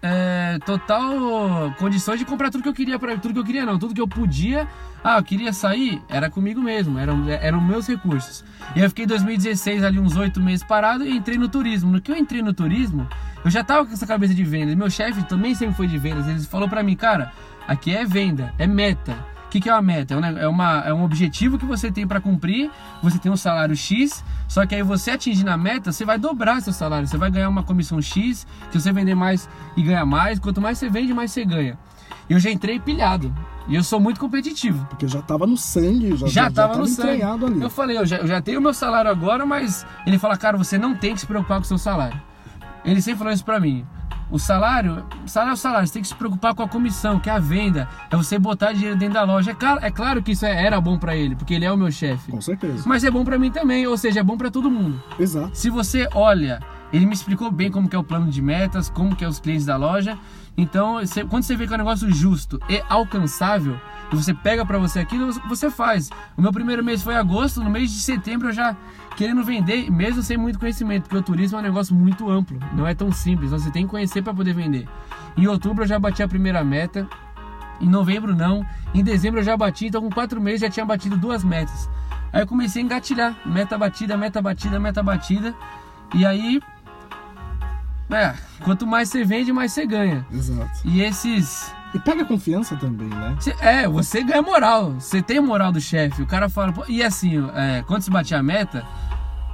é, 0.02 0.60
total 0.66 1.74
condições 1.78 2.20
de 2.20 2.26
comprar 2.26 2.52
tudo 2.52 2.62
que 2.62 2.70
eu 2.70 2.74
queria 2.74 3.00
para 3.00 3.18
tudo 3.18 3.34
que 3.34 3.40
eu 3.40 3.44
queria 3.44 3.66
não, 3.66 3.80
tudo 3.80 3.94
que 3.94 4.02
eu 4.02 4.08
podia. 4.08 4.68
Ah, 5.04 5.18
eu 5.18 5.24
queria 5.24 5.54
sair, 5.54 6.02
era 6.10 6.30
comigo 6.30 6.62
mesmo, 6.62 7.00
eram, 7.00 7.30
eram 7.30 7.62
meus 7.62 7.88
recursos. 7.88 8.44
E 8.76 8.80
eu 8.80 8.90
fiquei 8.90 9.06
em 9.06 9.08
2016 9.08 9.84
ali 9.84 10.00
uns 10.00 10.16
oito 10.18 10.42
meses 10.42 10.64
parado 10.64 11.06
e 11.06 11.16
entrei 11.16 11.38
no 11.38 11.48
turismo. 11.48 11.92
No 11.92 12.02
que 12.02 12.12
eu 12.12 12.16
entrei 12.16 12.42
no 12.42 12.54
turismo, 12.54 13.08
eu 13.46 13.50
já 13.50 13.64
tava 13.64 13.86
com 13.86 13.94
essa 13.94 14.06
cabeça 14.06 14.34
de 14.34 14.44
vendas. 14.44 14.76
Meu 14.76 14.90
chefe 14.90 15.24
também 15.24 15.56
sempre 15.56 15.76
foi 15.76 15.88
de 15.88 15.98
vendas. 15.98 16.28
Ele 16.28 16.40
falou 16.42 16.68
para 16.68 16.84
mim, 16.84 16.96
cara, 16.96 17.32
aqui 17.68 17.96
é 17.96 18.04
venda, 18.06 18.54
é 18.58 18.68
meta. 18.68 19.16
Que, 19.58 19.62
que 19.62 19.70
é 19.70 19.74
uma 19.74 19.82
meta? 19.82 20.14
É 20.14 20.18
um, 20.18 20.26
é, 20.26 20.48
uma, 20.48 20.84
é 20.86 20.94
um 20.94 21.04
objetivo 21.04 21.58
que 21.58 21.66
você 21.66 21.92
tem 21.92 22.06
para 22.06 22.22
cumprir. 22.22 22.70
Você 23.02 23.18
tem 23.18 23.32
um 23.32 23.38
salário 23.38 23.76
X, 23.76 24.24
só 24.48 24.66
que 24.68 24.76
aí 24.76 24.84
você 24.84 25.12
atingindo 25.12 25.50
a 25.50 25.58
meta, 25.58 25.92
você 25.92 26.06
vai 26.06 26.20
dobrar 26.20 26.62
seu 26.62 26.72
salário. 26.72 27.08
Você 27.08 27.18
vai 27.18 27.32
ganhar 27.32 27.50
uma 27.50 27.64
comissão 27.64 28.00
X. 28.00 28.46
Se 28.72 28.80
você 28.80 28.92
vender 28.92 29.16
mais 29.16 29.50
e 29.76 29.82
ganhar 29.82 30.06
mais, 30.06 30.38
quanto 30.38 30.62
mais 30.62 30.78
você 30.78 30.90
vende, 30.90 31.12
mais 31.14 31.32
você 31.32 31.44
ganha. 31.44 31.78
E 32.30 32.34
eu 32.34 32.40
já 32.40 32.52
entrei 32.52 32.80
pilhado. 32.80 33.34
E 33.68 33.74
eu 33.76 33.84
sou 33.84 34.00
muito 34.00 34.20
competitivo. 34.20 34.86
Porque 34.90 35.08
já 35.08 35.22
tava 35.24 35.48
no 35.48 35.58
sangue, 35.58 36.16
já, 36.16 36.28
Já, 36.28 36.52
tava 36.52 36.78
no 36.78 36.86
sangue. 36.86 37.24
ali. 37.24 37.62
Eu 37.62 37.70
falei, 37.70 37.98
eu 37.98 38.06
já, 38.06 38.18
eu 38.18 38.28
já 38.28 38.40
tenho 38.40 38.62
meu 38.62 38.74
salário 38.76 39.10
agora, 39.10 39.44
mas 39.44 39.86
ele 40.06 40.20
fala, 40.20 40.38
cara, 40.38 40.56
você 40.56 40.78
não 40.78 40.94
tem 40.96 41.16
que 41.16 41.22
se 41.22 41.26
preocupar 41.26 41.58
com 41.58 41.64
o 41.64 41.68
seu 41.68 41.80
salário. 41.80 42.22
Ele 42.86 43.02
sempre 43.02 43.18
falou 43.18 43.34
isso 43.34 43.44
pra 43.44 43.60
mim. 43.60 43.86
O 44.30 44.38
salário, 44.38 45.06
salário 45.26 45.52
é 45.52 45.54
o 45.54 45.58
salário, 45.58 45.88
você 45.88 45.94
tem 45.94 46.02
que 46.02 46.08
se 46.10 46.16
preocupar 46.16 46.54
com 46.54 46.62
a 46.62 46.68
comissão, 46.68 47.18
que 47.20 47.30
é 47.30 47.34
a 47.34 47.40
venda, 47.40 47.88
é 48.12 48.16
você 48.18 48.38
botar 48.38 48.74
dinheiro 48.74 48.98
dentro 48.98 49.14
da 49.14 49.24
loja. 49.24 49.52
É 49.52 49.54
claro, 49.54 49.80
é 49.82 49.90
claro 49.90 50.22
que 50.22 50.32
isso 50.34 50.46
é- 50.46 50.66
era 50.66 50.82
bom 50.82 50.98
pra 51.00 51.16
ele, 51.16 51.34
porque 51.36 51.54
ele 51.54 51.64
é 51.64 51.72
o 51.72 51.78
meu 51.78 51.90
chefe. 51.92 52.30
Com 52.32 52.42
certeza. 52.42 52.84
Mas 52.86 53.04
é 53.06 53.10
bom 53.12 53.24
pra 53.24 53.40
mim 53.40 53.50
também, 53.52 53.88
ou 53.88 53.98
seja, 53.98 54.20
é 54.20 54.24
bom 54.24 54.38
pra 54.38 54.52
todo 54.52 54.70
mundo. 54.70 55.02
Exato. 55.18 55.52
Se 55.54 55.70
você 55.70 56.10
olha, 56.14 56.60
ele 56.92 57.06
me 57.06 57.14
explicou 57.14 57.50
bem 57.50 57.72
como 57.72 57.88
que 57.88 57.96
é 57.96 58.00
o 58.00 58.04
plano 58.04 58.30
de 58.30 58.42
metas, 58.42 58.90
como 58.90 59.16
que 59.16 59.24
é 59.24 59.28
os 59.30 59.40
clientes 59.40 59.66
da 59.66 59.78
loja. 59.78 60.18
Então, 60.58 60.96
você- 60.96 61.24
quando 61.24 61.44
você 61.44 61.56
vê 61.56 61.66
que 61.66 61.72
é 61.74 61.76
um 61.76 61.80
negócio 61.80 62.12
justo 62.14 62.60
e 62.70 62.84
alcançável, 62.90 63.80
e 64.12 64.16
você 64.16 64.34
pega 64.34 64.66
pra 64.66 64.78
você 64.78 65.00
aquilo, 65.00 65.32
você 65.48 65.70
faz. 65.70 66.10
O 66.36 66.42
meu 66.42 66.52
primeiro 66.52 66.84
mês 66.84 67.02
foi 67.02 67.16
agosto, 67.16 67.64
no 67.64 67.70
mês 67.70 67.92
de 67.92 68.00
setembro 68.00 68.50
eu 68.50 68.54
já 68.54 68.76
querendo 69.18 69.44
vender, 69.44 69.90
mesmo 69.92 70.22
sem 70.22 70.38
muito 70.38 70.60
conhecimento, 70.60 71.04
porque 71.04 71.18
o 71.18 71.24
turismo 71.24 71.58
é 71.58 71.60
um 71.60 71.64
negócio 71.64 71.94
muito 71.96 72.30
amplo, 72.30 72.60
não 72.74 72.86
é 72.86 72.94
tão 72.94 73.12
simples, 73.12 73.50
você 73.50 73.72
tem 73.72 73.84
que 73.84 73.90
conhecer 73.90 74.22
pra 74.22 74.32
poder 74.32 74.54
vender. 74.54 74.88
Em 75.36 75.48
outubro 75.48 75.84
eu 75.84 75.88
já 75.88 75.98
bati 75.98 76.22
a 76.22 76.28
primeira 76.28 76.64
meta, 76.64 77.10
em 77.82 77.90
novembro 77.90 78.36
não, 78.36 78.64
em 78.94 79.04
dezembro 79.04 79.40
eu 79.40 79.44
já 79.44 79.58
bati, 79.58 79.88
então 79.88 80.02
com 80.04 80.12
quatro 80.12 80.40
meses 80.40 80.62
já 80.62 80.70
tinha 80.70 80.86
batido 80.86 81.18
duas 81.18 81.44
metas. 81.44 81.90
Aí 82.32 82.42
eu 82.44 82.48
comecei 82.48 82.82
a 82.82 82.86
engatilhar, 82.86 83.36
meta 83.44 83.76
batida, 83.76 84.16
meta 84.16 84.40
batida, 84.40 84.80
meta 84.80 85.02
batida, 85.02 85.56
e 86.14 86.24
aí, 86.24 86.62
é, 88.12 88.36
quanto 88.64 88.86
mais 88.86 89.10
você 89.10 89.24
vende, 89.24 89.52
mais 89.52 89.74
você 89.74 89.86
ganha. 89.88 90.26
Exato. 90.32 90.80
E 90.86 91.02
esses, 91.02 91.74
E 91.94 92.00
pega 92.00 92.26
confiança 92.26 92.76
também, 92.76 93.08
né? 93.08 93.36
É, 93.62 93.88
você 93.88 94.22
ganha 94.22 94.42
moral. 94.42 94.94
Você 95.00 95.22
tem 95.22 95.40
moral 95.40 95.72
do 95.72 95.80
chefe. 95.80 96.22
O 96.22 96.28
cara 96.28 96.50
fala. 96.50 96.74
E 96.88 97.02
assim, 97.02 97.44
é, 97.56 97.84
quando 97.88 98.02
se 98.02 98.12
batia 98.12 98.40
a 98.40 98.44
meta, 98.44 98.86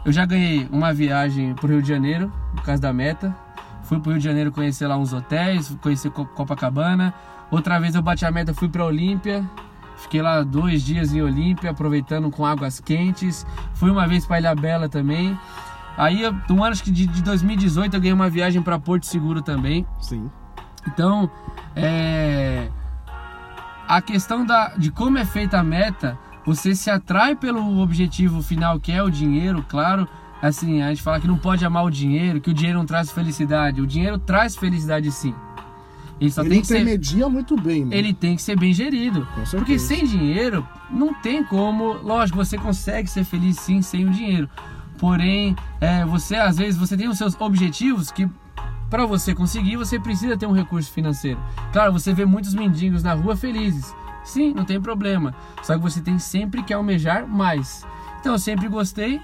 eu 0.05 0.11
já 0.11 0.25
ganhei 0.25 0.67
uma 0.71 0.93
viagem 0.93 1.53
pro 1.53 1.67
Rio 1.67 1.81
de 1.81 1.87
Janeiro, 1.89 2.31
por 2.55 2.63
causa 2.63 2.81
da 2.81 2.91
meta. 2.93 3.35
Fui 3.83 3.99
pro 3.99 4.11
Rio 4.11 4.19
de 4.19 4.25
Janeiro 4.25 4.51
conhecer 4.51 4.87
lá 4.87 4.97
uns 4.97 5.13
hotéis, 5.13 5.75
conhecer 5.81 6.09
Co- 6.11 6.25
Copacabana. 6.25 7.13
Outra 7.51 7.79
vez 7.79 7.95
eu 7.95 8.01
bati 8.01 8.25
a 8.25 8.31
meta, 8.31 8.53
fui 8.53 8.67
pra 8.69 8.85
Olímpia. 8.85 9.43
Fiquei 9.97 10.21
lá 10.21 10.41
dois 10.41 10.81
dias 10.83 11.13
em 11.13 11.21
Olímpia, 11.21 11.71
aproveitando 11.71 12.29
com 12.29 12.45
águas 12.45 12.79
quentes. 12.79 13.45
Fui 13.73 13.89
uma 13.89 14.07
vez 14.07 14.25
pra 14.25 14.39
Ilha 14.39 14.55
Bela 14.55 14.89
também. 14.89 15.37
Aí, 15.97 16.21
no 16.49 16.63
ano 16.63 16.71
acho 16.73 16.83
que 16.83 16.91
de, 16.91 17.05
de 17.05 17.21
2018, 17.21 17.93
eu 17.95 17.99
ganhei 18.01 18.13
uma 18.13 18.29
viagem 18.29 18.61
pra 18.61 18.79
Porto 18.79 19.05
Seguro 19.05 19.41
também. 19.41 19.85
Sim. 20.01 20.29
Então, 20.87 21.29
é, 21.75 22.67
a 23.87 24.01
questão 24.01 24.45
da, 24.45 24.69
de 24.75 24.89
como 24.91 25.17
é 25.17 25.25
feita 25.25 25.59
a 25.59 25.63
meta, 25.63 26.17
você 26.45 26.75
se 26.75 26.89
atrai 26.89 27.35
pelo 27.35 27.79
objetivo 27.79 28.41
final 28.41 28.79
que 28.79 28.91
é 28.91 29.01
o 29.01 29.09
dinheiro, 29.09 29.65
claro. 29.67 30.07
Assim, 30.41 30.81
a 30.81 30.89
gente 30.89 31.01
fala 31.01 31.21
que 31.21 31.27
não 31.27 31.37
pode 31.37 31.63
amar 31.63 31.85
o 31.85 31.89
dinheiro, 31.89 32.41
que 32.41 32.49
o 32.49 32.53
dinheiro 32.53 32.77
não 32.77 32.85
traz 32.85 33.09
felicidade. 33.09 33.81
O 33.81 33.87
dinheiro 33.87 34.19
traz 34.19 34.57
felicidade 34.57 35.09
sim. 35.09 35.33
Ele 36.19 36.31
só 36.31 36.41
Ele 36.41 36.49
tem 36.49 36.61
que 36.61 36.67
ser, 36.67 36.79
intermedia 36.81 37.29
muito 37.29 37.55
bem, 37.55 37.85
né? 37.85 37.97
ele 37.97 38.13
tem 38.13 38.35
que 38.35 38.41
ser 38.41 38.57
bem 38.57 38.73
gerido. 38.73 39.27
Porque 39.51 39.79
sem 39.79 40.05
dinheiro 40.05 40.67
não 40.89 41.13
tem 41.13 41.43
como. 41.43 41.93
Lógico, 41.93 42.37
você 42.37 42.57
consegue 42.57 43.09
ser 43.09 43.23
feliz 43.23 43.57
sim 43.57 43.81
sem 43.81 44.05
o 44.05 44.09
dinheiro. 44.09 44.49
Porém, 44.97 45.55
é, 45.81 46.05
você 46.05 46.35
às 46.35 46.57
vezes 46.57 46.77
você 46.77 46.95
tem 46.95 47.07
os 47.07 47.17
seus 47.17 47.39
objetivos 47.39 48.11
que 48.11 48.29
para 48.89 49.05
você 49.05 49.33
conseguir 49.33 49.75
você 49.75 49.99
precisa 49.99 50.37
ter 50.37 50.45
um 50.45 50.51
recurso 50.51 50.91
financeiro. 50.91 51.39
Claro, 51.71 51.93
você 51.93 52.13
vê 52.13 52.25
muitos 52.25 52.53
mendigos 52.53 53.01
na 53.01 53.13
rua 53.13 53.35
felizes. 53.35 53.93
Sim, 54.23 54.53
não 54.53 54.65
tem 54.65 54.79
problema. 54.81 55.33
Só 55.61 55.73
que 55.75 55.81
você 55.81 56.01
tem 56.01 56.17
sempre 56.19 56.63
que 56.63 56.73
almejar 56.73 57.27
mais. 57.27 57.85
Então 58.19 58.33
eu 58.33 58.39
sempre 58.39 58.67
gostei. 58.67 59.21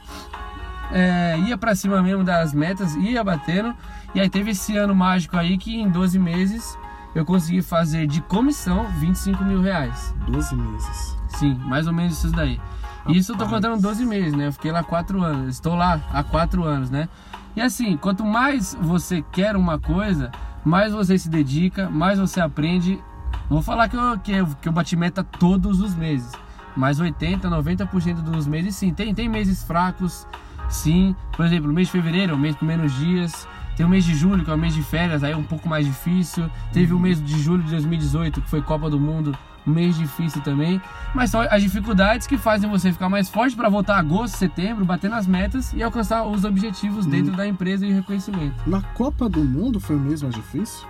é, 0.92 1.38
ia 1.48 1.58
pra 1.58 1.76
cima 1.76 2.02
mesmo 2.02 2.24
das 2.24 2.54
metas, 2.54 2.96
ia 2.96 3.24
batendo. 3.24 3.74
E 4.14 4.20
aí 4.20 4.30
teve 4.30 4.52
esse 4.52 4.76
ano 4.76 4.96
mágico 4.96 5.38
aí 5.38 5.58
que 5.58 5.76
em 5.80 5.88
12 5.90 6.18
meses 6.18 6.78
eu 7.16 7.24
consegui 7.26 7.62
fazer 7.62 8.08
de 8.08 8.22
comissão 8.22 8.88
25 9.00 9.44
mil 9.44 9.62
reais. 9.62 10.16
12 10.28 10.56
meses. 10.56 11.18
Sim, 11.28 11.54
mais 11.66 11.86
ou 11.88 11.94
menos 11.94 12.18
isso 12.18 12.32
daí. 12.32 12.60
E 13.08 13.18
isso 13.18 13.32
eu 13.32 13.38
tô 13.38 13.46
Rapaz. 13.46 13.64
contando 13.64 13.82
12 13.82 14.06
meses, 14.06 14.34
né? 14.34 14.48
Eu 14.48 14.54
fiquei 14.54 14.72
lá 14.72 14.84
4 14.84 15.22
anos. 15.24 15.56
Estou 15.56 15.76
lá 15.76 16.02
há 16.12 16.24
4 16.24 16.64
anos, 16.64 16.90
né? 16.90 17.08
E 17.56 17.62
assim, 17.62 17.96
quanto 17.98 18.24
mais 18.26 18.76
você 18.80 19.24
quer 19.32 19.56
uma 19.56 19.80
coisa, 19.80 20.32
mais 20.64 20.92
você 20.94 21.18
se 21.18 21.30
dedica, 21.30 21.90
mais 21.90 22.20
você 22.20 22.40
aprende. 22.42 23.02
Vou 23.50 23.64
falar 23.64 23.90
que 23.90 23.98
eu, 23.98 24.20
que 24.20 24.32
eu, 24.32 24.48
que 24.62 24.70
eu 24.70 24.72
bati 24.72 24.96
meta 24.96 25.24
todos 25.24 25.82
os 25.82 25.96
meses. 25.96 26.32
Mas 26.76 27.00
80, 27.00 27.50
90% 27.50 28.22
dos 28.22 28.46
meses 28.46 28.76
sim. 28.76 28.94
Tem, 28.94 29.14
tem 29.14 29.28
meses 29.28 29.64
fracos, 29.64 30.28
sim. 30.70 31.16
Por 31.36 31.46
exemplo, 31.46 31.72
o 31.72 31.74
mês 31.74 31.88
de 31.88 31.94
fevereiro 31.94 32.34
é 32.34 32.36
um 32.36 32.40
mês 32.40 32.56
com 32.56 32.66
menos 32.66 32.94
dias. 32.94 33.48
Tem 33.76 33.86
o 33.86 33.90
mês 33.90 34.06
de 34.06 34.14
julho, 34.14 34.44
que 34.44 34.52
é 34.52 34.54
o 34.54 34.58
mês 34.58 34.76
de 34.76 34.84
férias, 34.84 35.24
aí 35.24 35.32
é 35.32 35.38
um 35.38 35.44
pouco 35.44 35.68
mais 35.68 35.86
difícil. 35.86 36.50
Teve 36.72 36.94
o 36.94 37.00
mês 37.00 37.24
de 37.24 37.42
julho 37.42 37.64
de 37.64 37.72
2018, 37.72 38.42
que 38.42 38.50
foi 38.50 38.62
Copa 38.62 38.90
do 38.90 39.00
Mundo, 39.00 39.36
um 39.66 39.72
mês 39.72 39.98
difícil 39.98 40.42
também. 40.42 40.82
Mas 41.16 41.32
são 41.32 41.42
as 41.42 41.64
dificuldades 41.64 42.28
que 42.28 42.38
fazem 42.38 42.70
você 42.70 42.92
ficar 42.92 43.10
mais 43.10 43.30
forte 43.30 43.56
para 43.56 43.70
voltar 43.70 43.98
agosto, 43.98 44.36
setembro, 44.36 44.86
bater 44.86 45.10
nas 45.10 45.26
metas 45.26 45.74
e 45.74 45.82
alcançar 45.82 46.24
os 46.26 46.44
objetivos 46.44 47.06
dentro 47.06 47.36
da 47.36 47.48
empresa 47.48 47.86
e 47.86 47.92
o 47.92 47.96
reconhecimento. 47.96 48.56
Na 48.68 48.82
Copa 48.82 49.28
do 49.30 49.44
Mundo 49.44 49.80
foi 49.80 49.96
mesmo 49.96 50.30
mais 50.30 50.36
difícil? 50.36 50.86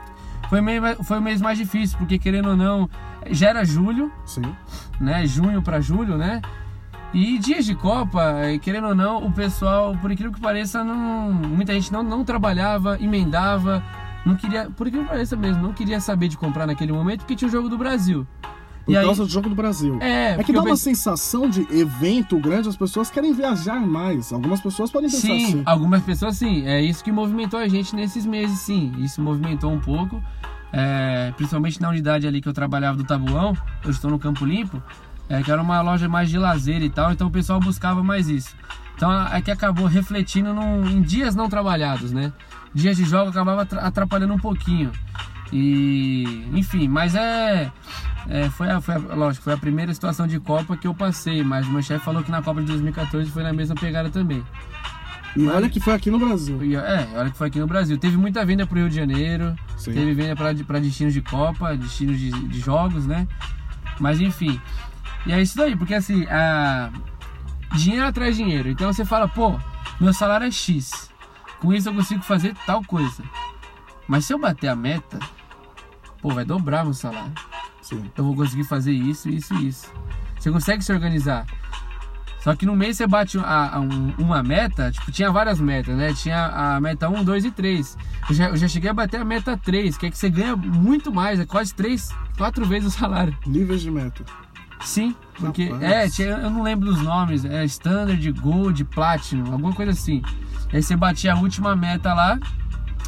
Foi 0.50 0.60
o, 0.60 0.64
mês, 0.64 0.82
foi 1.04 1.20
o 1.20 1.22
mês 1.22 1.40
mais 1.40 1.58
difícil, 1.58 1.98
porque 1.98 2.18
querendo 2.18 2.50
ou 2.50 2.58
não, 2.58 2.90
já 3.30 3.50
era 3.50 3.64
julho, 3.64 4.12
Sim. 4.26 4.42
né? 5.00 5.26
Junho 5.28 5.62
para 5.62 5.80
julho, 5.80 6.18
né? 6.18 6.42
E 7.14 7.38
dias 7.38 7.66
de 7.66 7.76
Copa, 7.76 8.34
querendo 8.62 8.88
ou 8.88 8.96
não, 8.96 9.26
o 9.26 9.32
pessoal, 9.32 9.96
por 10.02 10.12
incrível 10.12 10.34
que 10.34 10.42
pareça, 10.42 10.84
não, 10.84 11.32
muita 11.32 11.74
gente 11.74 11.92
não, 11.92 12.02
não 12.02 12.24
trabalhava, 12.24 12.98
emendava, 13.00 13.84
não 14.26 14.36
queria, 14.36 14.70
por 14.70 14.88
incrível 14.88 15.08
que 15.08 15.14
pareça 15.14 15.36
mesmo, 15.36 15.62
não 15.62 15.74
queria 15.74 16.00
saber 16.00 16.28
de 16.28 16.38
comprar 16.38 16.66
naquele 16.68 16.92
momento 16.92 17.20
porque 17.20 17.36
tinha 17.36 17.48
o 17.48 17.52
jogo 17.52 17.70
do 17.70 17.78
Brasil. 17.78 18.28
Por 18.90 18.94
E 18.94 18.98
aí- 18.98 19.06
causa 19.06 19.24
do 19.24 19.30
Jogo 19.32 19.50
do 19.50 19.56
Brasil. 19.56 20.00
É, 20.02 20.32
É 20.34 20.44
que 20.44 20.52
dá 20.52 20.62
uma 20.64 20.76
sensação 20.76 21.48
de 21.48 21.62
evento 21.72 22.40
grande, 22.40 22.68
as 22.70 22.76
pessoas 22.76 23.12
querem 23.12 23.34
viajar 23.34 23.80
mais. 23.80 24.34
Algumas 24.34 24.60
pessoas 24.62 24.90
podem 24.92 25.10
pensar 25.10 25.22
Sim, 25.28 25.44
assim. 25.46 25.62
algumas 25.66 26.02
pessoas 26.04 26.38
sim. 26.38 26.66
É 26.66 26.82
isso 26.82 27.04
que 27.04 27.12
movimentou 27.12 27.60
a 27.60 27.68
gente 27.68 27.96
nesses 27.96 28.26
meses, 28.26 28.60
sim. 28.60 28.92
Isso 28.98 29.22
movimentou 29.22 29.72
um 29.72 29.80
pouco. 29.80 30.22
é, 30.72 31.34
principalmente 31.36 31.82
na 31.82 31.90
unidade 31.90 32.28
ali 32.28 32.40
que 32.42 32.48
eu 32.48 32.54
trabalhava 32.54 32.96
do 32.96 33.04
Tabuão, 33.04 33.58
eu 33.84 33.90
estou 33.90 34.12
no 34.12 34.20
Campo 34.20 34.46
Limpo, 34.46 34.80
é, 35.28 35.42
que 35.42 35.52
era 35.52 35.60
uma 35.60 35.82
loja 35.82 36.08
mais 36.08 36.30
de 36.30 36.38
lazer 36.38 36.84
e 36.84 36.90
tal, 36.92 37.12
então 37.12 37.26
o 37.28 37.32
pessoal 37.32 37.60
buscava 37.60 38.04
mais 38.04 38.30
isso. 38.30 38.56
Então 38.96 39.12
é 39.30 39.42
que 39.42 39.50
acabou 39.50 39.88
refletindo 39.88 40.54
num, 40.54 40.86
em 40.88 41.02
dias 41.02 41.34
não 41.36 41.50
trabalhados, 41.50 42.12
né? 42.12 42.32
Dias 42.72 42.98
de 42.98 43.04
jogo 43.06 43.32
acabava 43.32 43.64
atrapalhando 43.80 44.34
um 44.36 44.38
pouquinho. 44.38 44.92
E 45.52 46.46
enfim, 46.54 46.88
mas 46.88 47.16
é, 47.16 47.72
é 48.30 48.50
foi, 48.50 48.70
a, 48.70 48.80
foi 48.80 48.96
a, 48.96 48.98
lógico, 49.16 49.44
foi 49.44 49.54
a 49.54 49.58
primeira 49.58 49.94
situação 49.94 50.28
de 50.28 50.40
Copa 50.40 50.78
que 50.78 50.86
eu 50.86 50.94
passei, 50.94 51.44
mas 51.44 51.68
o 51.68 51.72
meu 51.72 51.82
chefe 51.82 52.06
falou 52.06 52.24
que 52.24 52.30
na 52.30 52.42
Copa 52.42 52.62
de 52.62 52.68
2014 52.68 53.30
foi 53.32 53.42
na 53.42 53.52
mesma 53.52 53.76
pegada 53.76 54.10
também. 54.10 54.44
E 55.36 55.40
mas, 55.40 55.56
olha 55.56 55.70
que 55.70 55.80
foi 55.80 55.94
aqui 55.94 56.12
no 56.12 56.20
Brasil. 56.20 56.60
É, 56.80 57.08
olha 57.16 57.32
que 57.32 57.38
foi 57.38 57.48
aqui 57.48 57.60
no 57.60 57.68
Brasil. 57.68 57.98
Teve 57.98 58.18
muita 58.18 58.46
venda 58.46 58.68
pro 58.68 58.78
Rio 58.78 58.90
de 58.90 58.96
Janeiro, 58.96 59.56
Sim. 59.78 59.94
teve 59.94 60.14
venda 60.14 60.36
para 60.36 60.80
destinos 60.80 61.14
de 61.14 61.22
Copa, 61.22 61.76
destinos 61.76 62.20
de, 62.20 62.32
de 62.32 62.60
jogos, 62.60 63.08
né? 63.08 63.28
Mas 64.00 64.22
enfim. 64.22 64.60
E 65.26 65.34
é 65.34 65.42
isso 65.42 65.58
daí, 65.58 65.76
porque 65.76 65.96
assim, 65.96 66.26
a... 66.28 66.92
dinheiro 67.76 68.06
atrás 68.06 68.36
dinheiro. 68.36 68.70
Então 68.70 68.94
você 68.94 69.04
fala, 69.04 69.28
pô, 69.28 69.60
meu 70.00 70.14
salário 70.14 70.48
é 70.48 70.52
X. 70.52 71.10
Com 71.60 71.74
isso 71.74 71.90
eu 71.90 71.94
consigo 71.94 72.22
fazer 72.22 72.56
tal 72.66 72.84
coisa. 72.84 73.24
Mas 74.08 74.26
se 74.26 74.34
eu 74.34 74.40
bater 74.40 74.68
a 74.68 74.76
meta, 74.76 75.20
pô, 76.22 76.30
vai 76.30 76.46
dobrar 76.46 76.84
meu 76.84 76.94
salário. 76.94 77.34
Sim. 77.90 78.04
Eu 78.16 78.24
vou 78.24 78.36
conseguir 78.36 78.64
fazer 78.66 78.92
isso, 78.92 79.28
isso 79.30 79.54
e 79.56 79.68
isso. 79.68 79.92
Você 80.38 80.52
consegue 80.52 80.84
se 80.84 80.94
organizar. 80.94 81.46
Só 82.40 82.56
que 82.56 82.66
no 82.66 82.76
mês 82.76 82.96
você 82.96 83.08
bate 83.08 83.38
a, 83.40 83.76
a 83.76 83.80
um, 83.80 84.14
uma 84.18 84.44
meta, 84.44 84.92
tipo, 84.92 85.12
tinha 85.12 85.32
várias 85.32 85.60
metas, 85.60 85.98
né? 85.98 86.14
Tinha 86.14 86.46
a 86.46 86.80
meta 86.80 87.10
1, 87.10 87.24
2 87.24 87.46
e 87.46 87.52
3. 87.52 87.98
Eu 88.30 88.36
já, 88.36 88.50
eu 88.50 88.58
já 88.58 88.68
cheguei 88.68 88.92
a 88.92 88.94
bater 88.94 89.20
a 89.20 89.26
meta 89.26 89.58
3, 89.58 89.98
que 89.98 90.06
é 90.06 90.12
que 90.12 90.18
você 90.18 90.30
ganha 90.30 90.56
muito 90.56 91.12
mais, 91.12 91.40
é 91.40 91.46
quase 91.46 91.74
3, 91.74 92.10
4 92.38 92.66
vezes 92.66 92.94
o 92.94 92.98
salário. 92.98 93.36
Níveis 93.46 93.82
de 93.82 93.90
meta. 93.90 94.24
Sim, 94.82 95.14
porque 95.36 95.66
Rapaz. 95.66 95.92
é, 95.92 96.10
tinha, 96.10 96.28
eu 96.30 96.50
não 96.50 96.64
lembro 96.64 96.86
dos 96.86 97.02
nomes, 97.02 97.44
é 97.44 97.66
Standard, 97.66 98.32
Gold, 98.34 98.86
Platinum, 98.86 99.52
alguma 99.52 99.74
coisa 99.74 99.92
assim. 99.92 100.22
Aí 100.72 100.82
você 100.82 100.96
batia 100.96 101.34
a 101.34 101.38
última 101.38 101.76
meta 101.76 102.14
lá 102.14 102.40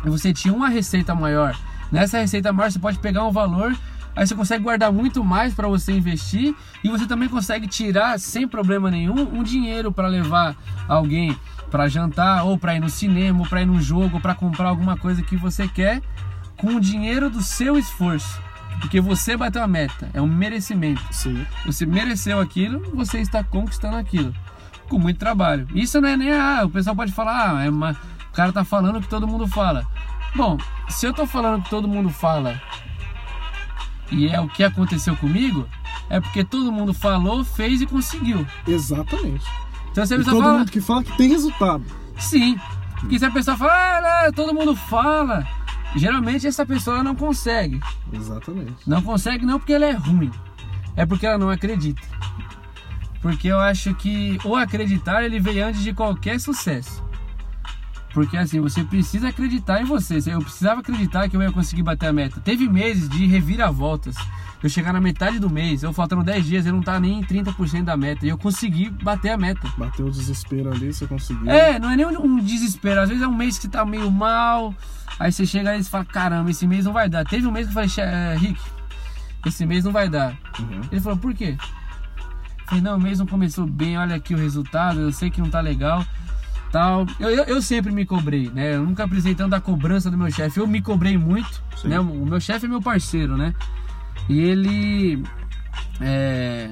e 0.04 0.10
você 0.10 0.34
tinha 0.34 0.54
uma 0.54 0.67
receita 0.67 1.15
maior. 1.15 1.56
Nessa 1.91 2.20
receita 2.20 2.52
maior 2.52 2.72
você 2.72 2.80
pode 2.80 3.00
pegar 3.00 3.24
um 3.24 3.32
valor 3.32 3.74
Aí 4.15 4.28
você 4.28 4.36
consegue 4.36 4.63
guardar 4.63 4.91
muito 4.91 5.24
mais 5.24 5.54
para 5.54 5.67
você 5.67 5.93
investir 5.93 6.54
e 6.84 6.89
você 6.89 7.06
também 7.06 7.30
consegue 7.30 7.67
tirar 7.67 8.19
sem 8.19 8.47
problema 8.47 8.91
nenhum 8.91 9.21
um 9.34 9.41
dinheiro 9.41 9.91
para 9.91 10.08
levar 10.08 10.56
alguém 10.88 11.38
para 11.69 11.88
jantar 11.88 12.43
ou 12.43 12.58
para 12.58 12.76
ir 12.76 12.82
no 12.82 12.89
cinema, 12.89 13.39
ou 13.39 13.47
para 13.47 13.62
ir 13.62 13.65
num 13.65 13.82
jogo, 13.82 14.19
para 14.19 14.36
comprar 14.36 14.67
alguma 14.67 14.97
coisa 14.97 15.21
que 15.21 15.38
você 15.38 15.67
quer 15.67 16.02
com 16.58 16.76
o 16.76 16.82
dinheiro 16.82 17.30
do 17.30 17.41
seu 17.41 17.78
esforço. 17.78 18.39
Porque 18.82 19.00
você 19.00 19.38
bateu 19.38 19.63
a 19.63 19.67
meta, 19.67 20.10
é 20.13 20.21
um 20.21 20.28
merecimento. 20.28 21.02
Sim. 21.12 21.45
Você 21.65 21.86
mereceu 21.86 22.39
aquilo, 22.39 22.82
você 22.93 23.19
está 23.19 23.43
conquistando 23.43 23.95
aquilo. 23.95 24.34
Com 24.89 25.00
muito 25.00 25.17
trabalho. 25.17 25.67
Isso 25.74 26.02
não 26.02 26.10
é 26.10 26.17
nem 26.17 26.34
ah, 26.34 26.63
o 26.65 26.69
pessoal 26.69 26.95
pode 26.95 27.13
falar, 27.13 27.58
ah, 27.58 27.63
é 27.63 27.69
uma, 27.69 27.91
o 27.91 28.34
cara 28.34 28.52
tá 28.52 28.65
falando 28.65 28.97
o 28.97 29.02
que 29.02 29.08
todo 29.08 29.28
mundo 29.28 29.47
fala. 29.47 29.86
Bom, 30.36 30.58
se 30.89 31.06
eu 31.06 31.13
tô 31.13 31.26
falando 31.26 31.60
o 31.60 31.63
que 31.63 31.69
todo 31.69 31.88
mundo 31.88 32.10
fala 32.10 32.60
e 34.12 34.28
é 34.28 34.39
o 34.39 34.47
que 34.47 34.63
aconteceu 34.63 35.15
comigo, 35.15 35.67
é 36.10 36.19
porque 36.19 36.43
todo 36.43 36.71
mundo 36.71 36.93
falou, 36.93 37.43
fez 37.43 37.82
e 37.82 37.86
conseguiu. 37.86 38.45
Exatamente. 38.67 39.45
Então 39.91 40.06
se 40.06 40.13
a 40.13 40.17
pessoa 40.17 40.36
todo 40.36 40.43
fala, 40.43 40.58
mundo 40.60 40.71
que 40.71 40.82
fala 40.82 41.04
que 41.04 41.17
tem 41.17 41.30
resultado. 41.30 41.84
Sim. 42.17 42.60
Porque 43.00 43.17
se 43.17 43.26
a 43.26 43.32
pessoa 43.32 43.58
fala, 43.58 43.71
ah, 43.71 44.32
todo 44.34 44.54
mundo 44.54 44.76
fala, 44.76 45.47
geralmente 45.95 46.45
essa 46.45 46.65
pessoa 46.65 47.04
não 47.04 47.15
consegue. 47.15 47.80
Exatamente. 48.12 48.76
Não 48.86 49.02
consegue 49.02 49.45
não 49.45 49.58
porque 49.60 49.74
ela 49.74 49.86
é 49.86 49.93
ruim, 49.93 50.32
é 50.95 51.06
porque 51.06 51.26
ela 51.26 51.38
não 51.38 51.50
acredita. 51.50 52.02
Porque 53.21 53.47
eu 53.47 53.60
acho 53.60 53.93
que 53.95 54.39
o 54.43 54.56
acreditar 54.56 55.24
ele 55.24 55.39
vem 55.39 55.62
antes 55.62 55.82
de 55.82 55.93
qualquer 55.93 56.39
sucesso. 56.39 57.04
Porque 58.13 58.36
assim, 58.36 58.60
você 58.60 58.84
precisa 58.84 59.30
acreditar 59.30 59.82
em 59.82 59.86
você. 59.86 60.19
Eu 60.28 60.41
precisava 60.41 60.82
acreditar 60.82 61.30
que 61.30 61.38
eu 61.38 61.41
ia 61.41 61.52
conseguir 61.52 61.84
bater 61.84 62.08
a 62.08 62.13
meta. 62.13 62.41
Teve 62.41 62.67
meses 62.67 63.08
de 63.08 63.26
reviravoltas. 63.26 64.15
Eu 64.62 64.69
chegar 64.69 64.93
na 64.93 65.02
metade 65.02 65.39
do 65.39 65.50
mês, 65.50 65.82
eu 65.82 65.91
faltando 65.91 66.24
10 66.24 66.45
dias, 66.45 66.65
eu 66.67 66.74
não 66.74 66.84
tá 66.84 67.00
nem 67.00 67.19
em 67.19 67.24
30% 67.24 67.84
da 67.84 67.97
meta. 67.97 68.26
E 68.26 68.30
eu 68.30 68.38
consegui 68.38 68.89
bater 68.89 69.30
a 69.30 69.38
meta. 69.38 69.67
Bateu 69.76 70.06
o 70.06 70.12
desespero 70.12 70.71
ali, 70.71 70.93
você 70.93 71.08
conseguiu. 71.08 71.50
É, 71.50 71.80
não 71.80 71.89
é 71.89 71.95
nem 71.95 72.06
um 72.06 72.38
desespero. 72.39 73.02
Às 73.02 73.10
vezes 73.10 73.24
é 73.24 73.28
um 73.28 73.36
mês 73.36 73.58
que 73.58 73.67
tá 73.67 73.84
meio 73.84 74.12
mal. 74.12 74.76
Aí 75.19 75.32
você 75.32 75.45
chega 75.45 75.76
e 75.76 75.84
fala, 75.84 76.06
caramba, 76.06 76.52
esse 76.52 76.67
mês 76.67 76.86
não 76.86 76.93
vai 76.93 77.10
dar. 77.10 77.26
Teve 77.26 77.47
um 77.47 77.52
mês 77.52 77.65
que 77.65 77.71
eu 77.71 77.74
falei, 77.74 77.89
é, 77.97 78.36
Rick, 78.38 78.62
esse 79.45 79.65
mês 79.65 79.84
não 79.84 79.91
vai 79.91 80.08
dar. 80.08 80.38
Uhum. 80.60 80.82
Ele 80.91 81.02
falou, 81.02 81.17
por 81.17 81.34
quê? 81.34 81.56
Eu 81.58 82.65
falei, 82.67 82.84
não, 82.84 82.97
o 82.97 83.02
mês 83.02 83.17
não 83.17 83.26
começou 83.26 83.65
bem, 83.65 83.97
olha 83.97 84.15
aqui 84.15 84.36
o 84.36 84.38
resultado, 84.38 85.00
eu 85.00 85.12
sei 85.12 85.32
que 85.32 85.41
não 85.41 85.50
tá 85.50 85.60
legal 85.60 86.06
tal. 86.71 87.05
Eu, 87.19 87.29
eu, 87.29 87.43
eu, 87.43 87.62
sempre 87.62 87.91
me 87.91 88.05
cobrei, 88.05 88.49
né? 88.49 88.75
Eu 88.75 88.84
nunca 88.84 89.03
apresentando 89.03 89.53
a 89.53 89.62
cobrança 89.62 90.10
do 90.10 90.17
meu 90.17 90.31
chefe. 90.31 90.60
Eu 90.60 90.67
me 90.67 90.81
cobrei 90.81 91.17
muito, 91.17 91.62
Sim. 91.75 91.89
né? 91.89 91.99
O 91.99 92.25
meu 92.25 92.39
chefe 92.39 92.65
é 92.65 92.69
meu 92.69 92.81
parceiro, 92.81 93.38
né? 93.38 93.53
E 94.29 94.39
ele. 94.39 95.23
É, 95.99 96.71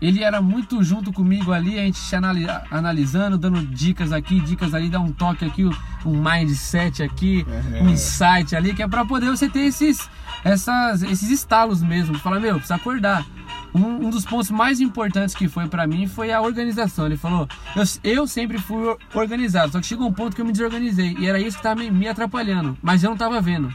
ele 0.00 0.24
era 0.24 0.40
muito 0.40 0.82
junto 0.82 1.12
comigo 1.12 1.52
ali, 1.52 1.78
a 1.78 1.82
gente 1.82 1.98
se 1.98 2.16
analisando, 2.16 3.36
dando 3.36 3.60
dicas 3.66 4.12
aqui, 4.12 4.40
dicas 4.40 4.72
ali, 4.72 4.88
dá 4.88 4.98
um 4.98 5.12
toque 5.12 5.44
aqui, 5.44 5.64
um 6.06 6.22
mindset 6.22 7.02
aqui, 7.02 7.46
é. 7.74 7.82
um 7.82 7.90
insight 7.90 8.56
ali, 8.56 8.72
que 8.72 8.82
é 8.82 8.88
para 8.88 9.04
poder 9.04 9.28
você 9.28 9.46
ter 9.46 9.60
esses, 9.60 10.08
essas, 10.42 11.02
esses 11.02 11.30
estalos 11.30 11.82
mesmo. 11.82 12.18
Falar, 12.18 12.40
meu, 12.40 12.54
precisa 12.54 12.76
acordar 12.76 13.26
um, 13.74 14.06
um 14.06 14.10
dos 14.10 14.24
pontos 14.24 14.50
mais 14.50 14.80
importantes 14.80 15.34
que 15.34 15.48
foi 15.48 15.68
para 15.68 15.86
mim 15.86 16.06
foi 16.06 16.32
a 16.32 16.40
organização. 16.40 17.06
Ele 17.06 17.16
falou: 17.16 17.48
eu, 17.76 17.84
eu 18.02 18.26
sempre 18.26 18.58
fui 18.58 18.96
organizado, 19.14 19.72
só 19.72 19.80
que 19.80 19.86
chegou 19.86 20.08
um 20.08 20.12
ponto 20.12 20.34
que 20.34 20.42
eu 20.42 20.46
me 20.46 20.52
desorganizei 20.52 21.16
e 21.18 21.26
era 21.26 21.38
isso 21.38 21.56
que 21.56 21.60
estava 21.60 21.80
me, 21.80 21.90
me 21.90 22.08
atrapalhando, 22.08 22.76
mas 22.82 23.02
eu 23.02 23.08
não 23.08 23.14
estava 23.14 23.40
vendo. 23.40 23.72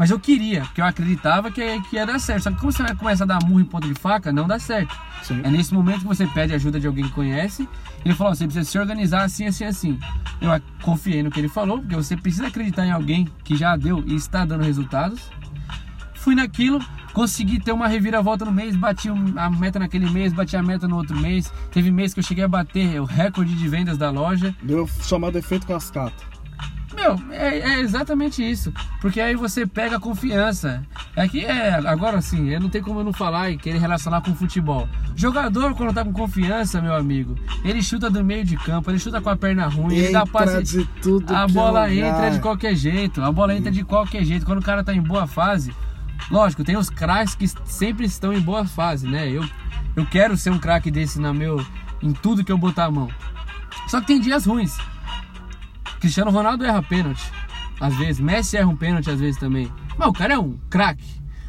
Mas 0.00 0.10
eu 0.10 0.18
queria, 0.18 0.62
porque 0.62 0.80
eu 0.80 0.86
acreditava 0.86 1.50
que, 1.50 1.60
que 1.82 1.96
ia 1.96 2.06
dar 2.06 2.18
certo. 2.18 2.44
Só 2.44 2.50
que 2.50 2.56
como 2.56 2.72
você 2.72 2.82
começa 2.94 3.24
a 3.24 3.26
dar 3.26 3.44
murro 3.44 3.60
em 3.60 3.66
ponta 3.66 3.86
de 3.86 3.92
faca, 3.92 4.32
não 4.32 4.46
dá 4.46 4.58
certo. 4.58 4.98
Sim. 5.22 5.42
É 5.44 5.50
nesse 5.50 5.74
momento 5.74 6.00
que 6.00 6.06
você 6.06 6.26
pede 6.26 6.54
ajuda 6.54 6.80
de 6.80 6.86
alguém 6.86 7.04
que 7.04 7.10
conhece. 7.10 7.68
Ele 8.02 8.14
falou: 8.14 8.34
você 8.34 8.44
precisa 8.44 8.64
se 8.64 8.78
organizar 8.78 9.24
assim, 9.24 9.46
assim, 9.46 9.64
assim. 9.64 9.98
Eu 10.40 10.50
confiei 10.80 11.22
no 11.22 11.30
que 11.30 11.38
ele 11.38 11.50
falou, 11.50 11.80
porque 11.80 11.94
você 11.94 12.16
precisa 12.16 12.46
acreditar 12.46 12.86
em 12.86 12.90
alguém 12.90 13.28
que 13.44 13.54
já 13.54 13.76
deu 13.76 14.02
e 14.06 14.14
está 14.14 14.44
dando 14.46 14.64
resultados. 14.64 15.20
Fui 16.20 16.34
naquilo, 16.34 16.78
consegui 17.14 17.58
ter 17.58 17.72
uma 17.72 17.88
reviravolta 17.88 18.44
no 18.44 18.52
mês, 18.52 18.76
bati 18.76 19.08
a 19.08 19.50
meta 19.50 19.78
naquele 19.78 20.08
mês, 20.10 20.34
bati 20.34 20.54
a 20.54 20.62
meta 20.62 20.86
no 20.86 20.96
outro 20.96 21.16
mês. 21.18 21.50
Teve 21.72 21.90
mês 21.90 22.12
que 22.12 22.20
eu 22.20 22.24
cheguei 22.24 22.44
a 22.44 22.48
bater 22.48 23.00
o 23.00 23.04
recorde 23.04 23.54
de 23.54 23.68
vendas 23.68 23.96
da 23.96 24.10
loja. 24.10 24.54
Deu 24.62 24.86
chamado 25.02 25.38
efeito 25.38 25.66
cascata. 25.66 26.30
Meu, 26.94 27.18
é, 27.30 27.60
é, 27.60 27.80
exatamente 27.80 28.42
isso. 28.42 28.70
Porque 29.00 29.18
aí 29.18 29.34
você 29.34 29.66
pega 29.66 29.96
a 29.96 30.00
confiança. 30.00 30.82
É 31.16 31.26
que 31.26 31.42
é, 31.42 31.70
agora 31.86 32.20
sim, 32.20 32.50
eu 32.50 32.60
não 32.60 32.68
tem 32.68 32.82
como 32.82 33.00
eu 33.00 33.04
não 33.04 33.12
falar 33.14 33.50
e 33.50 33.56
querer 33.56 33.78
relacionar 33.78 34.20
com 34.20 34.34
futebol. 34.34 34.86
Jogador, 35.16 35.74
quando 35.74 35.94
tá 35.94 36.04
com 36.04 36.12
confiança, 36.12 36.82
meu 36.82 36.94
amigo, 36.94 37.34
ele 37.64 37.82
chuta 37.82 38.10
do 38.10 38.22
meio 38.22 38.44
de 38.44 38.58
campo, 38.58 38.90
ele 38.90 38.98
chuta 38.98 39.22
com 39.22 39.30
a 39.30 39.36
perna 39.36 39.68
ruim, 39.68 39.94
entra 39.94 40.04
ele 40.04 40.12
dá 40.12 40.26
passe. 40.26 40.62
De 40.62 40.84
tudo 41.00 41.34
a 41.34 41.46
bola 41.48 41.88
é 41.88 41.94
entra 41.94 42.30
de 42.30 42.40
qualquer 42.40 42.74
jeito. 42.74 43.22
A 43.22 43.32
bola 43.32 43.56
entra 43.56 43.70
de 43.70 43.82
qualquer 43.84 44.22
jeito. 44.22 44.44
Quando 44.44 44.58
o 44.58 44.64
cara 44.64 44.84
tá 44.84 44.92
em 44.92 45.00
boa 45.00 45.26
fase, 45.26 45.72
Lógico, 46.30 46.64
tem 46.64 46.76
os 46.76 46.90
craques 46.90 47.34
que 47.34 47.46
sempre 47.64 48.06
estão 48.06 48.32
em 48.32 48.40
boa 48.40 48.64
fase, 48.64 49.06
né? 49.06 49.28
Eu, 49.28 49.44
eu 49.94 50.06
quero 50.06 50.36
ser 50.36 50.50
um 50.50 50.58
craque 50.58 50.90
desse 50.90 51.20
na 51.20 51.32
meu, 51.32 51.64
em 52.02 52.12
tudo 52.12 52.44
que 52.44 52.52
eu 52.52 52.58
botar 52.58 52.86
a 52.86 52.90
mão. 52.90 53.08
Só 53.88 54.00
que 54.00 54.06
tem 54.08 54.20
dias 54.20 54.46
ruins. 54.46 54.76
Cristiano 56.00 56.30
Ronaldo 56.30 56.64
erra 56.64 56.82
pênalti, 56.82 57.30
às 57.80 57.94
vezes. 57.96 58.20
Messi 58.20 58.56
erra 58.56 58.68
um 58.68 58.76
pênalti, 58.76 59.10
às 59.10 59.20
vezes 59.20 59.38
também. 59.38 59.70
Mas 59.98 60.08
o 60.08 60.12
cara 60.12 60.34
é 60.34 60.38
um 60.38 60.56
craque. 60.70 61.04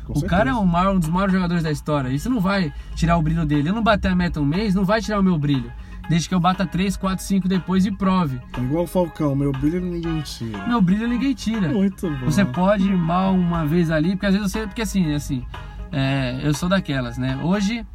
o 0.07 0.13
certeza. 0.13 0.27
cara 0.27 0.49
é 0.49 0.53
um, 0.53 0.65
maior, 0.65 0.95
um 0.95 0.99
dos 0.99 1.09
maiores 1.09 1.33
jogadores 1.33 1.63
da 1.63 1.71
história. 1.71 2.09
Isso 2.09 2.29
não 2.29 2.39
vai 2.39 2.73
tirar 2.95 3.17
o 3.17 3.21
brilho 3.21 3.45
dele. 3.45 3.69
Eu 3.69 3.73
não 3.73 3.83
bater 3.83 4.11
a 4.11 4.15
meta 4.15 4.41
um 4.41 4.45
mês, 4.45 4.75
não 4.75 4.83
vai 4.83 5.01
tirar 5.01 5.19
o 5.19 5.23
meu 5.23 5.37
brilho. 5.37 5.71
Desde 6.09 6.27
que 6.27 6.35
eu 6.35 6.39
bata 6.39 6.65
3, 6.65 6.97
4, 6.97 7.23
5 7.23 7.47
depois 7.47 7.85
e 7.85 7.91
prove. 7.91 8.39
É 8.57 8.61
igual 8.61 8.83
o 8.83 8.87
Falcão, 8.87 9.35
meu 9.35 9.51
brilho 9.51 9.81
ninguém 9.81 10.21
tira. 10.21 10.67
Meu 10.67 10.81
brilho 10.81 11.07
ninguém 11.07 11.33
tira. 11.33 11.69
Muito 11.69 12.09
bom. 12.09 12.25
Você 12.25 12.43
pode 12.43 12.85
ir 12.87 12.97
mal 12.97 13.33
uma 13.33 13.65
vez 13.65 13.89
ali, 13.89 14.11
porque 14.11 14.25
às 14.25 14.33
vezes 14.33 14.51
você. 14.51 14.67
Porque 14.67 14.81
assim, 14.81 15.13
assim. 15.13 15.45
É, 15.91 16.39
eu 16.43 16.53
sou 16.53 16.69
daquelas, 16.69 17.17
né? 17.17 17.39
Hoje 17.43 17.85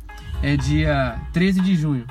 é 0.43 0.57
dia 0.57 1.19
13 1.33 1.61
de 1.61 1.75
junho. 1.75 2.07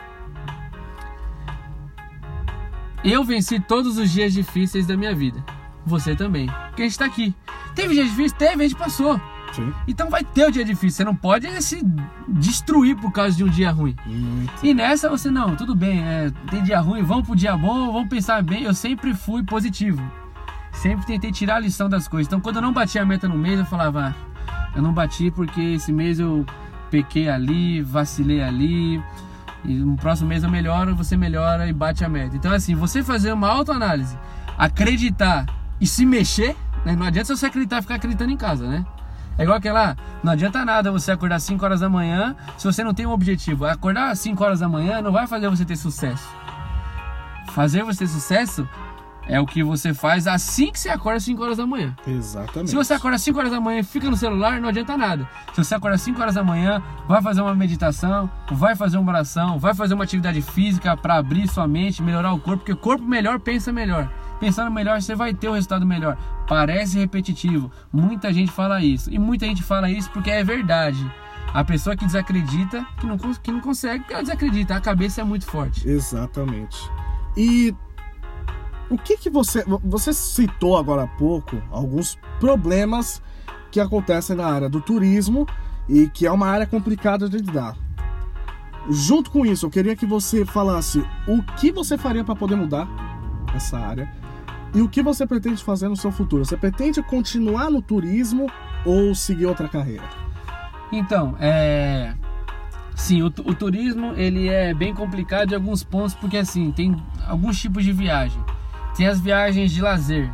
Eu 3.04 3.24
venci 3.24 3.60
todos 3.60 3.98
os 4.00 4.12
dias 4.12 4.34
difíceis 4.34 4.88
da 4.88 4.98
minha 4.98 5.14
vida. 5.14 5.44
Você 5.86 6.16
também. 6.16 6.48
Porque 6.68 6.82
a 6.82 6.86
gente 6.86 6.98
tá 6.98 7.06
aqui. 7.06 7.36
Teve 7.76 7.94
dias 7.94 8.08
difíceis? 8.08 8.34
Teve, 8.34 8.64
a 8.64 8.68
gente 8.68 8.78
passou. 8.78 9.22
Sim. 9.56 9.74
Então 9.88 10.10
vai 10.10 10.24
ter 10.24 10.48
o 10.48 10.52
dia 10.52 10.66
difícil. 10.66 10.98
Você 10.98 11.04
não 11.06 11.16
pode 11.16 11.48
se 11.64 11.82
destruir 12.28 12.98
por 12.98 13.12
causa 13.12 13.36
de 13.36 13.44
um 13.44 13.48
dia 13.48 13.72
ruim. 13.72 13.96
Muito. 14.06 14.66
E 14.66 14.74
nessa 14.74 15.10
você 15.10 15.32
não, 15.32 15.56
tudo 15.56 15.74
bem, 15.74 16.04
é, 16.04 16.32
tem 16.50 16.62
dia 16.62 16.80
ruim, 16.80 17.02
vamos 17.04 17.26
pro 17.26 17.36
dia 17.36 17.56
bom, 17.56 17.92
vamos 17.92 18.10
pensar 18.10 18.44
bem. 18.44 18.64
Eu 18.64 18.74
sempre 18.74 19.14
fui 19.14 19.44
positivo. 19.44 20.02
sempre 20.74 21.06
tentei 21.06 21.32
tirar 21.32 21.56
a 21.56 21.60
lição 21.60 21.88
das 21.88 22.08
coisas. 22.08 22.28
Então, 22.28 22.42
quando 22.42 22.58
eu 22.58 22.62
não 22.62 22.74
bati 22.74 23.00
a 23.00 23.06
meta 23.06 23.28
no 23.28 23.38
mês, 23.38 23.58
eu 23.60 23.66
falava, 23.66 24.14
ah, 24.14 24.72
eu 24.76 24.82
não 24.82 24.94
bati 24.94 25.32
porque 25.32 25.62
esse 25.62 25.92
mês 25.92 26.20
eu 26.20 26.46
pequei 26.92 27.30
ali, 27.30 27.82
vacilei 27.82 28.44
ali. 28.44 29.02
E 29.64 29.74
no 29.74 29.96
próximo 29.96 30.28
mês 30.28 30.44
eu 30.44 30.50
melhoro, 30.50 30.96
você 30.96 31.16
melhora 31.16 31.68
e 31.68 31.74
bate 31.74 32.04
a 32.04 32.10
meta. 32.10 32.36
Então, 32.36 32.52
assim, 32.52 32.76
você 32.76 33.02
fazer 33.02 33.32
uma 33.32 33.48
autoanálise, 33.48 34.18
acreditar 34.58 35.46
e 35.80 35.88
se 35.88 36.06
mexer, 36.06 36.56
né? 36.86 36.96
não 36.96 37.06
adianta 37.06 37.36
você 37.36 37.46
acreditar 37.46 37.80
e 37.80 37.82
ficar 37.82 37.96
acreditando 37.96 38.32
em 38.32 38.38
casa, 38.38 38.68
né? 38.68 38.86
É 39.38 39.44
igual 39.44 39.58
aquela, 39.58 39.98
não 40.24 40.32
adianta 40.32 40.64
nada 40.64 40.92
você 40.92 41.12
acordar 41.12 41.40
5 41.40 41.64
horas 41.64 41.82
da 41.82 41.90
manhã 41.90 42.36
se 42.58 42.66
você 42.66 42.84
não 42.84 42.94
tem 42.94 43.06
um 43.06 43.12
objetivo. 43.12 43.66
Acordar 43.66 44.16
5 44.16 44.44
horas 44.44 44.60
da 44.62 44.70
manhã 44.70 45.02
não 45.02 45.12
vai 45.12 45.28
fazer 45.28 45.50
você 45.50 45.66
ter 45.66 45.76
sucesso. 45.76 46.28
Fazer 47.52 47.84
você 47.84 48.00
ter 48.00 48.08
sucesso 48.08 48.68
é 49.28 49.40
o 49.40 49.46
que 49.46 49.64
você 49.64 49.94
faz 49.94 50.28
assim 50.28 50.72
que 50.72 50.80
você 50.80 50.90
acorda 50.90 51.18
às 51.18 51.24
5 51.24 51.44
horas 51.44 51.58
da 51.58 51.66
manhã. 51.66 51.96
Exatamente. 52.08 52.70
Se 52.70 52.76
você 52.76 52.94
acorda 52.94 53.16
às 53.16 53.22
5 53.24 53.38
horas 53.38 53.52
da 53.52 53.60
manhã 53.60 53.80
e 53.80 53.84
fica 53.84 54.10
no 54.10 54.16
celular, 54.16 54.62
não 54.62 54.70
adianta 54.70 54.96
nada. 54.96 55.28
Se 55.54 55.64
você 55.64 55.76
acorda 55.76 55.96
às 55.96 56.02
5 56.02 56.22
horas 56.22 56.36
da 56.36 56.44
manhã, 56.44 56.82
vai 57.08 57.22
fazer 57.22 57.42
uma 57.42 57.56
meditação, 57.56 58.30
vai 58.52 58.76
fazer 58.76 58.98
uma 58.98 59.12
oração, 59.12 59.60
vai 59.60 59.74
fazer 59.74 59.96
uma 59.96 60.04
atividade 60.04 60.42
física 60.42 60.96
para 60.96 61.16
abrir 61.16 61.48
sua 61.48 61.68
mente, 61.68 62.02
melhorar 62.02 62.32
o 62.34 62.40
corpo, 62.40 62.60
porque 62.60 62.74
o 62.74 62.78
corpo 62.78 63.04
melhor 63.04 63.40
pensa 63.40 63.72
melhor. 63.72 64.10
Pensando 64.40 64.70
melhor, 64.70 65.02
você 65.02 65.16
vai 65.16 65.34
ter 65.34 65.50
um 65.50 65.54
resultado 65.54 65.86
melhor. 65.86 66.18
Parece 66.48 66.98
repetitivo. 66.98 67.72
Muita 67.92 68.34
gente 68.34 68.52
fala 68.52 68.84
isso. 68.84 69.12
E 69.12 69.18
muita 69.18 69.46
gente 69.46 69.64
fala 69.64 69.90
isso 69.90 70.10
porque 70.12 70.30
é 70.30 70.44
verdade. 70.44 71.10
A 71.54 71.64
pessoa 71.64 71.96
que 71.96 72.06
desacredita, 72.06 72.86
que 73.00 73.06
não, 73.06 73.18
que 73.18 73.52
não 73.52 73.62
consegue, 73.62 74.04
ela 74.10 74.22
desacredita. 74.22 74.76
A 74.76 74.82
cabeça 74.82 75.22
é 75.22 75.24
muito 75.24 75.46
forte. 75.46 75.88
Exatamente. 75.88 76.78
E 77.38 77.74
o 78.90 78.98
que 78.98 79.18
que 79.18 79.30
você. 79.30 79.64
Você 79.84 80.14
citou 80.14 80.78
agora 80.78 81.04
há 81.04 81.08
pouco 81.08 81.62
alguns 81.72 82.18
problemas 82.40 83.22
que 83.72 83.80
acontecem 83.80 84.36
na 84.36 84.46
área 84.46 84.70
do 84.70 84.82
turismo 84.82 85.48
e 85.88 86.08
que 86.10 86.26
é 86.26 86.32
uma 86.32 86.48
área 86.48 86.68
complicada 86.68 87.30
de 87.30 87.38
lidar. 87.38 87.76
Junto 88.90 89.32
com 89.32 89.46
isso, 89.46 89.66
eu 89.66 89.70
queria 89.70 89.96
que 89.96 90.06
você 90.06 90.46
falasse 90.46 91.04
o 91.28 91.42
que 91.58 91.72
você 91.72 91.98
faria 91.98 92.24
para 92.24 92.36
poder 92.36 92.56
mudar 92.56 92.88
essa 93.56 93.78
área 93.78 94.12
e 94.76 94.82
o 94.82 94.90
que 94.90 95.02
você 95.02 95.26
pretende 95.26 95.64
fazer 95.64 95.88
no 95.88 95.96
seu 95.96 96.12
futuro. 96.12 96.44
Você 96.44 96.58
pretende 96.58 97.02
continuar 97.02 97.72
no 97.72 97.82
turismo 97.82 98.52
ou 98.86 99.16
seguir 99.16 99.46
outra 99.46 99.70
carreira? 99.70 100.04
Então, 100.92 101.36
é. 101.40 102.14
Sim, 102.94 103.22
o, 103.22 103.28
o 103.28 103.56
turismo 103.56 104.14
ele 104.18 104.50
é 104.50 104.74
bem 104.74 104.94
complicado 104.94 105.52
em 105.52 105.56
alguns 105.56 105.84
pontos 105.84 106.14
porque 106.14 106.38
assim 106.38 106.72
tem 106.72 106.96
alguns 107.26 107.60
tipos 107.60 107.86
de 107.86 107.94
viagem. 107.94 108.40
Tem 108.98 109.08
as 109.08 109.20
viagens 109.20 109.72
de 109.72 109.82
lazer, 109.82 110.30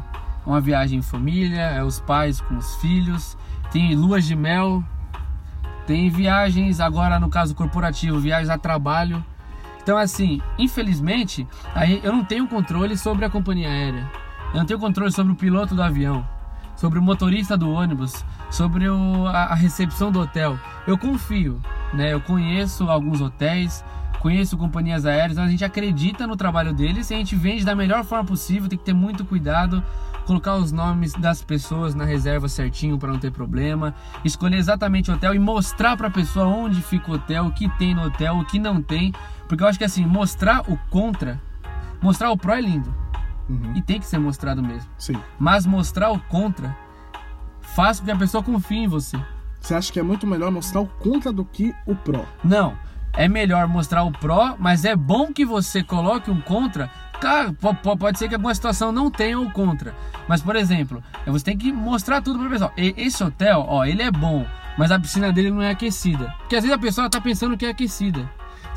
uma 0.46 0.60
viagem 0.60 1.00
em 1.00 1.04
família, 1.04 1.62
é 1.62 1.84
os 1.84 2.00
pais 2.00 2.42
com 2.42 2.58
os 2.58 2.76
filhos. 2.78 3.38
Tem 3.72 3.96
luas 3.96 4.26
de 4.26 4.36
mel. 4.36 4.84
Tem 5.86 6.10
viagens 6.10 6.80
agora 6.80 7.20
no 7.20 7.30
caso 7.30 7.54
corporativo, 7.54 8.20
viagens 8.20 8.50
a 8.50 8.58
trabalho. 8.58 9.24
Então 9.84 9.98
assim, 9.98 10.42
infelizmente, 10.58 11.48
aí 11.76 12.00
eu 12.04 12.12
não 12.12 12.24
tenho 12.24 12.48
controle 12.48 12.98
sobre 12.98 13.26
a 13.26 13.30
companhia 13.30 13.70
aérea. 13.70 14.21
Eu 14.54 14.60
não 14.60 14.66
tenho 14.66 14.80
controle 14.80 15.12
sobre 15.12 15.32
o 15.32 15.36
piloto 15.36 15.74
do 15.74 15.82
avião, 15.82 16.28
sobre 16.76 17.00
o 17.00 17.02
motorista 17.02 17.58
do 17.58 17.72
ônibus, 17.72 18.26
sobre 18.50 18.90
o, 18.90 19.26
a, 19.28 19.46
a 19.46 19.56
recepção 19.56 20.12
do 20.12 20.20
hotel. 20.20 20.60
Eu 20.86 20.98
confio, 20.98 21.62
né? 21.94 22.12
Eu 22.12 22.20
conheço 22.20 22.90
alguns 22.90 23.22
hotéis, 23.22 23.82
conheço 24.20 24.58
companhias 24.58 25.06
aéreas, 25.06 25.38
a 25.38 25.48
gente 25.48 25.64
acredita 25.64 26.28
no 26.28 26.36
trabalho 26.36 26.74
deles 26.74 27.10
e 27.10 27.14
a 27.14 27.18
gente 27.18 27.34
vende 27.34 27.64
da 27.64 27.74
melhor 27.74 28.04
forma 28.04 28.26
possível, 28.26 28.68
tem 28.68 28.78
que 28.78 28.84
ter 28.84 28.94
muito 28.94 29.24
cuidado, 29.24 29.82
colocar 30.26 30.58
os 30.58 30.72
nomes 30.74 31.14
das 31.14 31.42
pessoas 31.42 31.96
na 31.96 32.04
reserva 32.04 32.50
certinho 32.50 32.98
para 32.98 33.12
não 33.12 33.20
ter 33.20 33.32
problema, 33.32 33.96
escolher 34.26 34.58
exatamente 34.58 35.10
o 35.10 35.14
hotel 35.14 35.34
e 35.34 35.40
mostrar 35.40 35.96
para 35.96 36.10
a 36.10 36.12
pessoa 36.12 36.46
onde 36.46 36.82
fica 36.82 37.10
o 37.10 37.16
hotel, 37.16 37.46
o 37.46 37.52
que 37.52 37.70
tem 37.78 37.96
no 37.96 38.04
hotel, 38.04 38.38
o 38.38 38.46
que 38.46 38.60
não 38.60 38.82
tem, 38.82 39.14
porque 39.48 39.64
eu 39.64 39.68
acho 39.68 39.80
que 39.80 39.86
assim, 39.86 40.06
mostrar 40.06 40.70
o 40.70 40.78
contra, 40.90 41.42
mostrar 42.02 42.32
o 42.32 42.38
pró 42.38 42.54
é 42.54 42.62
lindo. 42.62 43.01
Uhum. 43.50 43.74
E 43.76 43.82
tem 43.82 44.00
que 44.00 44.06
ser 44.06 44.20
mostrado 44.20 44.62
mesmo. 44.62 44.90
Sim. 44.98 45.16
Mas 45.40 45.66
mostrar 45.66 46.12
o 46.12 46.20
contra 46.20 46.76
faz 47.62 48.00
com 48.00 48.06
que 48.06 48.12
a 48.12 48.16
pessoa 48.16 48.44
confie 48.44 48.80
em 48.80 48.88
você. 48.88 49.18
Você 49.60 49.76
acha 49.76 49.92
que 49.92 50.00
é 50.00 50.04
muito 50.04 50.26
melhor 50.26 50.52
mostrar 50.52 50.82
o 50.82 50.88
contra 50.88 51.32
do 51.32 51.46
que 51.46 51.74
o 51.86 51.96
pró? 51.96 52.26
Não 52.44 52.78
é 53.14 53.28
melhor 53.28 53.68
mostrar 53.68 54.04
o 54.04 54.12
pró, 54.12 54.56
mas 54.58 54.86
é 54.86 54.96
bom 54.96 55.34
que 55.34 55.46
você 55.46 55.84
coloque 55.84 56.32
um 56.32 56.40
contra. 56.42 56.90
Claro, 57.20 57.54
pode 58.00 58.18
ser 58.18 58.30
que 58.30 58.36
alguma 58.36 58.56
situação 58.56 58.92
não 58.92 59.12
tenha 59.12 59.40
o 59.40 59.52
contra. 59.52 59.94
Mas, 60.28 60.42
por 60.42 60.56
exemplo, 60.56 61.04
você 61.28 61.46
tem 61.46 61.58
que 61.58 61.72
mostrar 61.72 62.22
tudo 62.22 62.40
para 62.40 62.48
o 62.48 62.52
pessoal. 62.52 62.74
Esse 62.76 63.24
hotel, 63.24 63.66
ó, 63.68 63.86
ele 63.86 64.02
é 64.02 64.10
bom, 64.10 64.46
mas 64.78 64.92
a 64.92 65.00
piscina 65.00 65.32
dele 65.32 65.52
não 65.52 65.62
é 65.62 65.72
aquecida. 65.72 66.34
Porque 66.40 66.56
às 66.56 66.64
vezes 66.64 66.76
a 66.76 66.80
pessoa 66.80 67.08
está 67.08 67.22
pensando 67.22 67.58
que 67.58 67.66
é 67.66 67.70
aquecida. 67.70 68.28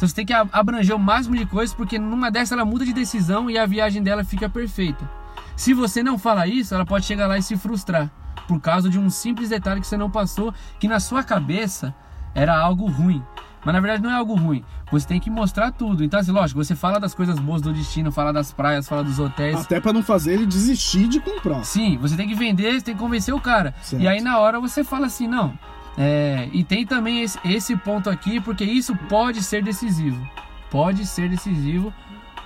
Então 0.05 0.09
você 0.11 0.15
tem 0.17 0.27
que 0.27 0.35
abranger 0.35 0.95
o 0.95 0.99
máximo 0.99 1.35
de 1.35 1.47
coisas, 1.47 1.75
porque 1.75 1.99
numa 1.99 2.31
dessa 2.31 2.55
ela 2.55 2.65
muda 2.65 2.85
de 2.85 2.93
decisão 2.93 3.49
e 3.49 3.57
a 3.57 3.65
viagem 3.65 4.03
dela 4.03 4.23
fica 4.23 4.51
perfeita. 4.51 5.09
Se 5.57 5.73
você 5.73 6.03
não 6.03 6.19
fala 6.19 6.47
isso, 6.47 6.75
ela 6.75 6.85
pode 6.85 7.07
chegar 7.07 7.27
lá 7.27 7.39
e 7.39 7.43
se 7.43 7.57
frustrar 7.57 8.11
por 8.47 8.61
causa 8.61 8.91
de 8.91 8.99
um 8.99 9.09
simples 9.09 9.49
detalhe 9.49 9.81
que 9.81 9.87
você 9.87 9.97
não 9.97 10.11
passou, 10.11 10.53
que 10.79 10.87
na 10.87 11.01
sua 11.01 11.23
cabeça 11.23 11.95
era 12.35 12.55
algo 12.55 12.87
ruim. 12.87 13.23
Mas 13.65 13.73
na 13.73 13.81
verdade 13.81 14.03
não 14.03 14.11
é 14.11 14.15
algo 14.15 14.35
ruim. 14.35 14.63
Você 14.93 15.09
tem 15.09 15.19
que 15.19 15.31
mostrar 15.31 15.71
tudo. 15.71 16.05
Então, 16.05 16.21
assim, 16.21 16.33
lógico, 16.33 16.63
você 16.63 16.75
fala 16.75 17.01
das 17.01 17.15
coisas 17.15 17.39
boas 17.39 17.63
do 17.63 17.73
destino, 17.73 18.13
fala 18.13 18.31
das 18.31 18.53
praias, 18.53 18.87
fala 18.87 19.03
dos 19.03 19.19
hotéis. 19.19 19.59
Até 19.59 19.81
para 19.81 19.95
não 19.95 20.03
fazer 20.03 20.35
ele 20.35 20.45
desistir 20.45 21.09
de 21.09 21.19
comprar. 21.19 21.65
Sim, 21.65 21.97
você 21.97 22.15
tem 22.15 22.29
que 22.29 22.35
vender, 22.35 22.75
você 22.75 22.85
tem 22.85 22.95
que 22.95 23.01
convencer 23.01 23.33
o 23.33 23.41
cara. 23.41 23.75
Certo. 23.81 24.03
E 24.03 24.07
aí 24.07 24.21
na 24.21 24.39
hora 24.39 24.61
você 24.61 24.85
fala 24.85 25.07
assim, 25.07 25.27
não. 25.27 25.59
É, 25.97 26.49
e 26.53 26.65
tem 26.65 26.85
também 26.85 27.23
esse, 27.23 27.39
esse 27.45 27.77
ponto 27.77 28.11
aqui, 28.11 28.41
porque 28.41 28.65
isso 28.65 28.97
pode 29.09 29.43
ser 29.43 29.63
decisivo. 29.63 30.27
Pode 30.71 31.07
ser 31.07 31.29
decisivo, 31.29 31.93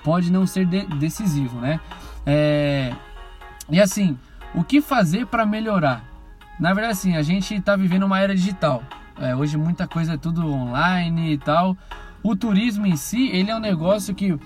pode 0.05 0.31
não 0.31 0.47
ser 0.47 0.67
de, 0.67 0.85
decisivo, 0.97 1.59
né? 1.61 1.81
É, 2.27 2.93
e 3.71 3.81
assim, 3.81 4.19
o 4.55 4.63
que 4.63 4.81
fazer 4.81 5.27
para 5.27 5.47
melhorar? 5.47 6.05
Na 6.61 6.75
verdade, 6.75 6.93
assim, 6.93 7.17
a 7.17 7.23
gente 7.23 7.55
está 7.55 7.77
vivendo 7.77 8.05
uma 8.05 8.21
era 8.21 8.35
digital. 8.35 8.83
É, 9.21 9.35
hoje 9.35 9.57
muita 9.57 9.87
coisa 9.87 10.15
é 10.15 10.17
tudo 10.17 10.47
online 10.47 11.33
e 11.33 11.39
tal. 11.39 11.77
O 12.23 12.37
turismo 12.37 12.87
em 12.87 12.97
si, 12.97 13.29
ele 13.29 13.51
é 13.51 13.57
um 13.57 13.61
negócio 13.61 14.15
que 14.15 14.39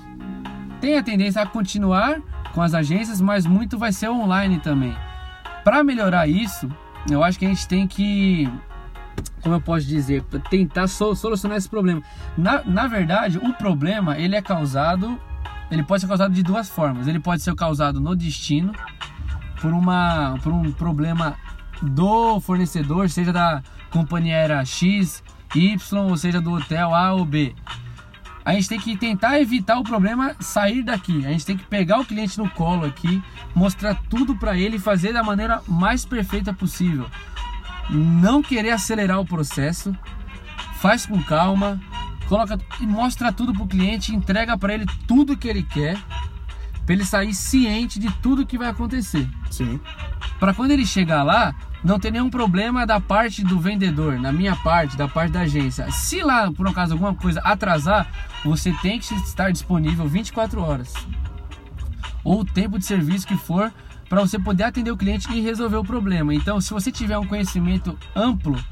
tem 0.81 0.97
a 0.97 1.03
tendência 1.03 1.43
a 1.43 1.47
continuar 1.47 2.21
com 2.53 2.61
as 2.61 2.75
agências, 2.75 3.21
mas 3.21 3.47
muito 3.47 3.79
vai 3.79 3.93
ser 3.93 4.11
online 4.11 4.59
também. 4.59 4.95
Para 5.65 5.83
melhorar 5.83 6.27
isso, 6.27 6.69
eu 7.11 7.23
acho 7.23 7.39
que 7.39 7.47
a 7.47 7.49
gente 7.49 7.67
tem 7.67 7.87
que, 7.87 8.49
como 9.43 9.57
eu 9.57 9.61
posso 9.61 9.87
dizer, 9.87 10.23
tentar 10.49 10.87
solucionar 10.87 11.59
esse 11.59 11.69
problema. 11.69 12.03
Na, 12.37 12.63
na 12.65 12.87
verdade, 12.87 13.39
o 13.39 13.53
problema 13.55 14.17
ele 14.17 14.37
é 14.37 14.43
causado, 14.43 15.19
ele 15.71 15.83
pode 15.83 16.03
ser 16.03 16.07
causado 16.07 16.33
de 16.33 16.43
duas 16.43 16.69
formas. 16.69 17.09
Ele 17.09 17.19
pode 17.19 17.43
ser 17.43 17.55
causado 17.55 18.01
no 18.01 18.15
destino 18.15 18.73
por 19.61 19.73
uma, 19.73 20.39
por 20.43 20.53
um 20.53 20.71
problema 20.73 21.37
do 21.83 22.41
fornecedor, 22.41 23.11
seja 23.11 23.33
da 23.33 23.63
companhia 23.91 24.37
aérea 24.37 24.65
X, 24.65 25.23
Y, 25.55 25.77
ou 25.99 26.17
seja, 26.17 26.41
do 26.41 26.53
hotel 26.53 26.95
A 26.95 27.13
ou 27.13 27.25
B. 27.25 27.55
A 28.45 28.55
gente 28.55 28.69
tem 28.69 28.81
que 28.81 28.97
tentar 28.97 29.41
evitar 29.41 29.79
o 29.79 29.85
problema 29.85 30.35
sair 30.41 30.83
daqui. 30.83 31.25
A 31.25 31.31
gente 31.31 31.47
tem 31.47 31.57
que 31.57 31.65
pegar 31.65 32.01
o 32.01 32.05
cliente 32.05 32.39
no 32.39 32.51
colo 32.51 32.85
aqui, 32.85 33.23
mostrar 33.55 33.95
tudo 34.09 34.37
para 34.37 34.57
ele 34.57 34.77
e 34.77 34.81
fazer 34.81 35.13
da 35.13 35.23
maneira 35.23 35.63
mais 35.69 36.05
perfeita 36.05 36.53
possível. 36.53 37.07
Não 37.93 38.43
querer 38.43 38.71
acelerar 38.71 39.21
o 39.21 39.27
processo, 39.27 39.95
faz 40.77 41.05
com 41.05 41.23
calma, 41.23 41.79
coloca 42.27 42.59
e 42.81 42.87
mostra 42.87 43.31
tudo 43.31 43.53
pro 43.53 43.67
cliente, 43.67 44.15
entrega 44.15 44.57
para 44.57 44.73
ele 44.73 44.87
tudo 45.07 45.37
que 45.37 45.47
ele 45.47 45.63
quer, 45.63 45.99
para 46.87 46.95
ele 46.95 47.05
sair 47.05 47.35
ciente 47.35 47.99
de 47.99 48.11
tudo 48.23 48.47
que 48.47 48.57
vai 48.57 48.69
acontecer. 48.69 49.29
Sim. 49.51 49.79
Para 50.41 50.55
quando 50.55 50.71
ele 50.71 50.87
chegar 50.87 51.23
lá, 51.23 51.55
não 51.85 52.01
ter 52.01 52.11
nenhum 52.11 52.31
problema 52.31 52.87
da 52.87 52.99
parte 52.99 53.45
do 53.45 53.61
vendedor, 53.61 54.19
na 54.19 54.33
minha 54.33 54.57
parte, 54.57 54.97
da 54.97 55.07
parte 55.07 55.33
da 55.33 55.43
agência. 55.43 55.91
Se 55.91 56.23
lá, 56.23 56.51
por 56.51 56.67
um 56.67 56.71
acaso, 56.71 56.95
alguma 56.95 57.15
coisa 57.15 57.41
atrasar, 57.41 58.11
você 58.43 58.73
tem 58.81 58.99
que 58.99 59.15
estar 59.15 59.53
disponível 59.53 60.09
24 60.09 60.63
horas. 60.63 60.95
Ou 62.25 62.41
o 62.41 62.45
tempo 62.45 62.79
de 62.79 62.87
serviço 62.87 63.27
que 63.27 63.37
for, 63.37 63.71
para 64.13 64.21
você 64.21 64.39
poder 64.39 64.65
atender 64.65 64.91
o 64.91 64.97
cliente 64.97 65.33
e 65.33 65.41
resolver 65.41 65.77
o 65.77 65.83
problema. 65.83 66.35
Então, 66.35 66.61
se 66.61 66.71
você 66.71 66.93
tiver 66.93 67.17
um 67.17 67.27
conhecimento 67.27 67.99
amplo 68.15 68.63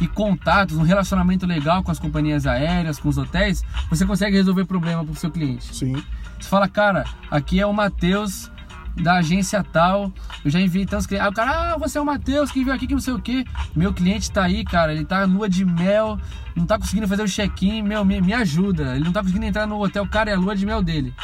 e 0.00 0.08
contatos, 0.08 0.76
um 0.76 0.82
relacionamento 0.82 1.46
legal 1.46 1.84
com 1.84 1.92
as 1.92 2.00
companhias 2.00 2.48
aéreas, 2.48 2.98
com 2.98 3.08
os 3.08 3.16
hotéis, 3.16 3.62
você 3.88 4.04
consegue 4.04 4.36
resolver 4.36 4.64
problema 4.64 5.04
para 5.04 5.12
o 5.12 5.14
seu 5.14 5.30
cliente. 5.30 5.72
Sim. 5.72 6.02
Você 6.40 6.48
fala, 6.48 6.66
cara, 6.66 7.04
aqui 7.30 7.60
é 7.60 7.64
o 7.64 7.72
Matheus 7.72 8.50
da 8.96 9.18
agência 9.18 9.62
tal. 9.62 10.12
Eu 10.44 10.50
já 10.50 10.60
enviei 10.60 10.84
tantos 10.84 11.06
clientes. 11.06 11.24
Aí 11.24 11.30
o 11.30 11.34
cara, 11.34 11.74
ah, 11.74 11.78
você 11.78 11.96
é 11.96 12.00
o 12.00 12.04
Matheus 12.04 12.50
que 12.50 12.64
veio 12.64 12.74
aqui 12.74 12.88
que 12.88 12.94
não 12.94 13.00
sei 13.00 13.14
o 13.14 13.20
que. 13.20 13.44
Meu 13.76 13.94
cliente 13.94 14.28
tá 14.32 14.42
aí, 14.42 14.64
cara. 14.64 14.92
Ele 14.92 15.04
tá 15.04 15.24
lua 15.26 15.48
de 15.48 15.64
mel, 15.64 16.18
não 16.56 16.66
tá 16.66 16.76
conseguindo 16.76 17.06
fazer 17.06 17.22
o 17.22 17.28
check-in. 17.28 17.82
Meu, 17.82 18.04
me, 18.04 18.20
me 18.20 18.34
ajuda. 18.34 18.96
Ele 18.96 19.04
não 19.04 19.12
tá 19.12 19.20
conseguindo 19.20 19.46
entrar 19.46 19.64
no 19.64 19.80
hotel, 19.80 20.04
cara, 20.08 20.30
é 20.30 20.34
a 20.34 20.36
lua 20.36 20.56
de 20.56 20.66
mel 20.66 20.82
dele. 20.82 21.14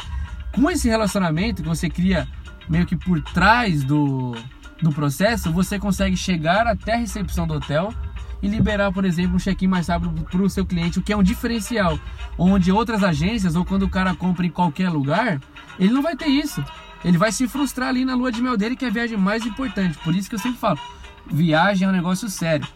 Com 0.53 0.71
esse 0.71 0.87
relacionamento 0.87 1.61
que 1.61 1.67
você 1.67 1.89
cria 1.89 2.25
meio 2.69 2.85
que 2.85 2.95
por 2.95 3.21
trás 3.21 3.83
do, 3.83 4.35
do 4.81 4.91
processo, 4.91 5.51
você 5.51 5.79
consegue 5.79 6.17
chegar 6.17 6.67
até 6.67 6.93
a 6.93 6.97
recepção 6.97 7.47
do 7.47 7.55
hotel 7.55 7.93
e 8.41 8.47
liberar, 8.47 8.91
por 8.91 9.05
exemplo, 9.05 9.35
um 9.35 9.39
check-in 9.39 9.67
mais 9.67 9.87
rápido 9.87 10.11
para 10.23 10.41
o 10.41 10.49
seu 10.49 10.65
cliente, 10.65 10.99
o 10.99 11.01
que 11.01 11.13
é 11.13 11.17
um 11.17 11.23
diferencial. 11.23 11.99
Onde 12.37 12.71
outras 12.71 13.03
agências, 13.03 13.55
ou 13.55 13.65
quando 13.65 13.83
o 13.83 13.89
cara 13.89 14.13
compra 14.13 14.45
em 14.45 14.49
qualquer 14.49 14.89
lugar, 14.89 15.39
ele 15.79 15.93
não 15.93 16.01
vai 16.01 16.15
ter 16.15 16.27
isso. 16.27 16.63
Ele 17.03 17.17
vai 17.17 17.31
se 17.31 17.47
frustrar 17.47 17.89
ali 17.89 18.03
na 18.03 18.15
lua 18.15 18.31
de 18.31 18.41
mel 18.41 18.57
dele, 18.57 18.75
que 18.75 18.85
é 18.85 18.87
a 18.87 18.91
viagem 18.91 19.17
mais 19.17 19.45
importante. 19.45 19.97
Por 19.99 20.13
isso 20.15 20.29
que 20.29 20.35
eu 20.35 20.39
sempre 20.39 20.59
falo: 20.59 20.79
viagem 21.27 21.87
é 21.87 21.89
um 21.89 21.93
negócio 21.93 22.29
sério. 22.29 22.67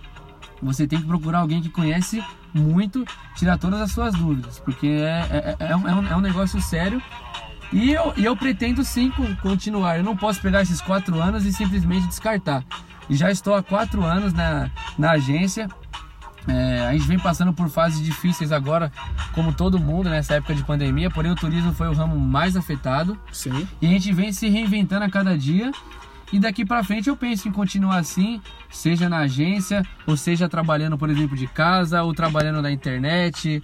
Você 0.61 0.87
tem 0.87 0.99
que 0.99 1.07
procurar 1.07 1.39
alguém 1.39 1.61
que 1.61 1.69
conhece 1.69 2.23
muito, 2.53 3.05
tirar 3.35 3.57
todas 3.57 3.79
as 3.79 3.91
suas 3.91 4.13
dúvidas, 4.13 4.59
porque 4.59 4.87
é, 4.87 5.55
é, 5.59 5.71
é, 5.71 5.75
um, 5.75 6.07
é 6.07 6.15
um 6.15 6.21
negócio 6.21 6.59
sério 6.61 7.01
e 7.71 7.91
eu, 7.91 8.13
e 8.17 8.25
eu 8.25 8.35
pretendo 8.35 8.83
sim 8.83 9.11
continuar. 9.41 9.97
Eu 9.97 10.03
não 10.03 10.17
posso 10.17 10.41
pegar 10.41 10.61
esses 10.61 10.81
quatro 10.81 11.21
anos 11.21 11.45
e 11.45 11.53
simplesmente 11.53 12.07
descartar. 12.07 12.63
E 13.09 13.15
já 13.15 13.31
estou 13.31 13.55
há 13.55 13.63
quatro 13.63 14.03
anos 14.03 14.33
na, 14.33 14.69
na 14.97 15.11
agência. 15.11 15.67
É, 16.47 16.87
a 16.87 16.93
gente 16.93 17.07
vem 17.07 17.19
passando 17.19 17.53
por 17.53 17.69
fases 17.69 18.01
difíceis 18.01 18.51
agora, 18.51 18.91
como 19.33 19.53
todo 19.53 19.77
mundo 19.77 20.09
nessa 20.09 20.35
época 20.35 20.55
de 20.55 20.63
pandemia, 20.63 21.09
porém 21.11 21.31
o 21.31 21.35
turismo 21.35 21.73
foi 21.73 21.87
o 21.87 21.93
ramo 21.93 22.17
mais 22.19 22.55
afetado. 22.55 23.19
Sim. 23.31 23.67
E 23.81 23.85
a 23.85 23.89
gente 23.89 24.11
vem 24.13 24.31
se 24.31 24.47
reinventando 24.47 25.05
a 25.05 25.09
cada 25.09 25.37
dia. 25.37 25.71
E 26.31 26.39
daqui 26.39 26.63
para 26.63 26.83
frente 26.83 27.09
eu 27.09 27.17
penso 27.17 27.47
em 27.47 27.51
continuar 27.51 27.97
assim, 27.97 28.39
seja 28.69 29.09
na 29.09 29.19
agência, 29.19 29.83
ou 30.05 30.15
seja 30.15 30.47
trabalhando, 30.47 30.97
por 30.97 31.09
exemplo, 31.09 31.35
de 31.35 31.47
casa, 31.47 32.03
ou 32.03 32.13
trabalhando 32.13 32.61
na 32.61 32.71
internet. 32.71 33.61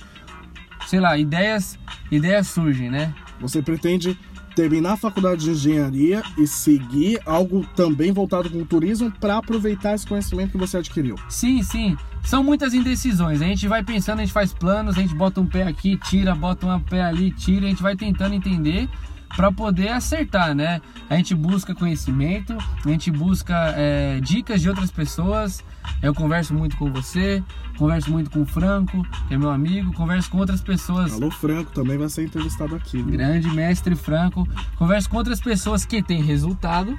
Sei 0.87 0.99
lá, 0.99 1.17
ideias, 1.17 1.77
ideias 2.11 2.47
surgem, 2.47 2.89
né? 2.89 3.13
Você 3.39 3.61
pretende 3.61 4.17
terminar 4.55 4.93
a 4.93 4.97
faculdade 4.97 5.43
de 5.43 5.51
engenharia 5.51 6.23
e 6.37 6.47
seguir 6.47 7.19
algo 7.25 7.65
também 7.75 8.11
voltado 8.11 8.49
com 8.49 8.59
o 8.59 8.65
turismo 8.65 9.11
para 9.11 9.37
aproveitar 9.37 9.93
esse 9.93 10.07
conhecimento 10.07 10.51
que 10.51 10.57
você 10.57 10.77
adquiriu. 10.77 11.15
Sim, 11.29 11.61
sim. 11.61 11.97
São 12.23 12.41
muitas 12.41 12.73
indecisões. 12.73 13.41
A 13.41 13.45
gente 13.45 13.67
vai 13.67 13.83
pensando, 13.83 14.19
a 14.19 14.21
gente 14.21 14.33
faz 14.33 14.53
planos, 14.53 14.97
a 14.97 15.01
gente 15.01 15.13
bota 15.13 15.41
um 15.41 15.45
pé 15.45 15.63
aqui, 15.63 15.97
tira, 15.97 16.33
bota 16.33 16.65
um 16.65 16.79
pé 16.79 17.03
ali, 17.03 17.31
tira, 17.31 17.65
a 17.65 17.69
gente 17.69 17.83
vai 17.83 17.95
tentando 17.95 18.33
entender 18.33 18.89
para 19.35 19.51
poder 19.51 19.89
acertar, 19.89 20.53
né? 20.53 20.81
A 21.09 21.15
gente 21.15 21.35
busca 21.35 21.73
conhecimento, 21.73 22.57
a 22.83 22.89
gente 22.89 23.11
busca 23.11 23.73
é, 23.75 24.19
dicas 24.21 24.61
de 24.61 24.69
outras 24.69 24.91
pessoas. 24.91 25.63
Eu 26.01 26.13
converso 26.13 26.53
muito 26.53 26.75
com 26.77 26.91
você, 26.91 27.43
converso 27.77 28.11
muito 28.11 28.29
com 28.29 28.41
o 28.41 28.45
Franco, 28.45 29.05
que 29.27 29.33
é 29.33 29.37
meu 29.37 29.49
amigo, 29.49 29.93
converso 29.93 30.29
com 30.29 30.37
outras 30.37 30.61
pessoas. 30.61 31.13
Alô, 31.13 31.29
Franco, 31.29 31.71
também 31.71 31.97
vai 31.97 32.09
ser 32.09 32.23
entrevistado 32.23 32.75
aqui. 32.75 32.97
Né? 32.97 33.11
Grande 33.11 33.49
mestre 33.49 33.95
Franco. 33.95 34.47
Converso 34.77 35.09
com 35.09 35.17
outras 35.17 35.39
pessoas 35.39 35.85
que 35.85 36.01
têm 36.01 36.21
resultado 36.21 36.97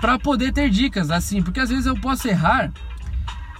para 0.00 0.18
poder 0.18 0.52
ter 0.52 0.70
dicas, 0.70 1.10
assim, 1.10 1.42
porque 1.42 1.60
às 1.60 1.70
vezes 1.70 1.86
eu 1.86 1.96
posso 1.96 2.28
errar. 2.28 2.70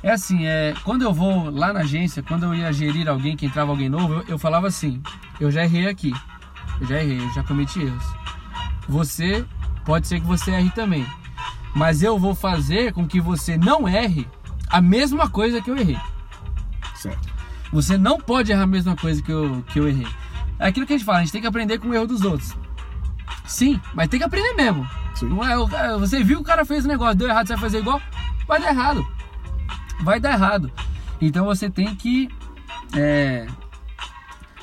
É 0.03 0.11
assim, 0.11 0.47
é, 0.47 0.75
quando 0.85 1.03
eu 1.03 1.13
vou 1.13 1.51
lá 1.51 1.73
na 1.73 1.81
agência, 1.81 2.23
quando 2.23 2.45
eu 2.45 2.55
ia 2.55 2.73
gerir 2.73 3.09
alguém, 3.09 3.37
que 3.37 3.47
entrava 3.47 3.71
alguém 3.71 3.89
novo, 3.89 4.15
eu, 4.15 4.25
eu 4.29 4.39
falava 4.39 4.69
assim: 4.69 5.03
eu 5.41 5.51
já 5.51 5.65
errei 5.65 5.89
aqui, 5.89 6.13
eu 6.81 6.87
já 6.87 7.03
errei, 7.03 7.21
eu 7.21 7.33
já 7.33 7.43
cometi 7.43 7.83
erros. 7.83 8.05
Você, 8.89 9.45
pode 9.85 10.07
ser 10.07 10.21
que 10.21 10.27
você 10.27 10.51
erre 10.53 10.71
também, 10.71 11.07
mas 11.75 12.03
eu 12.03 12.19
vou 12.19 12.35
fazer 12.35 12.93
com 12.93 13.07
que 13.07 13.21
você 13.21 13.57
não 13.57 13.89
erre 13.89 14.27
a 14.69 14.81
mesma 14.81 15.29
coisa 15.29 15.61
que 15.61 15.71
eu 15.71 15.77
errei. 15.77 15.99
Certo. 16.95 17.29
Você 17.73 17.99
não 17.99 18.19
pode 18.19 18.53
errar 18.53 18.63
a 18.63 18.67
mesma 18.67 18.97
coisa 18.97 19.23
que 19.23 19.31
eu, 19.31 19.65
que 19.69 19.79
eu 19.79 19.89
errei. 19.89 20.07
É 20.59 20.69
aquilo 20.69 20.87
que 20.87 20.95
a 20.95 20.97
gente 20.97 21.05
fala, 21.05 21.19
a 21.19 21.21
gente 21.21 21.33
tem 21.33 21.41
que 21.41 21.47
aprender 21.47 21.79
com 21.79 21.89
o 21.89 21.95
erro 21.95 22.07
dos 22.07 22.23
outros. 22.23 22.57
Sim, 23.45 23.81
mas 23.95 24.09
tem 24.09 24.19
que 24.19 24.27
aprender 24.27 24.55
mesmo. 24.55 24.89
Sim. 25.15 25.29
Não 25.29 25.45
é, 25.45 25.57
você 25.99 26.23
viu 26.23 26.41
o 26.41 26.45
cara 26.45 26.65
fez 26.65 26.85
o 26.85 26.89
negócio, 26.89 27.17
deu 27.17 27.29
errado, 27.29 27.47
você 27.47 27.55
vai 27.55 27.63
fazer 27.63 27.79
igual? 27.79 28.01
Vai 28.47 28.61
dar 28.61 28.71
errado. 28.71 29.07
Vai 30.03 30.21
dar 30.21 30.33
errado. 30.33 30.71
Então 31.21 31.45
você 31.45 31.71
tem 31.71 31.95
que 31.95 32.29
é, 32.95 33.47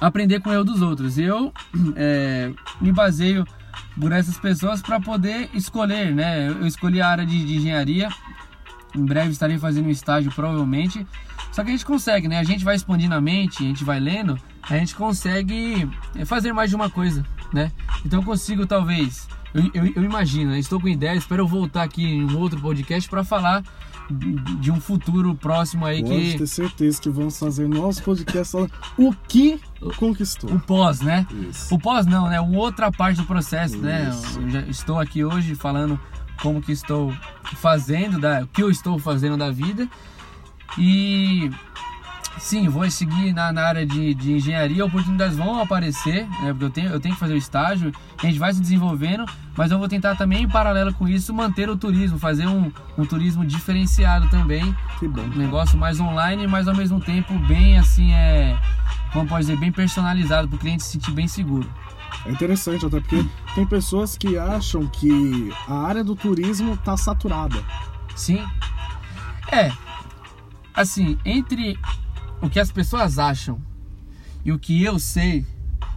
aprender 0.08 0.40
com 0.42 0.50
o 0.50 0.54
erro 0.54 0.64
dos 0.64 0.82
outros. 0.82 1.18
Eu 1.18 1.54
é, 1.96 2.52
me 2.82 2.92
baseio 2.92 3.46
por 4.00 4.12
essas 4.12 4.38
pessoas 4.38 4.82
para 4.82 5.00
poder 5.00 5.50
escolher, 5.54 6.14
né? 6.14 6.50
Eu 6.50 6.68
escolhi 6.68 7.02
a 7.02 7.08
área 7.08 7.26
de, 7.26 7.46
de 7.46 7.56
engenharia. 7.56 8.10
Em 8.96 9.06
breve 9.06 9.32
estarei 9.32 9.58
fazendo 9.58 9.88
um 9.88 9.92
estágio, 9.92 10.32
provavelmente. 10.32 11.06
Só 11.52 11.64
que 11.64 11.70
a 11.70 11.72
gente 11.72 11.86
consegue, 11.86 12.28
né? 12.28 12.40
A 12.40 12.44
gente 12.44 12.64
vai 12.64 12.76
expandindo 12.76 13.16
a 13.16 13.22
mente, 13.22 13.64
a 13.64 13.68
gente 13.68 13.84
vai 13.84 14.00
lendo, 14.00 14.40
a 14.70 14.78
gente 14.78 14.96
consegue 14.96 15.90
fazer 16.26 16.52
mais 16.52 16.70
de 16.70 16.76
uma 16.76 16.90
coisa, 16.90 17.26
né? 17.54 17.72
Então 18.06 18.20
eu 18.20 18.26
consigo, 18.26 18.66
talvez, 18.66 19.28
eu, 19.54 19.70
eu, 19.74 19.94
eu 19.96 20.04
imagino, 20.04 20.52
né? 20.52 20.60
estou 20.60 20.80
com 20.80 20.88
ideia, 20.88 21.16
espero 21.16 21.48
voltar 21.48 21.84
aqui 21.84 22.04
em 22.04 22.24
um 22.24 22.40
outro 22.40 22.60
podcast 22.60 23.08
para 23.08 23.24
falar 23.24 23.64
de 24.14 24.72
um 24.72 24.80
futuro 24.80 25.36
próximo 25.36 25.86
aí 25.86 26.02
Pode 26.02 26.14
que. 26.14 26.38
ter 26.38 26.48
certeza 26.48 27.02
que 27.02 27.10
vamos 27.10 27.38
fazer 27.38 27.68
podcasts 28.00 28.52
falando 28.52 28.72
o 28.98 29.14
que 29.28 29.60
conquistou. 29.98 30.52
O 30.52 30.60
pós, 30.60 31.02
né? 31.02 31.26
Isso. 31.50 31.74
O 31.74 31.80
pós 31.80 32.06
não, 32.06 32.30
né? 32.30 32.40
Outra 32.40 32.92
parte 32.92 33.18
do 33.18 33.26
processo, 33.26 33.78
né? 33.78 34.10
Isso. 34.10 34.40
Eu 34.40 34.50
já 34.50 34.62
estou 34.62 35.00
aqui 35.00 35.24
hoje 35.24 35.56
falando 35.56 36.00
como 36.42 36.62
que 36.62 36.72
estou 36.72 37.14
fazendo, 37.56 38.20
da, 38.20 38.42
o 38.44 38.48
que 38.48 38.62
eu 38.62 38.70
estou 38.70 38.98
fazendo 39.00 39.38
da 39.38 39.52
vida. 39.52 39.88
E 40.78 41.50
sim, 42.40 42.68
vou 42.68 42.90
seguir 42.90 43.34
na, 43.34 43.52
na 43.52 43.64
área 43.64 43.86
de, 43.86 44.14
de 44.14 44.34
engenharia, 44.34 44.86
oportunidades 44.86 45.38
vão 45.38 45.62
aparecer, 45.62 46.28
né? 46.42 46.50
Porque 46.50 46.66
eu 46.66 46.70
tenho, 46.70 46.90
eu 46.90 47.00
tenho 47.00 47.14
que 47.14 47.20
fazer 47.20 47.34
o 47.34 47.38
estágio, 47.38 47.92
a 48.22 48.26
gente 48.26 48.40
vai 48.40 48.54
se 48.54 48.60
desenvolvendo, 48.60 49.26
mas 49.56 49.72
eu 49.72 49.80
vou 49.80 49.88
tentar 49.88 50.16
também, 50.16 50.44
em 50.44 50.48
paralelo 50.48 50.94
com 50.94 51.08
isso, 51.08 51.34
manter 51.34 51.70
o 51.70 51.78
turismo, 51.78 52.18
fazer 52.18 52.48
um, 52.48 52.72
um 52.98 53.06
turismo 53.06 53.46
diferenciado 53.46 54.30
também. 54.30 54.76
Que 55.00 55.08
bom. 55.08 55.22
Um 55.22 55.38
negócio 55.38 55.78
mais 55.78 56.00
online, 56.00 56.48
mas 56.48 56.68
ao 56.68 56.76
mesmo 56.76 57.00
tempo 57.00 57.38
bem 57.40 57.78
assim, 57.78 58.12
é. 58.14 58.58
Como 59.12 59.28
pode 59.28 59.46
dizer, 59.46 59.58
bem 59.58 59.72
personalizado 59.72 60.48
para 60.48 60.56
o 60.56 60.60
cliente 60.60 60.84
se 60.84 60.92
sentir 60.92 61.12
bem 61.12 61.28
seguro. 61.28 61.70
É 62.26 62.32
interessante, 62.32 62.86
até 62.86 63.00
porque 63.00 63.26
tem 63.54 63.66
pessoas 63.66 64.18
que 64.18 64.38
acham 64.38 64.88
que 64.88 65.54
a 65.68 65.86
área 65.86 66.04
do 66.04 66.16
turismo 66.16 66.74
está 66.74 66.96
saturada. 66.98 67.64
Sim. 68.16 68.44
É. 69.52 69.72
Assim, 70.74 71.18
entre 71.24 71.78
o 72.44 72.50
que 72.50 72.60
as 72.60 72.72
pessoas 72.72 73.18
acham 73.18 73.60
e 74.44 74.52
o 74.52 74.60
que 74.60 74.84
eu 74.84 75.00
sei 75.00 75.46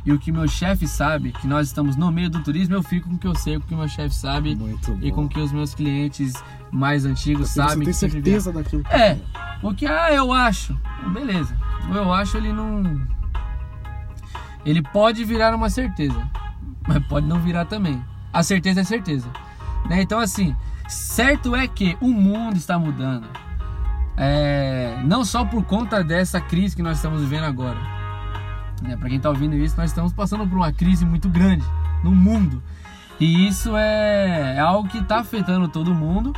e 0.04 0.12
o 0.12 0.18
que 0.18 0.30
meu 0.30 0.46
chefe 0.46 0.86
sabe, 0.86 1.32
que 1.32 1.48
nós 1.48 1.66
estamos 1.66 1.96
no 1.96 2.12
meio 2.12 2.30
do 2.30 2.40
turismo, 2.40 2.76
eu 2.76 2.82
fico 2.82 3.08
com 3.08 3.16
o 3.16 3.18
que 3.18 3.26
eu 3.26 3.34
sei, 3.34 3.58
com 3.58 3.64
o 3.64 3.68
que 3.68 3.74
meu 3.74 3.88
chefe 3.88 4.14
sabe 4.14 4.56
e 5.02 5.10
com 5.10 5.24
o 5.24 5.28
que 5.28 5.40
os 5.40 5.50
meus 5.50 5.74
clientes 5.74 6.32
mais 6.70 7.04
antigos 7.04 7.48
Você 7.50 7.60
sabem. 7.60 7.78
tem 7.78 7.86
que 7.86 7.92
sempre 7.92 8.22
certeza 8.22 8.52
daquilo 8.52 8.84
que 8.84 8.94
É, 8.94 9.18
o 9.60 9.74
que 9.74 9.84
ah, 9.84 10.12
eu 10.12 10.32
acho. 10.32 10.78
Beleza. 11.12 11.56
O 11.90 11.94
eu 11.94 12.12
acho 12.12 12.36
ele 12.36 12.52
não. 12.52 13.04
Ele 14.64 14.80
pode 14.80 15.24
virar 15.24 15.52
uma 15.54 15.68
certeza, 15.68 16.30
mas 16.86 17.04
pode 17.06 17.26
não 17.26 17.40
virar 17.40 17.64
também. 17.64 18.00
A 18.32 18.44
certeza 18.44 18.82
é 18.82 18.84
certeza. 18.84 19.28
Né? 19.88 20.02
Então, 20.02 20.20
assim, 20.20 20.54
certo 20.88 21.56
é 21.56 21.66
que 21.66 21.96
o 22.00 22.08
mundo 22.08 22.56
está 22.56 22.78
mudando. 22.78 23.26
É, 24.16 24.98
não 25.04 25.24
só 25.24 25.44
por 25.44 25.62
conta 25.64 26.02
dessa 26.02 26.40
crise 26.40 26.74
que 26.74 26.82
nós 26.82 26.96
estamos 26.96 27.20
vivendo 27.20 27.44
agora. 27.44 27.78
Né? 28.82 28.96
Para 28.96 29.08
quem 29.08 29.18
está 29.18 29.28
ouvindo 29.28 29.56
isso, 29.56 29.76
nós 29.76 29.90
estamos 29.90 30.12
passando 30.12 30.46
por 30.46 30.56
uma 30.56 30.72
crise 30.72 31.04
muito 31.04 31.28
grande 31.28 31.64
no 32.02 32.12
mundo. 32.12 32.62
E 33.18 33.46
isso 33.46 33.76
é, 33.76 34.56
é 34.56 34.58
algo 34.58 34.88
que 34.88 34.98
está 34.98 35.20
afetando 35.20 35.68
todo 35.68 35.94
mundo. 35.94 36.32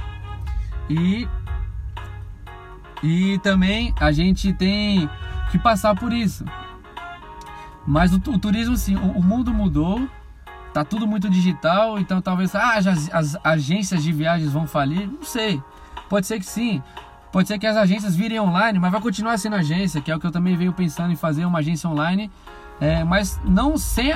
E 0.88 1.28
e 3.02 3.38
também 3.38 3.94
a 4.00 4.10
gente 4.10 4.52
tem 4.52 5.08
que 5.50 5.58
passar 5.58 5.94
por 5.94 6.12
isso. 6.12 6.44
Mas 7.86 8.12
o, 8.12 8.16
o 8.16 8.38
turismo, 8.38 8.76
sim, 8.76 8.96
o, 8.96 9.18
o, 9.18 9.22
mundo 9.22 9.52
mudou, 9.52 10.08
tá 10.74 10.84
tudo 10.84 11.06
muito 11.06 11.30
digital, 11.30 11.98
então 11.98 12.20
talvez 12.20 12.54
ah, 12.54 12.74
as, 12.74 13.08
as, 13.12 13.36
agências 13.42 14.02
de 14.02 14.12
viagens 14.12 14.52
vão 14.52 14.66
falir, 14.66 15.08
não 15.08 15.22
sei. 15.22 15.62
Pode 16.08 16.26
ser 16.26 16.38
que 16.38 16.46
sim. 16.46 16.82
Pode 17.38 17.46
ser 17.46 17.56
que 17.56 17.68
as 17.68 17.76
agências 17.76 18.16
virem 18.16 18.40
online, 18.40 18.80
mas 18.80 18.90
vai 18.90 19.00
continuar 19.00 19.38
sendo 19.38 19.54
agência, 19.54 20.00
que 20.00 20.10
é 20.10 20.16
o 20.16 20.18
que 20.18 20.26
eu 20.26 20.32
também 20.32 20.56
venho 20.56 20.72
pensando 20.72 21.12
em 21.12 21.14
fazer 21.14 21.44
uma 21.44 21.60
agência 21.60 21.88
online, 21.88 22.28
é, 22.80 23.04
mas 23.04 23.40
não 23.44 23.78
sem 23.78 24.12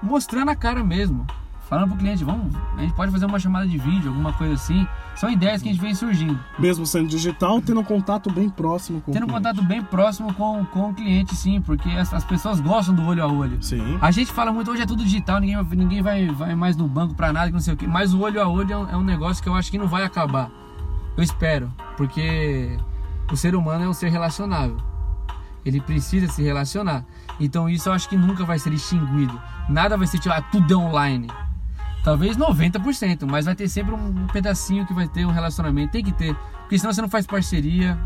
mostrando 0.00 0.52
a 0.52 0.54
cara 0.54 0.84
mesmo 0.84 1.26
falando 1.68 1.88
pro 1.88 1.98
cliente, 1.98 2.22
vamos, 2.22 2.54
a 2.76 2.80
gente 2.80 2.94
pode 2.94 3.10
fazer 3.10 3.26
uma 3.26 3.40
chamada 3.40 3.66
de 3.66 3.76
vídeo, 3.76 4.08
alguma 4.08 4.32
coisa 4.32 4.54
assim. 4.54 4.86
São 5.16 5.28
ideias 5.28 5.62
que 5.62 5.68
a 5.68 5.72
gente 5.72 5.80
vem 5.80 5.94
surgindo. 5.94 6.38
Mesmo 6.60 6.86
sendo 6.86 7.08
digital, 7.08 7.60
tendo 7.60 7.80
um 7.80 7.84
contato 7.84 8.32
bem 8.32 8.48
próximo 8.48 9.00
com 9.00 9.10
tendo 9.10 9.22
o 9.22 9.26
um 9.26 9.28
cliente. 9.28 9.48
contato 9.48 9.66
bem 9.66 9.82
próximo 9.82 10.32
com, 10.34 10.64
com 10.66 10.90
o 10.90 10.94
cliente, 10.94 11.34
sim, 11.34 11.60
porque 11.60 11.88
as, 11.90 12.14
as 12.14 12.24
pessoas 12.24 12.60
gostam 12.60 12.94
do 12.94 13.04
olho 13.04 13.22
a 13.22 13.26
olho. 13.26 13.60
Sim. 13.60 13.98
A 14.00 14.12
gente 14.12 14.32
fala 14.32 14.52
muito, 14.52 14.70
hoje 14.70 14.82
é 14.82 14.86
tudo 14.86 15.02
digital, 15.04 15.40
ninguém, 15.40 15.60
ninguém 15.76 16.02
vai, 16.02 16.28
vai 16.28 16.54
mais 16.54 16.76
no 16.76 16.86
banco 16.86 17.14
pra 17.14 17.32
nada, 17.32 17.48
que 17.48 17.52
não 17.52 17.60
sei 17.60 17.74
o 17.74 17.76
quê. 17.76 17.88
Mas 17.88 18.14
o 18.14 18.20
olho 18.20 18.40
a 18.40 18.48
olho 18.48 18.72
é 18.72 18.76
um, 18.76 18.90
é 18.90 18.96
um 18.96 19.04
negócio 19.04 19.42
que 19.42 19.48
eu 19.48 19.54
acho 19.54 19.72
que 19.72 19.78
não 19.78 19.88
vai 19.88 20.04
acabar. 20.04 20.59
Eu 21.20 21.24
espero, 21.24 21.70
porque 21.98 22.78
o 23.30 23.36
ser 23.36 23.54
humano 23.54 23.84
é 23.84 23.86
um 23.86 23.92
ser 23.92 24.08
relacionável. 24.08 24.78
Ele 25.66 25.78
precisa 25.78 26.26
se 26.32 26.42
relacionar. 26.42 27.04
Então 27.38 27.68
isso 27.68 27.90
eu 27.90 27.92
acho 27.92 28.08
que 28.08 28.16
nunca 28.16 28.42
vai 28.42 28.58
ser 28.58 28.72
extinguido. 28.72 29.38
Nada 29.68 29.98
vai 29.98 30.06
ser 30.06 30.18
tipo, 30.18 30.34
ah, 30.34 30.40
tudo 30.40 30.72
é 30.72 30.76
online. 30.78 31.28
Talvez 32.02 32.38
90%, 32.38 33.26
mas 33.30 33.44
vai 33.44 33.54
ter 33.54 33.68
sempre 33.68 33.94
um 33.94 34.26
pedacinho 34.28 34.86
que 34.86 34.94
vai 34.94 35.06
ter 35.08 35.26
um 35.26 35.30
relacionamento. 35.30 35.92
Tem 35.92 36.02
que 36.02 36.12
ter, 36.12 36.34
porque 36.60 36.78
senão 36.78 36.90
você 36.90 37.02
não 37.02 37.08
faz 37.10 37.26
parceria, 37.26 37.98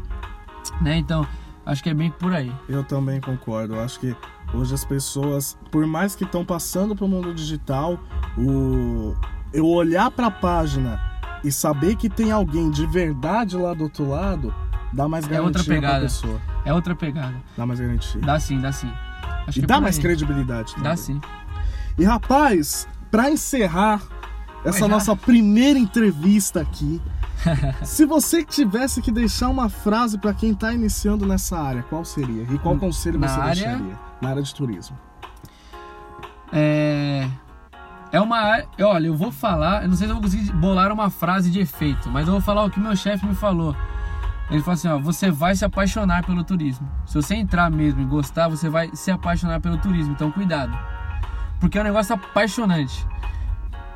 né? 0.80 0.96
Então, 0.96 1.24
acho 1.64 1.84
que 1.84 1.90
é 1.90 1.94
bem 1.94 2.10
por 2.10 2.34
aí. 2.34 2.52
Eu 2.68 2.82
também 2.82 3.20
concordo. 3.20 3.76
Eu 3.76 3.80
acho 3.80 4.00
que 4.00 4.16
hoje 4.52 4.74
as 4.74 4.84
pessoas, 4.84 5.56
por 5.70 5.86
mais 5.86 6.16
que 6.16 6.24
estão 6.24 6.44
passando 6.44 6.96
para 6.96 7.04
o 7.04 7.08
mundo 7.08 7.32
digital, 7.32 7.96
o 8.36 9.14
eu 9.52 9.68
olhar 9.68 10.10
para 10.10 10.26
a 10.26 10.30
página 10.32 11.13
e 11.45 11.53
saber 11.53 11.95
que 11.97 12.09
tem 12.09 12.32
alguém 12.32 12.70
de 12.70 12.86
verdade 12.86 13.55
lá 13.57 13.74
do 13.74 13.84
outro 13.84 14.09
lado, 14.09 14.53
dá 14.90 15.07
mais 15.07 15.26
garantia 15.26 15.38
é 15.38 15.47
outra 15.47 15.62
pegada. 15.62 15.95
pra 15.95 16.03
pessoa. 16.03 16.40
É 16.64 16.72
outra 16.72 16.95
pegada. 16.97 17.34
Dá 17.57 17.66
mais 17.66 17.78
garantia. 17.78 18.20
Dá 18.22 18.40
sim, 18.40 18.59
dá 18.59 18.72
sim. 18.72 18.90
Acho 19.47 19.59
e 19.59 19.62
dá 19.62 19.78
mais 19.78 19.97
aí. 19.97 20.03
credibilidade 20.03 20.74
também. 20.74 20.90
Dá 20.90 20.97
sim. 20.97 21.20
E 21.99 22.05
rapaz, 22.05 22.88
para 23.11 23.30
encerrar 23.30 24.03
essa 24.64 24.88
nossa 24.88 25.14
primeira 25.14 25.78
entrevista 25.78 26.62
aqui, 26.62 27.01
se 27.84 28.07
você 28.07 28.42
tivesse 28.42 29.03
que 29.03 29.11
deixar 29.11 29.51
uma 29.51 29.68
frase 29.68 30.16
para 30.16 30.32
quem 30.32 30.55
tá 30.55 30.72
iniciando 30.72 31.26
nessa 31.26 31.59
área, 31.59 31.82
qual 31.82 32.07
seria? 32.07 32.45
E 32.45 32.59
qual 32.59 32.76
conselho 32.78 33.18
Na 33.18 33.28
você 33.28 33.40
área... 33.40 33.55
deixaria 33.55 33.99
na 34.22 34.28
área 34.30 34.42
de 34.42 34.55
turismo? 34.55 34.99
É 36.51 37.28
é 38.14 38.20
uma. 38.20 38.62
Olha, 38.80 39.08
eu 39.08 39.16
vou 39.16 39.32
falar. 39.32 39.82
Eu 39.82 39.88
não 39.88 39.96
sei 39.96 40.06
se 40.06 40.12
eu 40.12 40.14
vou 40.14 40.22
conseguir 40.22 40.52
bolar 40.52 40.92
uma 40.92 41.10
frase 41.10 41.50
de 41.50 41.58
efeito, 41.58 42.08
mas 42.08 42.28
eu 42.28 42.34
vou 42.34 42.40
falar 42.40 42.62
o 42.62 42.70
que 42.70 42.78
meu 42.78 42.94
chefe 42.94 43.26
me 43.26 43.34
falou. 43.34 43.74
Ele 44.48 44.60
falou 44.60 44.74
assim: 44.74 44.86
ó, 44.86 44.96
você 45.00 45.32
vai 45.32 45.56
se 45.56 45.64
apaixonar 45.64 46.24
pelo 46.24 46.44
turismo. 46.44 46.88
Se 47.06 47.14
você 47.16 47.34
entrar 47.34 47.68
mesmo 47.72 48.00
e 48.02 48.04
gostar, 48.04 48.46
você 48.46 48.68
vai 48.68 48.88
se 48.94 49.10
apaixonar 49.10 49.60
pelo 49.60 49.78
turismo. 49.78 50.12
Então, 50.12 50.30
cuidado. 50.30 50.78
Porque 51.58 51.76
é 51.76 51.80
um 51.80 51.84
negócio 51.84 52.14
apaixonante. 52.14 53.04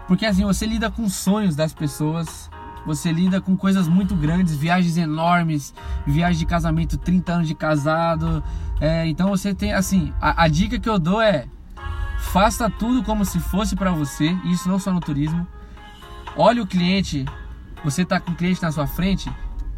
Porque 0.09 0.27
assim, 0.27 0.45
você 0.45 0.67
lida 0.67 0.91
com 0.91 1.09
sonhos 1.09 1.55
das 1.55 1.73
pessoas, 1.73 2.51
você 2.85 3.13
lida 3.13 3.41
com 3.41 3.57
coisas 3.57 3.87
muito 3.87 4.17
grandes, 4.17 4.57
viagens 4.57 4.97
enormes, 4.97 5.73
viagem 6.05 6.41
de 6.41 6.47
casamento, 6.47 6.99
30 6.99 7.33
anos 7.35 7.47
de 7.47 7.55
casado. 7.55 8.43
É, 8.81 9.07
então 9.07 9.29
você 9.29 9.55
tem, 9.55 9.73
assim, 9.73 10.13
a, 10.21 10.43
a 10.43 10.49
dica 10.49 10.77
que 10.77 10.89
eu 10.89 10.99
dou 10.99 11.23
é 11.23 11.47
Faça 12.19 12.69
tudo 12.69 13.03
como 13.03 13.25
se 13.25 13.41
fosse 13.41 13.75
para 13.75 13.91
você, 13.91 14.37
isso 14.45 14.69
não 14.69 14.79
só 14.79 14.93
no 14.93 15.01
turismo. 15.01 15.47
Olhe 16.37 16.61
o 16.61 16.67
cliente, 16.67 17.25
você 17.85 18.03
está 18.03 18.21
com 18.21 18.33
o 18.33 18.35
cliente 18.35 18.63
na 18.63 18.71
sua 18.71 18.87
frente, 18.87 19.31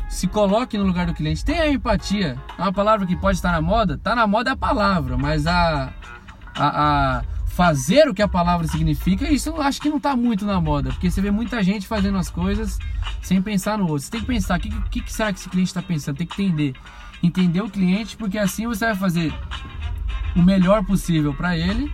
se 0.09 0.27
coloque 0.27 0.77
no 0.77 0.85
lugar 0.85 1.07
do 1.07 1.15
cliente. 1.15 1.45
Tenha 1.45 1.69
empatia. 1.69 2.37
É 2.59 2.63
uma 2.63 2.73
palavra 2.73 3.07
que 3.07 3.17
pode 3.17 3.39
estar 3.39 3.53
na 3.53 3.61
moda, 3.61 3.95
está 3.95 4.15
na 4.15 4.27
moda 4.27 4.51
é 4.51 4.53
a 4.53 4.57
palavra, 4.57 5.17
mas 5.17 5.47
a, 5.47 5.93
a, 6.57 7.19
a 7.19 7.25
fazer 7.47 8.09
o 8.09 8.15
que 8.15 8.23
a 8.23 8.29
palavra 8.29 8.67
significa, 8.67 9.31
isso 9.31 9.51
eu 9.51 9.61
acho 9.61 9.81
que 9.81 9.89
não 9.89 9.99
está 9.99 10.17
muito 10.17 10.45
na 10.45 10.61
moda, 10.61 10.91
porque 10.91 11.11
você 11.11 11.21
vê 11.21 11.31
muita 11.31 11.63
gente 11.63 11.87
fazendo 11.87 12.19
as 12.19 12.31
coisas 12.31 12.79
sem 13.23 13.41
pensar 13.41 13.79
no 13.79 13.85
outro. 13.85 14.01
Você 14.01 14.11
tem 14.11 14.21
que 14.21 14.27
pensar, 14.27 14.59
o 14.59 14.61
que, 14.61 14.71
que, 14.91 15.01
que 15.03 15.13
será 15.13 15.33
que 15.33 15.39
esse 15.39 15.49
cliente 15.49 15.69
está 15.69 15.83
pensando? 15.83 16.17
Tem 16.17 16.27
que 16.27 16.43
entender. 16.43 16.75
Entender 17.23 17.61
o 17.61 17.69
cliente, 17.69 18.17
porque 18.17 18.39
assim 18.39 18.67
você 18.67 18.87
vai 18.87 18.97
fazer 18.97 19.33
o 20.35 20.43
melhor 20.43 20.85
possível 20.85 21.35
para 21.35 21.57
ele 21.57 21.93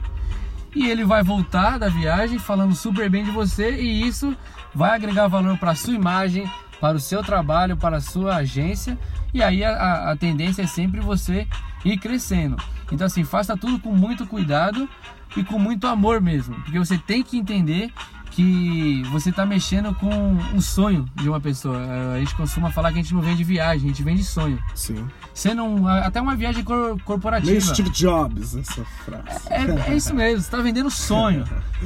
e 0.76 0.90
ele 0.90 1.04
vai 1.04 1.22
voltar 1.22 1.78
da 1.78 1.88
viagem 1.88 2.38
falando 2.38 2.74
super 2.74 3.08
bem 3.08 3.24
de 3.24 3.30
você 3.30 3.80
e 3.80 4.06
isso 4.06 4.36
vai 4.74 4.90
agregar 4.90 5.26
valor 5.26 5.56
para 5.56 5.70
a 5.70 5.74
sua 5.74 5.94
imagem, 5.94 6.48
para 6.78 6.98
o 6.98 7.00
seu 7.00 7.22
trabalho, 7.22 7.78
para 7.78 7.96
a 7.96 8.00
sua 8.00 8.36
agência 8.36 8.98
e 9.32 9.42
aí 9.42 9.64
a, 9.64 10.10
a 10.10 10.16
tendência 10.16 10.62
é 10.62 10.66
sempre 10.66 11.00
você 11.00 11.48
ir 11.82 11.96
crescendo. 11.96 12.56
Então 12.92 13.06
assim, 13.06 13.24
faça 13.24 13.56
tudo 13.56 13.80
com 13.80 13.90
muito 13.90 14.26
cuidado 14.26 14.86
e 15.34 15.42
com 15.42 15.58
muito 15.58 15.86
amor 15.86 16.20
mesmo, 16.20 16.54
porque 16.56 16.78
você 16.78 16.98
tem 16.98 17.22
que 17.22 17.38
entender 17.38 17.90
que 18.36 19.02
você 19.10 19.30
está 19.30 19.46
mexendo 19.46 19.94
com 19.94 20.10
um 20.54 20.60
sonho 20.60 21.06
de 21.14 21.26
uma 21.26 21.40
pessoa. 21.40 21.80
A 22.14 22.18
gente 22.18 22.34
costuma 22.34 22.70
falar 22.70 22.92
que 22.92 22.98
a 22.98 23.02
gente 23.02 23.14
não 23.14 23.22
vende 23.22 23.42
viagem, 23.42 23.86
a 23.86 23.88
gente 23.88 24.02
vende 24.02 24.22
sonho. 24.22 24.62
Sim. 24.74 25.08
Você 25.32 25.54
não. 25.54 25.88
Até 25.88 26.20
uma 26.20 26.36
viagem 26.36 26.62
cor, 26.62 27.00
corporativa. 27.02 27.50
Meio 27.50 27.62
Steve 27.62 27.88
Jobs, 27.88 28.54
essa 28.54 28.84
frase. 29.06 29.40
É, 29.48 29.90
é 29.90 29.96
isso 29.96 30.14
mesmo, 30.14 30.42
você 30.42 30.48
está 30.48 30.58
vendendo 30.58 30.90
sonho. 30.90 31.44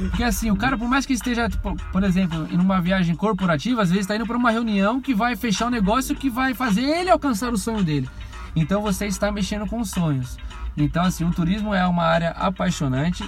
Porque 0.09 0.25
assim, 0.25 0.51
o 0.51 0.57
cara, 0.57 0.77
por 0.77 0.89
mais 0.89 1.05
que 1.05 1.13
esteja, 1.13 1.47
tipo, 1.47 1.73
por 1.89 2.03
exemplo, 2.03 2.45
em 2.51 2.57
uma 2.57 2.81
viagem 2.81 3.15
corporativa, 3.15 3.81
às 3.81 3.87
vezes 3.89 4.01
está 4.01 4.17
indo 4.17 4.27
para 4.27 4.35
uma 4.35 4.51
reunião 4.51 4.99
que 4.99 5.15
vai 5.15 5.37
fechar 5.37 5.67
um 5.67 5.71
negócio 5.71 6.13
que 6.17 6.29
vai 6.29 6.53
fazer 6.53 6.81
ele 6.81 7.09
alcançar 7.09 7.53
o 7.53 7.57
sonho 7.57 7.81
dele. 7.81 8.09
Então 8.53 8.81
você 8.81 9.05
está 9.05 9.31
mexendo 9.31 9.65
com 9.67 9.85
sonhos. 9.85 10.37
Então, 10.75 11.03
assim, 11.03 11.23
o 11.23 11.31
turismo 11.31 11.73
é 11.73 11.85
uma 11.87 12.03
área 12.03 12.31
apaixonante 12.31 13.23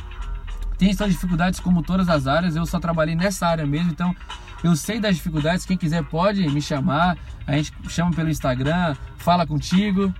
tem 0.84 0.94
suas 0.94 1.14
dificuldades 1.14 1.62
como 1.62 1.82
todas 1.82 2.10
as 2.10 2.28
áreas, 2.28 2.58
eu 2.58 2.66
só 2.66 2.78
trabalhei 2.78 3.16
nessa 3.16 3.48
área 3.48 3.66
mesmo, 3.66 3.92
então 3.92 4.14
eu 4.62 4.76
sei 4.76 5.00
das 5.00 5.16
dificuldades, 5.16 5.66
quem 5.66 5.78
quiser 5.78 6.04
pode 6.04 6.46
me 6.50 6.62
chamar, 6.62 7.18
a 7.48 7.54
gente 7.54 7.72
chama 7.88 8.12
pelo 8.12 8.30
Instagram, 8.30 8.94
fala 9.16 9.48
contigo, 9.48 10.14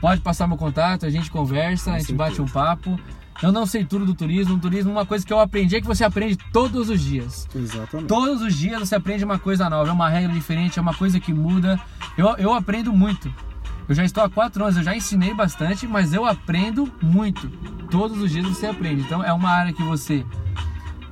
pode 0.00 0.20
passar 0.20 0.48
meu 0.48 0.56
contato, 0.56 1.06
a 1.06 1.10
gente 1.10 1.30
conversa, 1.30 1.92
a 1.92 1.98
gente 2.00 2.12
bate 2.12 2.42
um 2.42 2.46
papo. 2.46 2.98
Eu 3.40 3.52
não 3.52 3.64
sei 3.64 3.84
tudo 3.84 4.04
do 4.04 4.14
turismo. 4.14 4.56
O 4.56 4.58
turismo, 4.58 4.92
uma 4.92 5.06
coisa 5.06 5.24
que 5.24 5.32
eu 5.32 5.40
aprendi 5.40 5.76
é 5.76 5.80
que 5.80 5.86
você 5.86 6.04
aprende 6.04 6.36
todos 6.52 6.90
os 6.90 7.00
dias. 7.00 7.48
Exatamente. 7.54 8.06
Todos 8.06 8.42
os 8.42 8.54
dias 8.54 8.80
você 8.80 8.96
aprende 8.96 9.24
uma 9.24 9.38
coisa 9.38 9.70
nova, 9.70 9.88
é 9.88 9.92
uma 9.92 10.10
regra 10.10 10.32
diferente, 10.32 10.78
é 10.78 10.82
uma 10.82 10.92
coisa 10.92 11.18
que 11.18 11.32
muda. 11.32 11.80
Eu, 12.18 12.36
eu 12.36 12.52
aprendo 12.52 12.92
muito. 12.92 13.32
Eu 13.88 13.94
já 13.94 14.04
estou 14.04 14.22
há 14.22 14.28
quatro 14.28 14.62
anos, 14.62 14.76
eu 14.76 14.82
já 14.82 14.94
ensinei 14.94 15.32
bastante, 15.32 15.86
mas 15.86 16.12
eu 16.12 16.26
aprendo 16.26 16.92
muito. 17.00 17.50
Todos 17.90 18.18
os 18.20 18.30
dias 18.30 18.46
você 18.46 18.66
aprende. 18.66 19.02
Então 19.02 19.22
é 19.22 19.32
uma 19.32 19.50
área 19.50 19.72
que 19.72 19.82
você 19.82 20.24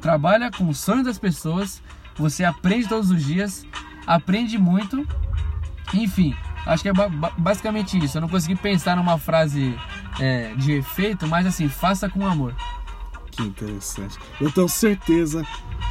trabalha 0.01 0.51
com 0.51 0.68
o 0.68 0.74
sonho 0.74 1.05
das 1.05 1.18
pessoas, 1.18 1.83
você 2.16 2.45
aprende 2.45 2.89
todos 2.89 3.11
os 3.11 3.24
dias, 3.24 3.66
aprende 4.07 4.59
muito. 4.59 5.07
Enfim, 5.93 6.35
acho 6.66 6.83
que 6.83 6.89
é 6.89 6.93
basicamente 7.37 7.99
isso. 7.99 8.16
Eu 8.16 8.22
não 8.22 8.29
consegui 8.29 8.57
pensar 8.57 8.97
numa 8.97 9.18
frase 9.18 9.76
é, 10.20 10.55
de 10.55 10.72
efeito, 10.72 11.26
mas 11.26 11.47
assim, 11.47 11.68
faça 11.68 12.09
com 12.09 12.26
amor. 12.26 12.55
Que 13.31 13.43
interessante. 13.43 14.18
Eu 14.41 14.51
tenho 14.51 14.68
certeza 14.68 15.45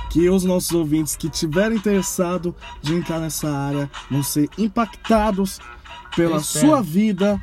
que 0.10 0.30
os 0.30 0.44
nossos 0.44 0.72
ouvintes 0.72 1.16
que 1.16 1.30
tiverem 1.30 1.78
interessado 1.78 2.56
de 2.82 2.94
entrar 2.96 3.20
nessa 3.20 3.50
área 3.50 3.90
vão 4.10 4.24
ser 4.24 4.50
impactados 4.58 5.60
pela 6.16 6.40
sua 6.40 6.82
vida, 6.82 7.40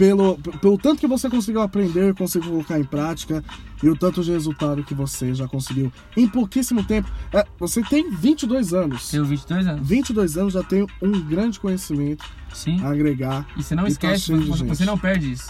pelo, 0.00 0.38
pelo 0.38 0.78
tanto 0.78 0.98
que 0.98 1.06
você 1.06 1.28
conseguiu 1.28 1.60
aprender, 1.60 2.14
conseguiu 2.14 2.52
colocar 2.52 2.80
em 2.80 2.84
prática 2.84 3.44
e 3.82 3.88
o 3.88 3.94
tanto 3.94 4.24
de 4.24 4.30
resultado 4.30 4.82
que 4.82 4.94
você 4.94 5.34
já 5.34 5.46
conseguiu 5.46 5.92
em 6.16 6.26
pouquíssimo 6.26 6.82
tempo. 6.82 7.06
É, 7.30 7.46
você 7.58 7.82
tem 7.82 8.10
22 8.10 8.72
anos. 8.72 9.10
Tenho 9.10 9.26
22 9.26 9.66
anos. 9.66 9.86
22 9.86 10.38
anos 10.38 10.54
já 10.54 10.62
tem 10.62 10.86
um 11.02 11.20
grande 11.20 11.60
conhecimento 11.60 12.24
Sim. 12.50 12.82
a 12.82 12.88
agregar. 12.88 13.46
E 13.58 13.62
você 13.62 13.74
não 13.74 13.82
e 13.82 13.86
tá 13.88 13.90
esquece, 13.90 14.32
tá 14.32 14.38
você, 14.38 14.64
você 14.64 14.84
não 14.86 14.96
perde 14.96 15.32
isso. 15.32 15.48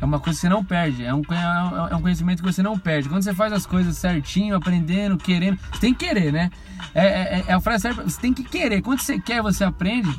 É 0.00 0.04
uma 0.04 0.18
coisa 0.18 0.36
que 0.36 0.40
você 0.40 0.48
não 0.48 0.64
perde, 0.64 1.04
é 1.04 1.14
um, 1.14 1.22
é 1.90 1.94
um 1.94 2.00
conhecimento 2.00 2.42
que 2.42 2.52
você 2.52 2.62
não 2.64 2.76
perde. 2.76 3.08
Quando 3.08 3.22
você 3.22 3.34
faz 3.34 3.52
as 3.52 3.66
coisas 3.66 3.96
certinho, 3.96 4.56
aprendendo, 4.56 5.16
querendo, 5.16 5.60
você 5.70 5.78
tem 5.78 5.94
que 5.94 6.06
querer, 6.06 6.32
né? 6.32 6.50
É, 6.92 7.04
é, 7.04 7.44
é 7.48 7.52
a 7.52 7.60
frase 7.60 7.82
certa, 7.82 8.02
você 8.02 8.20
tem 8.20 8.32
que 8.32 8.42
querer. 8.42 8.82
Quando 8.82 8.98
você 8.98 9.20
quer, 9.20 9.42
você 9.42 9.62
aprende 9.62 10.10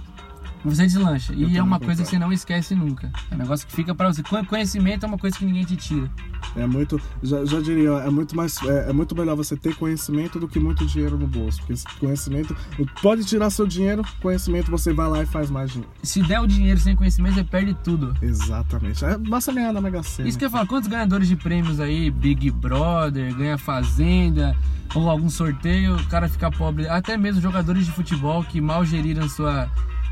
você 0.64 0.84
deslancha. 0.84 1.34
Eu 1.34 1.49
e 1.49 1.57
é 1.57 1.64
uma 1.64 1.80
coisa 1.80 2.03
que 2.03 2.09
você 2.09 2.20
não 2.20 2.32
esquece 2.32 2.76
nunca. 2.76 3.12
É 3.30 3.36
um 3.36 3.38
negócio 3.38 3.66
que 3.66 3.74
fica 3.74 3.95
para 3.95 4.12
você. 4.12 4.22
Conhecimento 4.47 5.05
é 5.05 5.07
uma 5.07 5.18
coisa 5.18 5.38
que 5.38 5.45
ninguém 5.45 5.64
te 5.64 5.76
tira. 5.76 6.09
É 6.55 6.66
muito, 6.66 7.01
já, 7.24 7.45
já 7.45 7.59
diria, 7.59 7.89
é 7.89 8.09
muito 8.09 8.36
mais, 8.36 8.62
é, 8.64 8.89
é, 8.89 8.93
muito 8.93 9.16
melhor 9.16 9.36
você 9.36 9.55
ter 9.55 9.76
conhecimento 9.76 10.39
do 10.39 10.47
que 10.47 10.59
muito 10.59 10.86
dinheiro 10.86 11.18
no 11.18 11.26
bolso, 11.28 11.59
porque 11.59 11.82
conhecimento 11.99 12.55
pode 13.01 13.24
tirar 13.24 13.49
seu 13.49 13.66
dinheiro, 13.66 14.03
conhecimento 14.22 14.70
você 14.70 14.91
vai 14.91 15.07
lá 15.07 15.24
e 15.24 15.26
faz 15.26 15.49
mais 15.49 15.72
dinheiro. 15.72 15.91
Se 16.03 16.22
der 16.22 16.41
o 16.41 16.47
dinheiro 16.47 16.80
sem 16.80 16.95
conhecimento, 16.95 17.36
você 17.36 17.43
perde 17.43 17.74
tudo. 17.84 18.14
Exatamente. 18.22 19.03
É, 19.05 19.18
basta 19.18 19.53
ganhar 19.53 19.72
na 19.72 19.80
Mega 19.80 20.03
Sena. 20.03 20.28
Isso 20.28 20.38
que 20.38 20.45
eu 20.45 20.49
falo, 20.49 20.68
quantos 20.68 20.89
ganhadores 20.89 21.28
de 21.28 21.36
prêmios 21.36 21.80
aí, 21.80 22.12
Big 22.12 22.51
Brother, 22.51 23.34
ganha 23.36 23.57
Fazenda, 23.57 24.55
ou 24.93 25.09
algum 25.09 25.30
sorteio, 25.30 25.95
o 25.95 26.07
cara 26.07 26.28
fica 26.28 26.51
pobre. 26.51 26.88
Até 26.88 27.16
mesmo 27.18 27.41
jogadores 27.41 27.86
de 27.86 27.91
futebol 27.91 28.43
que 28.43 28.59
mal 28.59 28.84
geriram 28.84 29.30
sua 29.30 29.70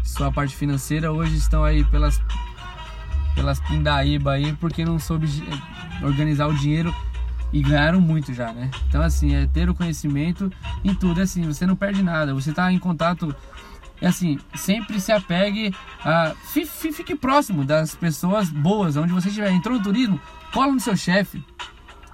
sua 0.10 0.32
parte 0.32 0.55
financeira 0.55 1.12
hoje 1.12 1.36
estão 1.36 1.64
aí 1.64 1.84
pelas 1.86 2.22
pelas 3.36 3.60
pindaíba 3.60 4.34
aí 4.34 4.53
porque 4.53 4.84
não 4.84 4.99
soube 4.99 5.28
organizar 6.03 6.47
o 6.47 6.53
dinheiro 6.53 6.93
e 7.53 7.62
ganharam 7.62 8.01
muito 8.01 8.34
já, 8.34 8.51
né? 8.51 8.70
Então 8.88 9.01
assim, 9.01 9.36
é 9.36 9.47
ter 9.47 9.70
o 9.70 9.74
conhecimento 9.74 10.51
em 10.84 10.93
tudo, 10.93 11.20
é 11.20 11.24
assim, 11.24 11.43
você 11.43 11.66
não 11.66 11.76
perde 11.76 12.03
nada, 12.03 12.34
você 12.34 12.49
está 12.49 12.72
em 12.72 12.80
contato 12.80 13.36
é 14.01 14.07
assim, 14.07 14.39
sempre 14.55 14.99
se 14.99 15.12
apegue 15.12 15.76
a 16.03 16.34
fique 16.43 17.16
próximo 17.16 17.66
das 17.66 17.95
pessoas 17.95 18.49
boas, 18.49 18.95
onde 18.95 19.12
você 19.12 19.28
estiver. 19.28 19.51
Entrou 19.51 19.78
no 19.78 19.84
turismo, 19.84 20.20
cola 20.53 20.72
no 20.72 20.80
seu 20.80 20.95
chefe. 20.95 21.43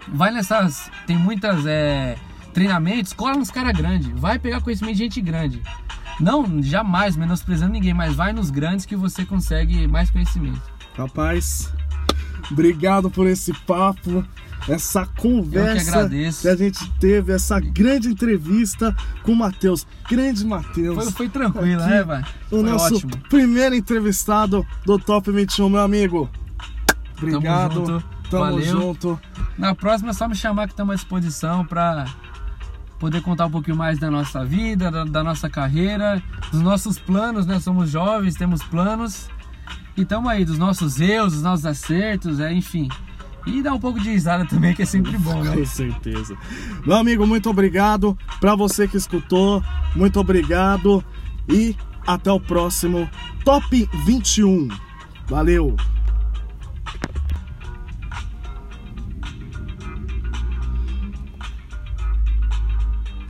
Vai 0.08 0.32
nessas, 0.32 0.92
tem 1.06 1.18
muitas 1.18 1.66
é, 1.66 2.18
treinamentos, 2.56 3.14
cola 3.14 3.36
nos 3.36 3.52
cara 3.52 3.72
grande, 3.72 4.12
vai 4.14 4.40
pegar 4.40 4.62
conhecimento 4.62 4.94
de 4.94 5.04
gente 5.04 5.22
grande. 5.22 5.62
Não, 6.20 6.64
jamais 6.64 7.16
menosprezando 7.18 7.74
ninguém, 7.74 7.94
mas 7.94 8.16
vai 8.16 8.32
nos 8.32 8.50
grandes 8.50 8.86
que 8.86 8.96
você 8.96 9.26
consegue 9.26 9.88
mais 9.88 10.10
conhecimento. 10.10 10.62
Rapaz, 10.98 11.72
Obrigado 12.52 13.10
por 13.10 13.28
esse 13.28 13.52
papo, 13.66 14.24
essa 14.68 15.06
conversa 15.06 15.92
agradeço. 15.92 16.42
que 16.44 16.48
a 16.48 16.56
gente 16.56 16.92
teve, 17.00 17.34
essa 17.34 17.60
grande 17.60 18.08
entrevista 18.08 18.96
com 19.24 19.32
o 19.32 19.36
Matheus. 19.36 19.86
Grande 20.10 20.46
Matheus. 20.46 20.96
Foi, 20.96 21.12
foi 21.12 21.30
tranquilo, 21.30 21.82
Aqui, 21.82 21.92
né, 21.92 22.04
velho? 22.04 22.26
O 22.48 22.50
Foi 22.50 22.64
nosso 22.64 22.96
ótimo. 22.96 23.18
primeiro 23.30 23.76
entrevistado 23.76 24.66
do 24.86 24.98
Top 25.00 25.32
21, 25.32 25.70
meu 25.70 25.82
amigo. 25.82 26.30
Obrigado. 27.18 27.74
junto. 27.74 28.04
Tamo 28.30 28.44
Valeu. 28.44 28.66
junto. 28.66 29.20
Na 29.58 29.76
próxima 29.76 30.10
é 30.12 30.14
só 30.14 30.28
me 30.28 30.36
chamar 30.36 30.68
que 30.68 30.74
estamos 30.74 30.94
à 30.94 30.96
disposição 30.96 31.66
para 31.66 32.06
poder 33.00 33.22
contar 33.22 33.46
um 33.46 33.52
pouquinho 33.52 33.78
mais 33.78 34.00
da 34.00 34.10
nossa 34.10 34.44
vida, 34.46 34.90
da, 34.90 35.04
da 35.04 35.24
nossa 35.24 35.50
carreira, 35.50 36.22
dos 36.52 36.62
nossos 36.62 36.98
planos, 37.00 37.46
né? 37.46 37.60
Somos 37.60 37.90
jovens, 37.90 38.36
temos 38.36 38.64
planos. 38.64 39.30
E 39.98 40.02
estamos 40.02 40.30
aí, 40.30 40.44
dos 40.44 40.58
nossos 40.58 41.00
erros, 41.00 41.34
dos 41.34 41.42
nossos 41.42 41.66
acertos, 41.66 42.40
é, 42.40 42.54
enfim. 42.54 42.90
E 43.46 43.62
dar 43.62 43.74
um 43.74 43.80
pouco 43.80 44.00
de 44.00 44.10
risada 44.10 44.46
também, 44.46 44.74
que 44.74 44.82
é 44.82 44.86
sempre 44.86 45.18
bom, 45.18 45.44
né? 45.44 45.54
Com 45.56 45.66
certeza. 45.66 46.36
Meu 46.86 46.96
amigo, 46.96 47.28
muito 47.28 47.50
obrigado. 47.50 48.18
Pra 48.40 48.56
você 48.56 48.88
que 48.88 48.98
escutou, 48.98 49.64
muito 49.96 50.20
obrigado. 50.20 51.04
E 51.48 51.76
até 52.06 52.32
o 52.32 52.40
próximo 52.40 53.10
Top 53.44 53.90
21. 54.06 54.68
Valeu! 55.28 55.76